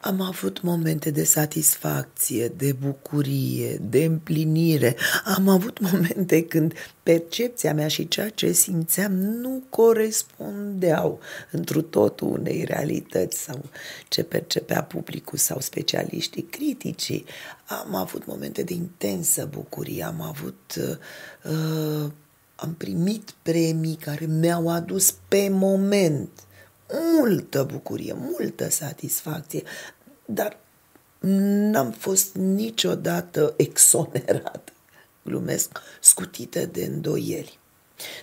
Am 0.00 0.20
avut 0.20 0.62
momente 0.62 1.10
de 1.10 1.24
satisfacție, 1.24 2.48
de 2.48 2.72
bucurie, 2.72 3.78
de 3.82 4.04
împlinire. 4.04 4.96
Am 5.24 5.48
avut 5.48 5.80
momente 5.92 6.44
când 6.44 6.72
percepția 7.02 7.74
mea 7.74 7.88
și 7.88 8.08
ceea 8.08 8.28
ce 8.28 8.52
simțeam 8.52 9.12
nu 9.12 9.62
corespundeau 9.68 11.20
întru 11.50 11.82
totul 11.82 12.28
unei 12.28 12.64
realități 12.64 13.38
sau 13.38 13.64
ce 14.08 14.22
percepea 14.22 14.82
publicul 14.82 15.38
sau 15.38 15.60
specialiștii 15.60 16.42
criticii. 16.42 17.24
Am 17.66 17.94
avut 17.94 18.26
momente 18.26 18.62
de 18.62 18.74
intensă 18.74 19.48
bucurie, 19.50 20.04
am 20.04 20.20
avut 20.20 20.74
uh, 21.44 22.10
am 22.54 22.74
primit 22.74 23.34
premii 23.42 23.94
care 23.94 24.26
mi-au 24.26 24.68
adus 24.68 25.14
pe 25.28 25.48
moment 25.50 26.30
multă 26.92 27.62
bucurie, 27.62 28.12
multă 28.12 28.70
satisfacție, 28.70 29.62
dar 30.24 30.58
n-am 31.20 31.90
fost 31.90 32.34
niciodată 32.34 33.54
exonerată, 33.56 34.72
glumesc, 35.22 35.78
scutită 36.00 36.66
de 36.66 36.84
îndoieli. 36.84 37.58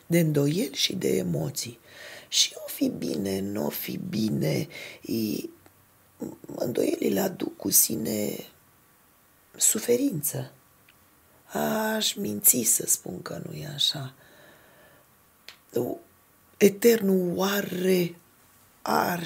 De 0.06 0.20
îndoieli 0.20 0.76
și 0.76 0.96
de 0.96 1.18
emoții. 1.18 1.80
Și 2.28 2.54
o 2.56 2.68
fi 2.68 2.90
bine, 2.90 3.40
nu 3.40 3.66
o 3.66 3.70
fi 3.70 3.98
bine, 4.10 4.68
e, 5.02 5.50
îndoielile 6.56 7.20
aduc 7.20 7.58
cu 7.58 7.70
sine 7.70 8.36
suferință. 9.56 10.52
Aș 11.96 12.14
minți 12.14 12.62
să 12.64 12.86
spun 12.88 13.22
că 13.22 13.42
nu 13.46 13.56
e 13.56 13.68
așa. 13.76 14.14
Eternul 16.58 17.38
oare 17.38 18.16
ar, 18.90 19.24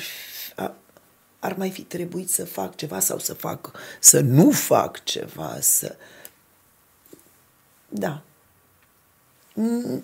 ar, 0.56 0.74
ar 1.40 1.54
mai 1.58 1.72
fi 1.72 1.82
trebuit 1.82 2.30
să 2.30 2.46
fac 2.46 2.76
ceva 2.76 3.00
sau 3.00 3.20
să 3.20 3.34
fac, 3.34 3.72
să 4.00 4.20
nu 4.20 4.52
fac 4.52 5.04
ceva, 5.04 5.58
să... 5.60 5.96
Da. 7.90 8.22
N- 9.54 10.02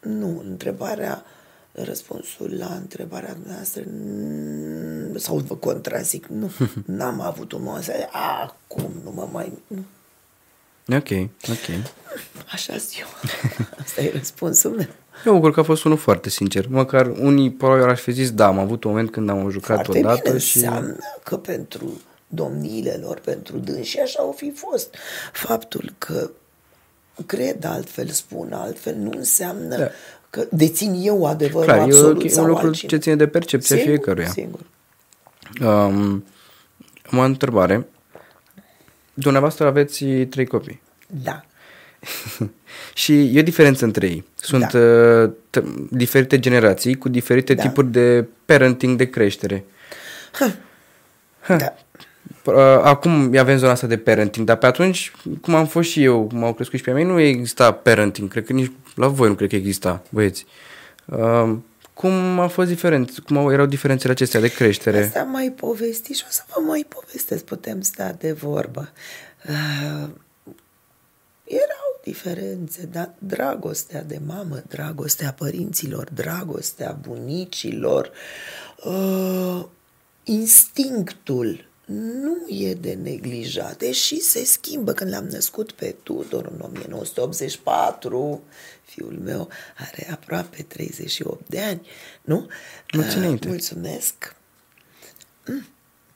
Nu, 0.00 0.38
întrebarea, 0.44 1.24
răspunsul 1.72 2.56
la 2.58 2.74
întrebarea 2.74 3.36
noastră, 3.46 3.82
n- 3.82 5.16
sau 5.16 5.36
vă 5.38 5.56
contrazic, 5.56 6.26
nu, 6.26 6.50
n-am 6.86 7.20
avut 7.20 7.52
un 7.52 7.62
moment 7.62 7.84
să 7.84 8.08
acum 8.12 8.92
nu 9.04 9.10
mă 9.10 9.28
mai... 9.32 9.58
Nu. 9.66 9.84
Ok, 10.92 11.28
ok. 11.48 11.84
Așa 12.52 12.72
eu. 12.72 13.06
Asta 13.84 14.00
e 14.02 14.12
răspunsul 14.14 14.70
meu. 14.70 14.86
Eu 15.26 15.32
mă 15.32 15.38
bucur 15.38 15.52
că 15.52 15.60
a 15.60 15.62
fost 15.62 15.84
unul 15.84 15.96
foarte 15.96 16.28
sincer. 16.28 16.66
Măcar 16.68 17.06
unii 17.06 17.50
probabil 17.50 17.84
ar 17.84 17.96
fi 17.96 18.10
zis, 18.12 18.30
da, 18.30 18.46
am 18.46 18.58
avut 18.58 18.84
un 18.84 18.90
moment 18.90 19.10
când 19.10 19.28
am 19.30 19.50
jucat 19.50 19.84
Foarte 19.84 19.98
odată 19.98 20.20
bine 20.24 20.38
și... 20.38 20.56
înseamnă 20.56 20.96
că 21.24 21.36
pentru 21.36 22.00
domniile 22.28 23.00
lor, 23.02 23.18
pentru 23.18 23.56
dânsi, 23.58 24.00
așa 24.00 24.22
au 24.22 24.32
fi 24.36 24.52
fost. 24.54 24.94
Faptul 25.32 25.92
că 25.98 26.30
cred 27.26 27.64
altfel, 27.64 28.08
spun 28.08 28.52
altfel, 28.52 28.94
nu 28.96 29.10
înseamnă 29.16 29.76
Da. 29.76 29.88
că 30.30 30.46
dețin 30.50 31.00
eu 31.02 31.26
adevărul 31.26 31.64
Clar, 31.64 31.78
e 31.78 31.82
absolut 31.82 32.22
un 32.22 32.28
sau 32.28 32.44
lucru 32.46 32.66
altcineva. 32.66 32.96
ce 32.96 33.02
ține 33.02 33.16
de 33.16 33.26
percepția 33.26 33.76
Sigur, 33.76 33.90
fiecăruia. 33.90 34.28
Sigur. 34.28 34.60
Um, 35.60 36.24
am 37.10 37.18
o 37.18 37.20
întrebare. 37.20 37.86
Dumneavoastră 39.20 39.66
aveți 39.66 40.04
trei 40.04 40.46
copii. 40.46 40.80
Da. 41.06 41.44
și 42.94 43.36
e 43.36 43.38
o 43.40 43.42
diferență 43.42 43.84
între 43.84 44.06
ei. 44.06 44.24
Sunt 44.34 44.72
Da. 44.72 44.78
uh, 44.78 45.30
t- 45.58 45.64
diferite 45.90 46.38
generații 46.38 46.94
cu 46.98 47.08
diferite 47.08 47.54
Da. 47.54 47.62
tipuri 47.62 47.86
de 47.86 48.24
parenting, 48.44 48.96
de 48.96 49.10
creștere. 49.10 49.64
da. 51.48 51.74
Uh, 52.44 52.54
Acum 52.82 53.36
avem 53.38 53.56
zona 53.58 53.72
asta 53.72 53.86
de 53.86 53.96
parenting, 53.98 54.46
dar 54.46 54.56
pe 54.56 54.66
atunci, 54.66 55.12
cum 55.40 55.54
am 55.54 55.66
fost 55.66 55.90
și 55.90 56.02
eu, 56.04 56.30
m-au 56.34 56.52
crescut 56.54 56.78
și 56.78 56.84
pe 56.84 56.92
mine, 56.92 57.08
nu 57.08 57.18
exista 57.20 57.72
parenting. 57.72 58.28
Cred 58.30 58.44
că 58.44 58.52
nici 58.52 58.70
la 58.94 59.06
voi 59.08 59.28
nu 59.28 59.34
cred 59.34 59.48
că 59.48 59.56
exista, 59.56 60.02
băieți. 60.08 60.46
Uh, 61.04 61.52
cum 62.00 62.38
a 62.38 62.46
fost 62.46 62.68
diferent? 62.68 63.18
Cum 63.18 63.36
au, 63.36 63.52
erau 63.52 63.66
diferențele 63.66 64.12
acestea 64.12 64.40
de 64.40 64.52
creștere? 64.52 65.04
Asta 65.04 65.20
am 65.20 65.30
mai 65.30 65.50
povestit 65.50 66.16
și 66.16 66.24
o 66.26 66.30
să 66.30 66.42
vă 66.54 66.60
mai 66.60 66.86
povestesc, 66.88 67.44
putem 67.44 67.80
sta 67.80 68.12
de 68.18 68.32
vorbă. 68.32 68.92
Uh, 69.48 70.08
erau 71.44 72.00
diferențe, 72.02 72.88
dar 72.92 73.14
dragostea 73.18 74.02
de 74.02 74.20
mamă, 74.26 74.62
dragostea 74.68 75.32
părinților, 75.32 76.08
dragostea 76.14 76.98
bunicilor, 77.02 78.10
uh, 78.84 79.64
instinctul 80.24 81.68
nu 82.22 82.36
e 82.48 82.74
de 82.74 82.98
neglijat, 83.02 83.76
deși 83.78 84.20
se 84.20 84.44
schimbă. 84.44 84.92
Când 84.92 85.10
l-am 85.10 85.26
născut 85.30 85.72
pe 85.72 85.96
Tudor 86.02 86.50
în 86.52 86.60
1984, 86.60 88.42
fiul 89.00 89.18
meu 89.24 89.48
are 89.76 90.08
aproape 90.10 90.62
38 90.62 91.48
de 91.48 91.60
ani, 91.60 91.86
nu? 92.22 92.48
Mulțumesc. 92.94 93.42
Uh, 93.42 93.46
mulțumesc. 93.46 94.36
Mm, 95.46 95.66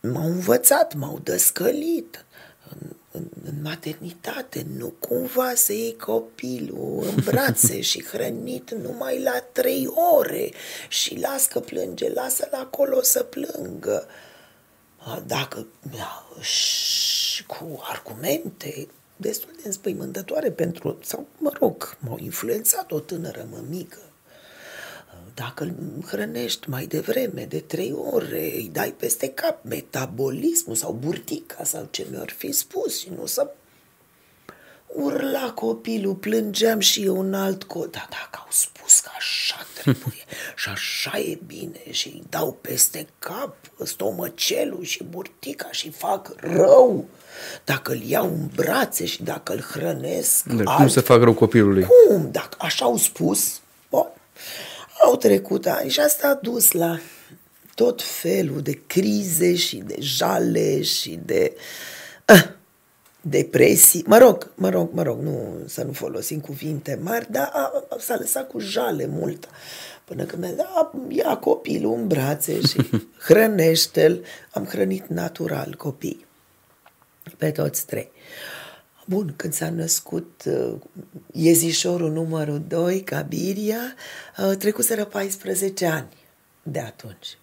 m-au 0.00 0.26
învățat, 0.26 0.94
m-au 0.94 1.20
dăscălit 1.22 2.24
în, 2.68 2.96
în, 3.10 3.26
în 3.44 3.62
maternitate, 3.62 4.66
nu 4.76 4.86
cumva 4.86 5.54
să 5.54 5.72
iei 5.72 5.96
copilul 5.96 7.06
în 7.14 7.22
brațe 7.26 7.80
și 7.80 8.04
hrănit 8.04 8.70
numai 8.70 9.22
la 9.22 9.44
trei 9.52 9.86
ore 10.16 10.50
și 10.88 11.18
las 11.18 11.46
că 11.46 11.60
plânge, 11.60 12.12
lasă-l 12.12 12.52
acolo 12.52 13.02
să 13.02 13.22
plângă. 13.22 14.06
Dacă 15.26 15.66
și 16.40 17.46
cu 17.46 17.82
argumente 17.82 18.88
destul 19.28 19.50
de 19.56 19.62
înspăimântătoare 19.64 20.50
pentru, 20.50 20.98
sau 21.02 21.26
mă 21.38 21.52
rog, 21.60 21.96
m-au 22.00 22.18
influențat 22.20 22.92
o 22.92 23.00
tânără 23.00 23.46
mămică 23.50 23.98
dacă 25.34 25.64
îl 25.64 25.74
hrănești 26.06 26.68
mai 26.68 26.86
devreme, 26.86 27.44
de 27.44 27.60
trei 27.60 27.92
ore, 28.12 28.52
îi 28.54 28.70
dai 28.72 28.92
peste 28.92 29.28
cap 29.28 29.64
metabolismul 29.64 30.76
sau 30.76 30.92
burtica 30.92 31.64
sau 31.64 31.88
ce 31.90 32.06
mi-ar 32.10 32.30
fi 32.30 32.52
spus 32.52 32.98
și 32.98 33.10
nu 33.16 33.26
să 33.26 33.50
urla 34.94 35.52
copilul, 35.54 36.14
plângeam 36.14 36.78
și 36.78 37.02
eu 37.02 37.18
un 37.18 37.34
alt 37.34 37.62
cod. 37.62 37.90
Dar 37.90 38.08
dacă 38.10 38.38
au 38.44 38.48
spus 38.50 39.00
că 39.00 39.10
așa 39.16 39.66
trebuie 39.80 40.24
și 40.56 40.68
așa 40.68 41.18
e 41.18 41.38
bine 41.46 41.80
și 41.90 42.08
îi 42.08 42.22
dau 42.28 42.58
peste 42.60 43.06
cap 43.18 43.56
stomăcelul 43.84 44.84
și 44.84 45.04
burtica 45.04 45.68
și 45.70 45.90
fac 45.90 46.32
rău, 46.36 47.08
dacă 47.64 47.92
îl 47.92 48.02
iau 48.02 48.26
în 48.26 48.50
brațe 48.54 49.04
și 49.04 49.22
dacă 49.22 49.52
îl 49.52 49.60
hrănesc... 49.60 50.44
Dar 50.44 50.66
alt... 50.66 50.76
cum 50.76 50.88
să 50.88 51.00
fac 51.00 51.22
rău 51.22 51.34
copilului? 51.34 51.86
Cum? 52.08 52.28
Dacă 52.30 52.56
așa 52.60 52.84
au 52.84 52.96
spus, 52.96 53.60
bun. 53.90 54.06
Au 55.02 55.16
trecut 55.16 55.66
ani 55.66 55.90
și 55.90 56.00
asta 56.00 56.28
a 56.28 56.34
dus 56.42 56.70
la 56.70 56.98
tot 57.74 58.02
felul 58.02 58.60
de 58.60 58.80
crize 58.86 59.54
și 59.54 59.76
de 59.76 59.96
jale 59.98 60.82
și 60.82 61.20
de 61.24 61.56
uh, 62.32 62.48
depresii. 63.26 64.04
Mă 64.06 64.18
rog, 64.18 64.50
mă 64.54 64.68
rog, 64.68 64.92
mă 64.92 65.02
rog, 65.02 65.20
nu 65.20 65.62
să 65.66 65.82
nu 65.82 65.92
folosim 65.92 66.40
cuvinte 66.40 66.98
mari, 67.02 67.26
dar 67.30 67.50
a, 67.52 67.72
a, 67.88 67.96
s-a 67.98 68.16
lăsat 68.18 68.48
cu 68.48 68.58
jale 68.58 69.06
mult. 69.06 69.48
Până 70.04 70.24
când 70.24 70.42
mi-a 70.42 70.52
dat, 70.52 70.92
ia 71.08 71.36
copilul 71.36 71.94
în 71.94 72.06
brațe 72.06 72.60
și 72.60 72.90
hrănește-l. 73.26 74.24
Am 74.52 74.64
hrănit 74.64 75.06
natural 75.06 75.74
copii. 75.74 76.26
Pe 77.36 77.50
toți 77.50 77.86
trei. 77.86 78.10
Bun, 79.06 79.34
când 79.36 79.52
s-a 79.52 79.70
născut 79.70 80.42
uh, 80.46 80.74
iezișorul 81.32 82.12
numărul 82.12 82.62
2, 82.68 83.00
Cabiria, 83.00 83.94
uh, 84.38 84.56
trecuseră 84.56 85.04
14 85.04 85.86
ani 85.86 86.08
de 86.62 86.78
atunci. 86.78 87.38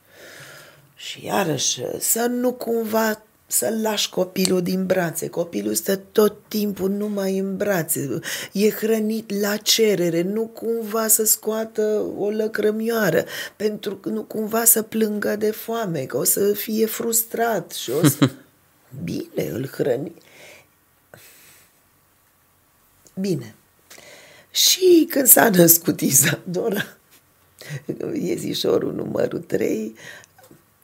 Și 0.95 1.25
iarăși, 1.25 1.82
uh, 1.82 1.95
să 1.99 2.25
nu 2.25 2.53
cumva 2.53 3.21
să-l 3.52 3.82
lași 3.82 4.10
copilul 4.10 4.62
din 4.62 4.86
brațe. 4.86 5.28
Copilul 5.28 5.74
stă 5.74 5.95
tot 5.95 6.38
timpul 6.47 6.89
numai 6.89 7.38
în 7.38 7.58
brațe. 7.58 8.20
E 8.52 8.70
hrănit 8.70 9.41
la 9.41 9.58
cerere, 9.58 10.22
nu 10.22 10.47
cumva 10.47 11.08
să 11.08 11.24
scoată 11.24 12.06
o 12.18 12.30
lăcrămioară, 12.30 13.26
pentru 13.56 13.95
că 13.95 14.10
nu 14.10 14.24
cumva 14.24 14.64
să 14.64 14.82
plângă 14.82 15.36
de 15.36 15.52
foame, 15.52 15.99
că 15.99 16.18
o 16.18 16.24
să 16.24 16.54
fie 16.54 16.86
frustrat 16.86 17.72
și 17.72 17.91
o 17.91 18.08
să... 18.08 18.30
Bine, 19.04 19.49
îl 19.52 19.68
hrăni. 19.68 20.12
Bine. 23.20 23.56
Și 24.52 25.08
când 25.10 25.28
s-a 25.28 25.49
născut 25.49 26.02
Isadora, 26.02 26.97
iezișorul 28.14 28.93
numărul 28.93 29.39
3, 29.39 29.95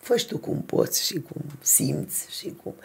fă 0.07 0.23
tu 0.27 0.37
cum 0.37 0.61
poți 0.61 1.05
și 1.05 1.13
cum 1.13 1.41
simți 1.61 2.37
și 2.37 2.55
cum... 2.63 2.75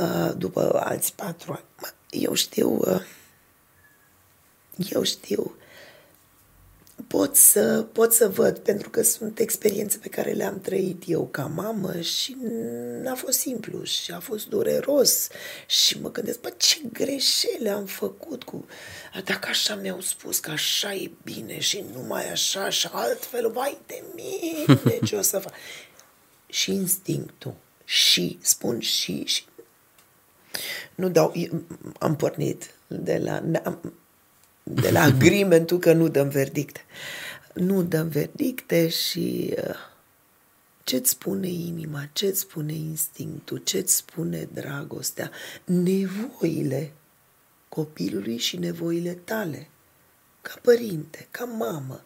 Uh, 0.00 0.32
după 0.36 0.80
alți 0.84 1.14
patru 1.14 1.52
ani. 1.52 1.92
Eu 2.10 2.34
știu... 2.34 2.76
Uh, 2.76 3.02
eu 4.76 5.02
știu 5.02 5.54
pot 7.06 7.36
să, 7.36 7.86
pot 7.92 8.12
să 8.12 8.28
văd, 8.28 8.58
pentru 8.58 8.90
că 8.90 9.02
sunt 9.02 9.38
experiențe 9.38 9.98
pe 9.98 10.08
care 10.08 10.30
le-am 10.30 10.60
trăit 10.60 11.02
eu 11.06 11.28
ca 11.30 11.42
mamă 11.54 12.00
și 12.00 12.36
n-a 13.02 13.14
fost 13.14 13.38
simplu 13.38 13.84
și 13.84 14.12
a 14.12 14.18
fost 14.18 14.48
dureros 14.48 15.28
și 15.66 16.00
mă 16.00 16.10
gândesc, 16.10 16.40
bă, 16.40 16.52
ce 16.56 16.80
greșeli 16.92 17.68
am 17.68 17.84
făcut 17.84 18.42
cu... 18.42 18.66
Dacă 19.24 19.48
așa 19.48 19.74
mi-au 19.74 20.00
spus 20.00 20.38
că 20.38 20.50
așa 20.50 20.94
e 20.94 21.10
bine 21.22 21.58
și 21.58 21.84
numai 21.92 22.30
așa 22.30 22.68
și 22.68 22.88
altfel, 22.92 23.50
vai 23.50 23.78
de 23.86 24.02
mine, 24.14 24.98
ce 25.04 25.16
o 25.16 25.22
să 25.22 25.38
fac? 25.38 25.52
Și 26.50 26.72
instinctul, 26.72 27.54
și, 27.84 28.38
spun 28.40 28.80
și, 28.80 29.24
și 29.24 29.44
nu 30.94 31.08
dau, 31.08 31.34
am 31.98 32.16
pornit 32.16 32.74
de 32.86 33.18
la, 33.18 33.42
de 34.62 34.90
la 34.90 35.02
agreementul 35.12 35.78
că 35.78 35.92
nu 35.92 36.08
dăm 36.08 36.28
verdicte. 36.28 36.84
Nu 37.54 37.82
dăm 37.82 38.08
verdicte 38.08 38.88
și 38.88 39.54
uh, 39.56 39.74
ce-ți 40.84 41.10
spune 41.10 41.48
inima, 41.48 42.08
ce-ți 42.12 42.40
spune 42.40 42.72
instinctul, 42.72 43.58
ce-ți 43.58 43.94
spune 43.94 44.48
dragostea, 44.52 45.30
nevoile 45.64 46.92
copilului 47.68 48.36
și 48.36 48.56
nevoile 48.56 49.12
tale, 49.12 49.68
ca 50.42 50.54
părinte, 50.62 51.28
ca 51.30 51.44
mamă. 51.44 52.04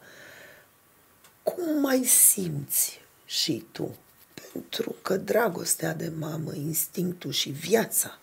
Cum 1.42 1.80
mai 1.80 2.04
simți 2.04 3.00
și 3.24 3.64
tu? 3.72 3.98
Pentru 4.54 4.94
că 5.02 5.16
dragostea 5.16 5.94
de 5.94 6.12
mamă, 6.18 6.54
instinctul 6.54 7.30
și 7.30 7.50
viața 7.50 8.18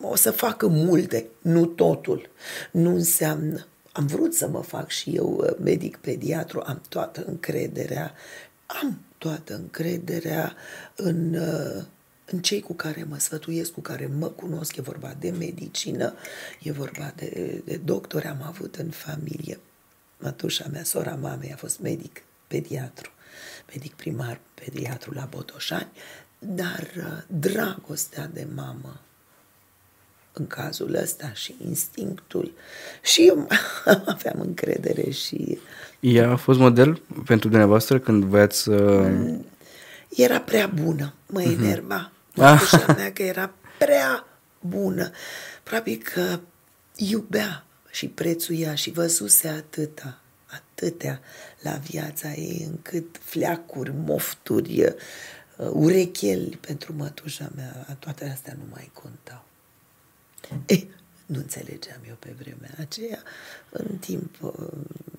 o 0.00 0.16
să 0.16 0.30
facă 0.30 0.66
multe, 0.66 1.26
nu 1.42 1.66
totul. 1.66 2.28
Nu 2.70 2.90
înseamnă. 2.94 3.66
Am 3.92 4.06
vrut 4.06 4.34
să 4.34 4.48
mă 4.48 4.62
fac 4.62 4.90
și 4.90 5.10
eu 5.10 5.40
uh, 5.40 5.56
medic 5.62 5.96
pediatru, 5.96 6.62
am 6.66 6.82
toată 6.88 7.24
încrederea, 7.26 8.14
am 8.66 9.00
toată 9.18 9.54
încrederea 9.54 10.54
în, 10.96 11.34
uh, 11.34 11.84
în 12.24 12.38
cei 12.38 12.60
cu 12.60 12.72
care 12.72 13.06
mă 13.08 13.18
sfătuiesc, 13.18 13.72
cu 13.72 13.80
care 13.80 14.10
mă 14.18 14.26
cunosc, 14.26 14.76
e 14.76 14.80
vorba 14.80 15.16
de 15.18 15.30
medicină, 15.30 16.14
e 16.62 16.72
vorba 16.72 17.12
de, 17.16 17.62
de 17.64 17.76
doctori, 17.76 18.26
am 18.26 18.42
avut 18.42 18.76
în 18.76 18.90
familie. 18.90 19.58
Mătușa 20.18 20.66
mea, 20.72 20.84
sora 20.84 21.14
mamei, 21.14 21.52
a 21.52 21.56
fost 21.56 21.80
medic 21.80 22.22
pediatru, 22.46 23.10
medic 23.72 23.94
primar 23.94 24.40
pediatru 24.54 25.12
la 25.14 25.28
Botoșani, 25.30 25.90
dar 26.38 26.88
uh, 26.96 27.22
dragostea 27.26 28.30
de 28.32 28.46
mamă 28.54 29.00
în 30.32 30.46
cazul 30.46 30.94
ăsta 30.94 31.32
și 31.34 31.54
instinctul 31.66 32.52
și 33.02 33.26
eu 33.26 33.48
aveam 34.14 34.40
încredere 34.40 35.10
și... 35.10 35.58
Ea 36.00 36.30
a 36.30 36.36
fost 36.36 36.58
model 36.58 37.02
pentru 37.24 37.48
dumneavoastră 37.48 37.98
când 37.98 38.24
voiați 38.24 38.62
să... 38.62 39.08
Era 40.08 40.40
prea 40.40 40.66
bună, 40.66 41.14
mă 41.26 41.40
uh-huh. 41.40 41.58
enerva. 41.58 42.10
Ah. 42.38 42.84
mea 42.96 43.12
că 43.12 43.22
era 43.22 43.54
prea 43.78 44.26
bună. 44.60 45.10
Probabil 45.62 46.02
că 46.14 46.40
iubea 46.96 47.64
și 47.90 48.08
prețuia 48.08 48.74
și 48.74 48.90
văzuse 48.90 49.48
atâta, 49.48 50.20
atâtea 50.46 51.20
la 51.60 51.70
viața 51.70 52.32
ei, 52.32 52.66
încât 52.70 53.20
fleacuri, 53.22 53.92
mofturi, 54.04 54.82
uh, 54.82 54.92
urecheli 55.72 56.58
pentru 56.60 56.92
mătușa 56.96 57.50
mea, 57.54 57.96
toate 57.98 58.28
astea 58.28 58.56
nu 58.58 58.64
mai 58.70 58.90
contau. 58.92 59.44
Eh, 60.66 60.82
nu 61.26 61.38
înțelegeam 61.38 61.98
eu 62.08 62.14
pe 62.18 62.34
vremea 62.38 62.70
aceea. 62.78 63.22
În 63.70 63.96
timp, 63.96 64.36
uh, 64.40 64.52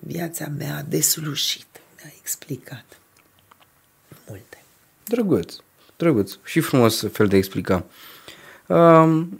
viața 0.00 0.46
mea 0.46 0.84
deslușit 0.88 1.80
mi-a 1.96 2.12
explicat 2.20 2.98
multe. 4.26 4.62
Drăguț, 5.04 5.54
drăguț 5.96 6.32
și 6.44 6.60
frumos 6.60 7.04
fel 7.12 7.26
de 7.26 7.34
a 7.34 7.38
explica. 7.38 7.84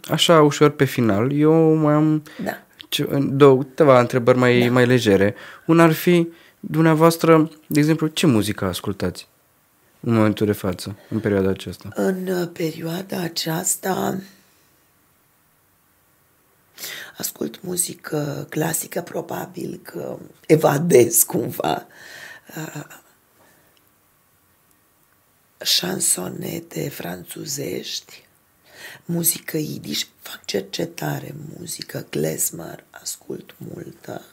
Așa, 0.09 0.41
ușor 0.41 0.69
pe 0.69 0.85
final, 0.85 1.31
eu 1.31 1.73
mai 1.73 1.93
am 1.93 2.23
da. 2.43 2.63
Două, 3.19 3.57
câteva 3.63 3.99
întrebări 3.99 4.37
mai, 4.37 4.59
da. 4.59 4.71
mai 4.71 4.85
legere. 4.85 5.35
Una 5.65 5.83
ar 5.83 5.91
fi, 5.91 6.27
dumneavoastră, 6.59 7.51
de 7.67 7.79
exemplu, 7.79 8.07
ce 8.07 8.25
muzică 8.25 8.65
ascultați 8.65 9.27
în 9.99 10.13
momentul 10.13 10.45
de 10.45 10.51
față, 10.51 10.97
în 11.09 11.19
perioada 11.19 11.49
aceasta? 11.49 11.89
În 11.95 12.27
uh, 12.27 12.49
perioada 12.53 13.21
aceasta 13.21 14.17
ascult 17.17 17.61
muzică 17.61 18.45
clasică, 18.49 19.01
probabil 19.01 19.79
că 19.83 20.17
evadez 20.47 21.23
cumva. 21.23 21.87
șansonete 25.63 26.89
franțuzești, 26.89 28.28
muzică 29.05 29.57
idiș, 29.57 30.05
fac 30.21 30.45
cercetare 30.45 31.35
muzică, 31.57 32.05
klezmer, 32.09 32.83
ascult 32.89 33.55
multă 33.57 34.25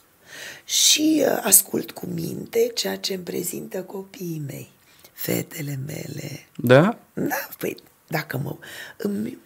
și 0.64 1.24
uh, 1.26 1.40
ascult 1.42 1.90
cu 1.90 2.07
minte 2.07 2.70
ceea 2.74 2.97
ce 2.99 3.14
îmi 3.14 3.24
prezintă 3.24 3.82
copiii 3.82 4.42
mei, 4.47 4.70
fetele 5.12 5.78
mele. 5.86 6.47
Da? 6.57 6.99
Da, 7.12 7.49
păi, 7.59 7.76
dacă 8.07 8.38
mă... 8.38 8.57
Îmi, 8.97 9.38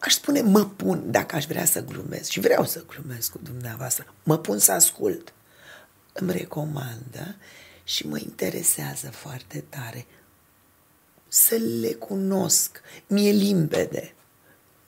aș 0.00 0.12
spune 0.12 0.40
mă 0.40 0.64
pun, 0.64 1.10
dacă 1.10 1.36
aș 1.36 1.44
vrea 1.44 1.64
să 1.64 1.84
glumesc 1.84 2.30
și 2.30 2.40
vreau 2.40 2.64
să 2.64 2.84
glumesc 2.86 3.30
cu 3.30 3.40
dumneavoastră, 3.42 4.14
mă 4.22 4.38
pun 4.38 4.58
să 4.58 4.72
ascult. 4.72 5.32
Îmi 6.12 6.32
recomandă 6.32 7.36
și 7.84 8.06
mă 8.06 8.18
interesează 8.18 9.10
foarte 9.10 9.64
tare 9.68 10.06
să 11.34 11.54
le 11.80 11.92
cunosc. 11.92 12.80
Mi-e 13.06 13.30
limpede. 13.30 14.14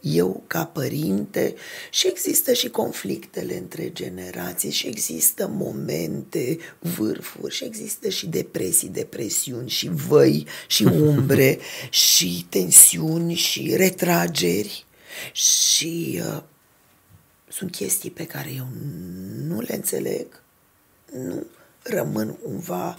Eu, 0.01 0.43
ca 0.47 0.65
părinte, 0.65 1.55
și 1.91 2.07
există 2.07 2.53
și 2.53 2.69
conflictele 2.69 3.57
între 3.57 3.93
generații, 3.93 4.71
și 4.71 4.87
există 4.87 5.49
momente, 5.49 6.59
vârfuri, 6.79 7.55
și 7.55 7.65
există 7.65 8.09
și 8.09 8.27
depresii, 8.27 8.89
depresiuni, 8.89 9.69
și 9.69 9.89
văi, 9.89 10.47
și 10.67 10.85
umbre, 11.11 11.59
și 11.91 12.47
tensiuni, 12.49 13.35
și 13.35 13.75
retrageri. 13.77 14.87
Și 15.33 16.23
uh, 16.27 16.43
sunt 17.49 17.71
chestii 17.71 18.11
pe 18.11 18.27
care 18.27 18.53
eu 18.57 18.69
nu 19.47 19.61
le 19.61 19.75
înțeleg, 19.75 20.43
nu 21.13 21.47
rămân 21.83 22.35
cumva. 22.43 22.99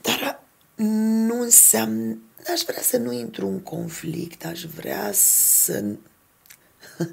Dar 0.00 0.40
nu 0.80 1.19
înseamnă, 1.50 2.18
aș 2.52 2.60
vrea 2.66 2.82
să 2.82 2.96
nu 2.96 3.12
intru 3.12 3.46
în 3.46 3.60
conflict, 3.60 4.44
aș 4.44 4.62
vrea 4.62 5.10
să 5.12 5.84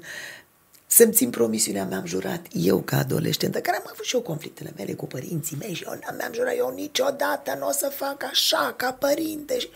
să-mi 0.86 1.12
țin 1.12 1.30
promisiunea, 1.30 1.84
mi-am 1.84 2.06
jurat 2.06 2.46
eu 2.52 2.80
ca 2.80 2.98
adolescentă, 2.98 3.60
care 3.60 3.76
am 3.76 3.88
avut 3.92 4.04
și 4.04 4.14
eu 4.14 4.20
conflictele 4.20 4.72
mele 4.76 4.92
cu 4.92 5.06
părinții 5.06 5.56
mei 5.60 5.74
și 5.74 5.84
eu 5.84 5.98
mi-am 6.16 6.32
jurat, 6.32 6.56
eu 6.56 6.72
niciodată 6.74 7.56
nu 7.58 7.66
o 7.66 7.72
să 7.72 7.92
fac 7.94 8.24
așa 8.30 8.74
ca 8.76 8.92
părinte. 8.92 9.58
Și... 9.58 9.68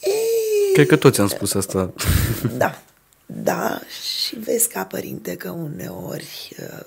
Ei, 0.00 0.72
Cred 0.72 0.86
că 0.86 0.96
toți 0.96 1.20
am 1.20 1.28
spus 1.28 1.54
asta. 1.54 1.92
Da, 2.56 2.82
da, 3.26 3.80
și 4.24 4.38
vezi 4.38 4.68
ca 4.68 4.84
părinte 4.84 5.36
că 5.36 5.50
uneori 5.50 6.56
uh, 6.58 6.86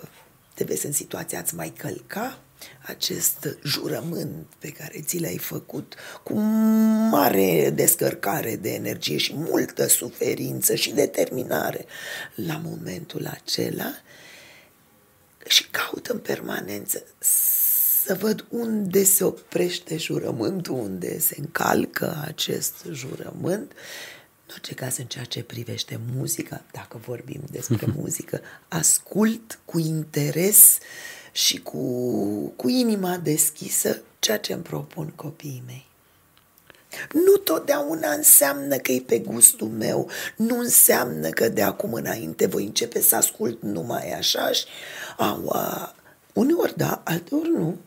te 0.53 0.63
vezi 0.63 0.85
în 0.85 0.91
situația 0.91 1.39
ați 1.39 1.55
mai 1.55 1.73
călca 1.77 2.37
acest 2.81 3.57
jurământ 3.63 4.45
pe 4.59 4.69
care 4.69 5.01
ți 5.01 5.19
l-ai 5.19 5.37
făcut 5.37 5.95
cu 6.23 6.33
mare 7.09 7.69
descărcare 7.69 8.55
de 8.55 8.73
energie 8.73 9.17
și 9.17 9.33
multă 9.35 9.87
suferință 9.87 10.75
și 10.75 10.93
determinare. 10.93 11.85
La 12.35 12.61
momentul 12.63 13.27
acela 13.27 13.93
și 15.47 15.67
caut 15.71 16.07
în 16.07 16.19
permanență 16.19 17.03
să 18.03 18.17
văd 18.19 18.45
unde 18.49 19.03
se 19.03 19.23
oprește 19.23 19.97
jurământul, 19.97 20.73
unde 20.73 21.19
se 21.19 21.35
încalcă 21.39 22.23
acest 22.25 22.85
jurământ 22.91 23.71
în 24.51 24.57
orice 24.57 24.73
caz, 24.73 24.97
în 24.97 25.05
ceea 25.05 25.23
ce 25.23 25.43
privește 25.43 25.99
muzica, 26.15 26.63
dacă 26.71 26.97
vorbim 26.97 27.41
despre 27.51 27.85
muzică, 27.97 28.41
ascult 28.67 29.59
cu 29.65 29.79
interes 29.79 30.77
și 31.31 31.57
cu, 31.57 31.79
cu 32.55 32.69
inima 32.69 33.17
deschisă 33.17 34.01
ceea 34.19 34.39
ce 34.39 34.53
îmi 34.53 34.63
propun 34.63 35.13
copiii 35.15 35.63
mei. 35.65 35.89
Nu 37.13 37.37
totdeauna 37.37 38.11
înseamnă 38.11 38.75
că 38.75 38.91
e 38.91 39.03
pe 39.05 39.19
gustul 39.19 39.67
meu, 39.67 40.09
nu 40.35 40.59
înseamnă 40.59 41.29
că 41.29 41.49
de 41.49 41.61
acum 41.61 41.93
înainte 41.93 42.45
voi 42.45 42.63
începe 42.63 43.01
să 43.01 43.15
ascult 43.15 43.61
numai 43.61 44.11
așa 44.11 44.51
și 44.51 44.65
aua, 45.17 45.95
uneori 46.33 46.77
da, 46.77 47.01
alteori 47.05 47.49
nu, 47.49 47.77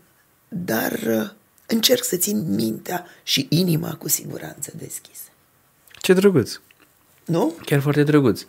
dar 0.48 0.92
uh, 0.92 1.30
încerc 1.66 2.04
să 2.04 2.16
țin 2.16 2.54
mintea 2.54 3.06
și 3.22 3.46
inima 3.50 3.94
cu 3.94 4.08
siguranță 4.08 4.72
deschisă. 4.76 5.22
Ce 6.00 6.12
drăguț. 6.12 6.60
Nu? 7.24 7.54
Chiar 7.64 7.80
foarte 7.80 8.02
drăguț. 8.02 8.42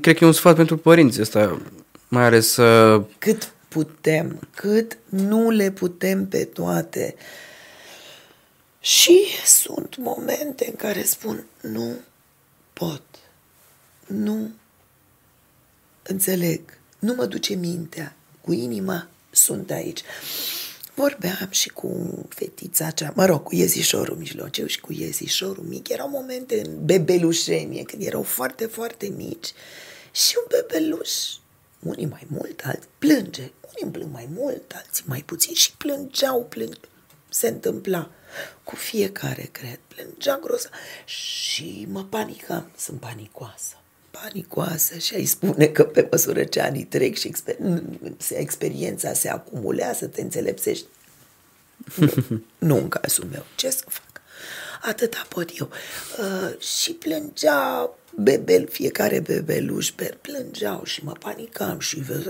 Cred 0.00 0.16
că 0.16 0.24
e 0.24 0.26
un 0.26 0.32
sfat 0.32 0.56
pentru 0.56 0.76
părinți 0.76 1.20
ăsta, 1.20 1.60
mai 2.08 2.24
ales 2.24 2.52
să... 2.52 3.00
Cât 3.18 3.52
putem, 3.72 4.48
cât 4.54 4.98
nu 5.08 5.50
le 5.50 5.70
putem 5.70 6.28
pe 6.28 6.44
toate. 6.44 7.14
Și 8.80 9.20
sunt 9.46 9.96
momente 9.96 10.66
în 10.68 10.76
care 10.76 11.02
spun, 11.02 11.46
nu 11.60 11.96
pot, 12.72 13.02
nu 14.06 14.50
înțeleg, 16.02 16.60
nu 16.98 17.14
mă 17.14 17.26
duce 17.26 17.54
mintea, 17.54 18.16
cu 18.40 18.52
inima 18.52 19.08
sunt 19.30 19.70
aici. 19.70 20.00
Vorbeam 20.94 21.48
și 21.50 21.68
cu 21.68 22.18
fetița 22.28 22.90
cea, 22.90 23.12
mă 23.16 23.24
rog, 23.24 23.42
cu 23.42 23.54
iezișorul 23.54 24.16
mijlociu 24.16 24.66
și 24.66 24.80
cu 24.80 24.92
iezișorul 24.92 25.64
mic. 25.64 25.88
Erau 25.88 26.08
momente 26.08 26.60
în 26.64 26.84
bebelușenie, 26.84 27.82
când 27.82 28.02
erau 28.02 28.22
foarte, 28.22 28.66
foarte 28.66 29.12
mici 29.16 29.52
și 30.12 30.34
un 30.38 30.44
bebeluș, 30.48 31.10
unii 31.82 32.06
mai 32.06 32.26
mult, 32.26 32.62
alții 32.64 32.88
plânge. 32.98 33.50
Unii 33.80 33.92
plâng 33.92 34.12
mai 34.12 34.28
mult, 34.34 34.72
alții 34.74 35.04
mai 35.06 35.22
puțin 35.26 35.54
și 35.54 35.76
plângeau, 35.76 36.44
plâng. 36.44 36.78
Se 37.28 37.48
întâmpla 37.48 38.10
cu 38.64 38.76
fiecare, 38.76 39.48
cred, 39.52 39.78
plângea 39.88 40.38
gros 40.42 40.68
și 41.04 41.86
mă 41.90 42.04
panicam, 42.04 42.70
sunt 42.76 43.00
panicoasă 43.00 43.76
panicoasă 44.20 44.98
și 44.98 45.14
ai 45.14 45.24
spune 45.24 45.66
că 45.66 45.84
pe 45.84 46.08
măsură 46.10 46.44
ce 46.44 46.60
anii 46.60 46.84
trec 46.84 47.16
și 47.16 47.28
exper- 47.28 47.58
experiența 48.28 49.12
se 49.12 49.28
acumulează, 49.28 50.06
te 50.06 50.20
înțelepsești. 50.20 50.86
Nu, 51.96 52.12
nu 52.68 52.76
în 52.76 52.88
cazul 52.88 53.24
meu. 53.24 53.44
Ce 53.56 53.70
să 53.70 53.84
fac? 53.88 54.11
Atâta 54.82 55.26
pot 55.28 55.58
eu. 55.58 55.68
Uh, 56.18 56.60
și 56.60 56.92
plângea 56.92 57.90
bebel, 58.14 58.68
fiecare 58.68 59.20
bebeluș 59.20 59.92
plângeau 60.20 60.84
și 60.84 61.04
mă 61.04 61.12
panicam 61.12 61.78
și 61.78 62.00
vezi, 62.00 62.28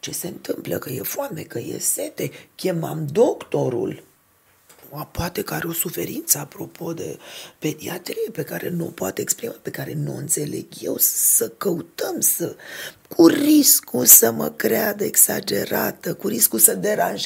ce 0.00 0.12
se 0.12 0.26
întâmplă, 0.26 0.78
că 0.78 0.90
e 0.90 1.02
foame, 1.02 1.42
că 1.42 1.58
e 1.58 1.78
sete, 1.78 2.30
chemam 2.54 3.06
doctorul 3.12 4.06
poate 5.12 5.42
că 5.42 5.54
are 5.54 5.66
o 5.66 5.72
suferință 5.72 6.38
apropo 6.38 6.92
de 6.92 7.18
pediatrie 7.58 8.30
pe 8.32 8.42
care 8.42 8.68
nu 8.68 8.86
o 8.86 8.90
poate 8.90 9.20
exprima, 9.20 9.54
pe 9.62 9.70
care 9.70 9.94
nu 9.94 10.14
o 10.14 10.16
înțeleg 10.16 10.66
eu, 10.80 10.96
să 10.98 11.48
căutăm 11.48 12.20
să, 12.20 12.56
cu 13.08 13.26
riscul 13.26 14.04
să 14.04 14.30
mă 14.30 14.50
creadă 14.50 15.04
exagerată, 15.04 16.14
cu 16.14 16.28
riscul 16.28 16.58
să 16.58 16.74
deranj. 16.74 17.24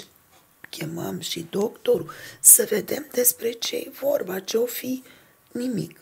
Chemam 0.77 1.21
și 1.21 1.47
doctorul 1.51 2.11
să 2.41 2.67
vedem 2.71 3.07
despre 3.13 3.51
ce 3.51 3.77
e 3.77 3.91
vorba, 4.01 4.39
ce 4.39 4.57
o 4.57 4.67
fi 4.67 5.03
nimic. 5.51 6.01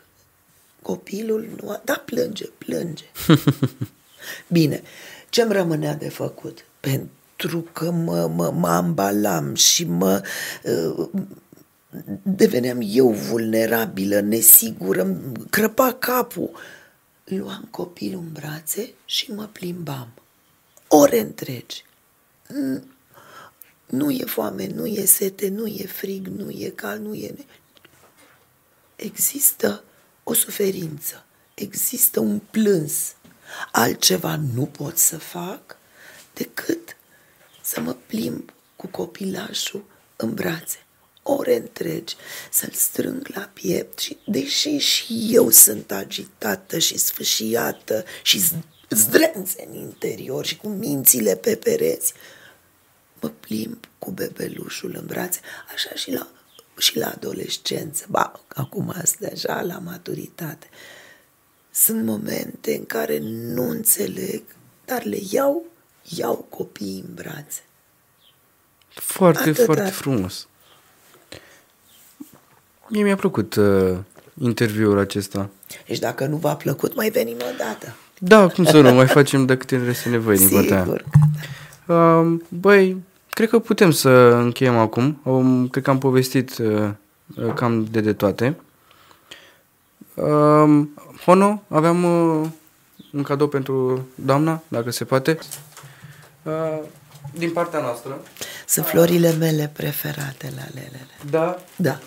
Copilul 0.83 1.49
nu 1.61 1.71
a... 1.71 1.81
Da, 1.85 2.03
plânge, 2.05 2.47
plânge. 2.47 3.05
Bine, 4.57 4.83
ce-mi 5.29 5.53
rămânea 5.53 5.95
de 5.95 6.09
făcut? 6.09 6.65
Pentru 6.81 7.61
că 7.73 7.91
mă, 7.91 8.27
mă, 8.27 8.51
mă 8.51 8.69
ambalam 8.69 9.55
și 9.55 9.85
mă 9.85 10.23
uh, 10.63 11.09
deveneam 12.23 12.79
eu 12.83 13.11
vulnerabilă, 13.11 14.21
nesigură, 14.21 15.17
crăpa 15.51 15.93
capul. 15.93 16.51
Luam 17.25 17.69
copilul 17.71 18.21
în 18.21 18.33
brațe 18.33 18.93
și 19.05 19.33
mă 19.33 19.49
plimbam. 19.53 20.09
Ore 20.89 21.21
întregi. 21.21 21.85
Nu 23.91 24.11
e 24.11 24.25
foame, 24.25 24.67
nu 24.67 24.87
e 24.87 25.05
sete, 25.05 25.49
nu 25.49 25.67
e 25.67 25.87
frig, 25.87 26.27
nu 26.27 26.51
e 26.51 26.69
cald, 26.69 27.05
nu 27.05 27.15
e... 27.15 27.35
Există 28.97 29.85
o 30.25 30.33
suferință, 30.33 31.25
există 31.55 32.21
un 32.21 32.39
plâns. 32.51 33.15
Altceva 33.73 34.41
nu 34.55 34.67
pot 34.67 34.99
să 34.99 35.19
fac 35.19 35.77
decât 36.35 36.97
să 37.63 37.81
mă 37.81 37.97
plimb 38.07 38.53
cu 38.77 38.87
copilașul 38.87 39.85
în 40.17 40.35
brațe 40.35 40.79
ore 41.23 41.57
întregi, 41.57 42.17
să-l 42.51 42.73
strâng 42.73 43.29
la 43.35 43.51
piept 43.53 43.99
și 43.99 44.19
deși 44.27 44.77
și 44.77 45.29
eu 45.31 45.51
sunt 45.51 45.93
agitată 45.93 46.79
și 46.79 46.99
sfâșiată 46.99 48.05
și 48.23 48.43
zdrențe 48.89 49.69
în 49.69 49.75
interior 49.75 50.47
și 50.47 50.57
cu 50.57 50.69
mințile 50.69 51.37
pe 51.37 51.57
pereți, 51.57 52.13
mă 53.21 53.29
plimb 53.29 53.85
cu 53.99 54.11
bebelușul 54.11 54.95
în 54.99 55.07
brațe, 55.07 55.41
așa 55.75 55.91
și 55.95 56.13
la, 56.13 56.27
și 56.79 56.99
la 56.99 57.07
adolescență, 57.07 58.05
ba, 58.09 58.41
acum 58.55 58.93
asta 58.97 59.27
deja 59.29 59.63
la 59.63 59.79
maturitate. 59.79 60.69
Sunt 61.71 62.05
momente 62.05 62.75
în 62.77 62.87
care 62.87 63.19
nu 63.23 63.69
înțeleg, 63.69 64.43
dar 64.85 65.05
le 65.05 65.19
iau, 65.31 65.65
iau 66.17 66.47
copiii 66.49 67.05
în 67.09 67.15
brațe. 67.15 67.61
Foarte, 68.89 69.41
Atâta. 69.49 69.65
foarte 69.65 69.91
frumos. 69.91 70.49
Mie 72.89 73.03
mi-a 73.03 73.17
plăcut 73.17 73.55
uh, 73.55 73.99
interviul 74.39 74.99
acesta. 74.99 75.51
Deci 75.87 75.99
dacă 75.99 76.27
nu 76.27 76.37
v-a 76.37 76.57
plăcut, 76.57 76.95
mai 76.95 77.11
venim 77.11 77.37
o 77.37 77.57
dată. 77.59 77.95
Da, 78.19 78.49
cum 78.49 78.65
să 78.65 78.81
nu, 78.81 78.93
mai 78.93 79.07
facem 79.07 79.47
de 79.47 79.57
câte 79.57 79.77
este 79.77 80.09
nevoie 80.09 80.37
din 80.37 80.49
partea 80.49 80.75
aia. 80.75 80.85
Sigur. 80.85 81.05
Uh, 81.87 82.41
băi, 82.49 83.03
cred 83.41 83.53
că 83.53 83.59
putem 83.59 83.91
să 83.91 84.09
încheiem 84.35 84.77
acum. 84.77 85.21
Um, 85.25 85.69
cred 85.69 85.85
că 85.85 85.91
am 85.91 85.99
povestit 85.99 86.59
uh, 86.59 86.91
uh, 87.37 87.53
cam 87.55 87.85
de 87.91 88.01
de 88.01 88.13
toate. 88.13 88.57
Uh, 90.15 90.87
Hono, 91.25 91.63
aveam 91.69 92.05
uh, 92.05 92.49
un 93.13 93.23
cadou 93.23 93.49
pentru 93.49 94.07
doamna, 94.15 94.63
dacă 94.69 94.91
se 94.91 95.05
poate. 95.05 95.39
Uh, 96.43 96.79
din 97.35 97.51
partea 97.51 97.81
noastră. 97.81 98.21
Sunt 98.67 98.87
florile 98.87 99.33
mele 99.33 99.71
preferate 99.77 100.53
la 100.57 100.63
lelele. 100.75 101.17
Da. 101.31 101.59
Da. 101.77 101.99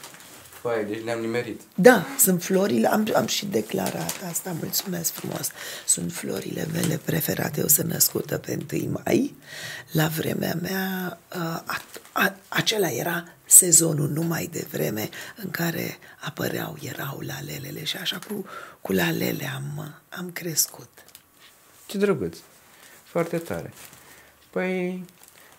Păi, 0.63 0.85
deci 0.87 1.01
ne-am 1.01 1.19
nimerit. 1.19 1.61
Da, 1.75 2.05
sunt 2.19 2.43
florile, 2.43 2.87
am, 2.87 3.07
am 3.15 3.25
și 3.25 3.45
declarat 3.45 4.13
asta, 4.29 4.55
mulțumesc 4.59 5.11
frumos. 5.11 5.49
Sunt 5.85 6.13
florile 6.13 6.67
mele 6.71 6.99
preferate, 7.05 7.59
eu 7.59 7.67
sunt 7.67 7.89
născută 7.89 8.37
pe 8.37 8.57
1 8.71 9.01
mai. 9.03 9.35
La 9.91 10.07
vremea 10.07 10.57
mea, 10.61 11.17
a, 11.27 11.63
a, 12.11 12.35
acela 12.47 12.91
era 12.91 13.27
sezonul 13.45 14.09
numai 14.09 14.49
de 14.51 14.67
vreme 14.71 15.09
în 15.35 15.51
care 15.51 15.97
apăreau, 16.19 16.77
erau 16.81 17.19
lalelele 17.19 17.83
și 17.83 17.97
așa 17.97 18.19
cu, 18.27 18.45
cu 18.81 18.91
lalele 18.91 19.51
am, 19.55 19.93
am 20.09 20.31
crescut. 20.31 20.89
Ce 21.85 21.97
drăguț. 21.97 22.37
Foarte 23.03 23.37
tare. 23.37 23.73
Păi, 24.49 25.05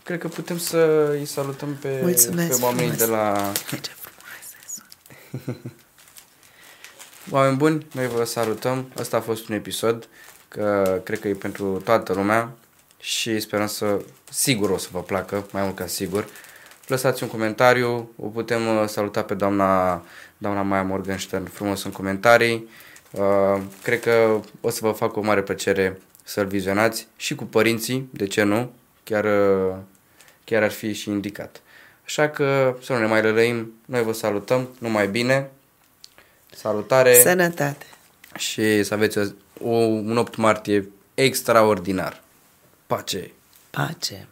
cred 0.03 0.19
că 0.19 0.29
putem 0.29 0.59
să 0.59 1.09
îi 1.11 1.25
salutăm 1.25 1.77
pe, 1.81 1.99
Mulțumesc 2.03 2.59
pe 2.59 2.65
oamenii 2.65 2.91
frumos. 2.91 3.09
de 3.09 3.17
la... 3.17 3.53
Ce 5.35 5.41
frumoase 5.41 5.61
sunt. 5.61 5.73
Oameni 7.31 7.57
buni, 7.57 7.87
noi 7.93 8.07
vă 8.07 8.25
salutăm. 8.25 8.93
Asta 8.99 9.17
a 9.17 9.21
fost 9.21 9.49
un 9.49 9.55
episod, 9.55 10.09
că 10.49 11.01
cred 11.05 11.21
că 11.21 11.29
e 11.29 11.35
pentru 11.35 11.81
toată 11.85 12.13
lumea 12.13 12.53
și 13.01 13.41
sperăm 13.41 13.67
să, 13.67 14.01
sigur 14.31 14.71
o 14.71 14.77
să 14.77 14.89
vă 14.93 15.03
placă, 15.03 15.47
mai 15.51 15.63
mult 15.63 15.77
ca 15.77 15.87
sigur. 15.87 16.27
Lăsați 16.87 17.23
un 17.23 17.29
comentariu, 17.29 18.11
o 18.17 18.27
putem 18.27 18.67
uh, 18.67 18.85
saluta 18.87 19.23
pe 19.23 19.35
doamna, 19.35 20.03
doamna 20.39 20.63
Maia 20.63 20.83
Morgenstern 20.83 21.45
frumos 21.45 21.85
în 21.85 21.91
comentarii. 21.91 22.69
Uh, 23.11 23.63
cred 23.83 24.01
că 24.01 24.41
o 24.61 24.71
să 24.71 24.79
vă 24.83 24.91
facă 24.91 25.19
o 25.19 25.23
mare 25.23 25.43
plăcere 25.43 26.01
să-l 26.23 26.47
vizionați 26.47 27.07
și 27.17 27.35
cu 27.35 27.45
părinții, 27.45 28.09
de 28.13 28.27
ce 28.27 28.43
nu? 28.43 28.73
Chiar, 29.03 29.25
uh, 29.25 29.75
chiar 30.45 30.63
ar 30.63 30.71
fi 30.71 30.93
și 30.93 31.09
indicat. 31.09 31.63
Așa 32.05 32.29
că 32.29 32.77
să 32.83 32.93
nu 32.93 32.99
ne 32.99 33.07
mai 33.07 33.23
lălăim, 33.23 33.73
noi 33.85 34.03
vă 34.03 34.13
salutăm, 34.13 34.69
numai 34.79 35.09
bine, 35.09 35.51
salutare 36.55 37.21
Sănătate! 37.21 37.87
și 38.37 38.83
să 38.83 38.95
aveți 38.95 39.19
o, 39.19 39.23
o, 39.61 39.77
un 39.77 40.17
8 40.17 40.37
martie 40.37 40.89
extraordinar. 41.15 42.23
Pace! 42.87 43.31
Pace! 43.71 44.27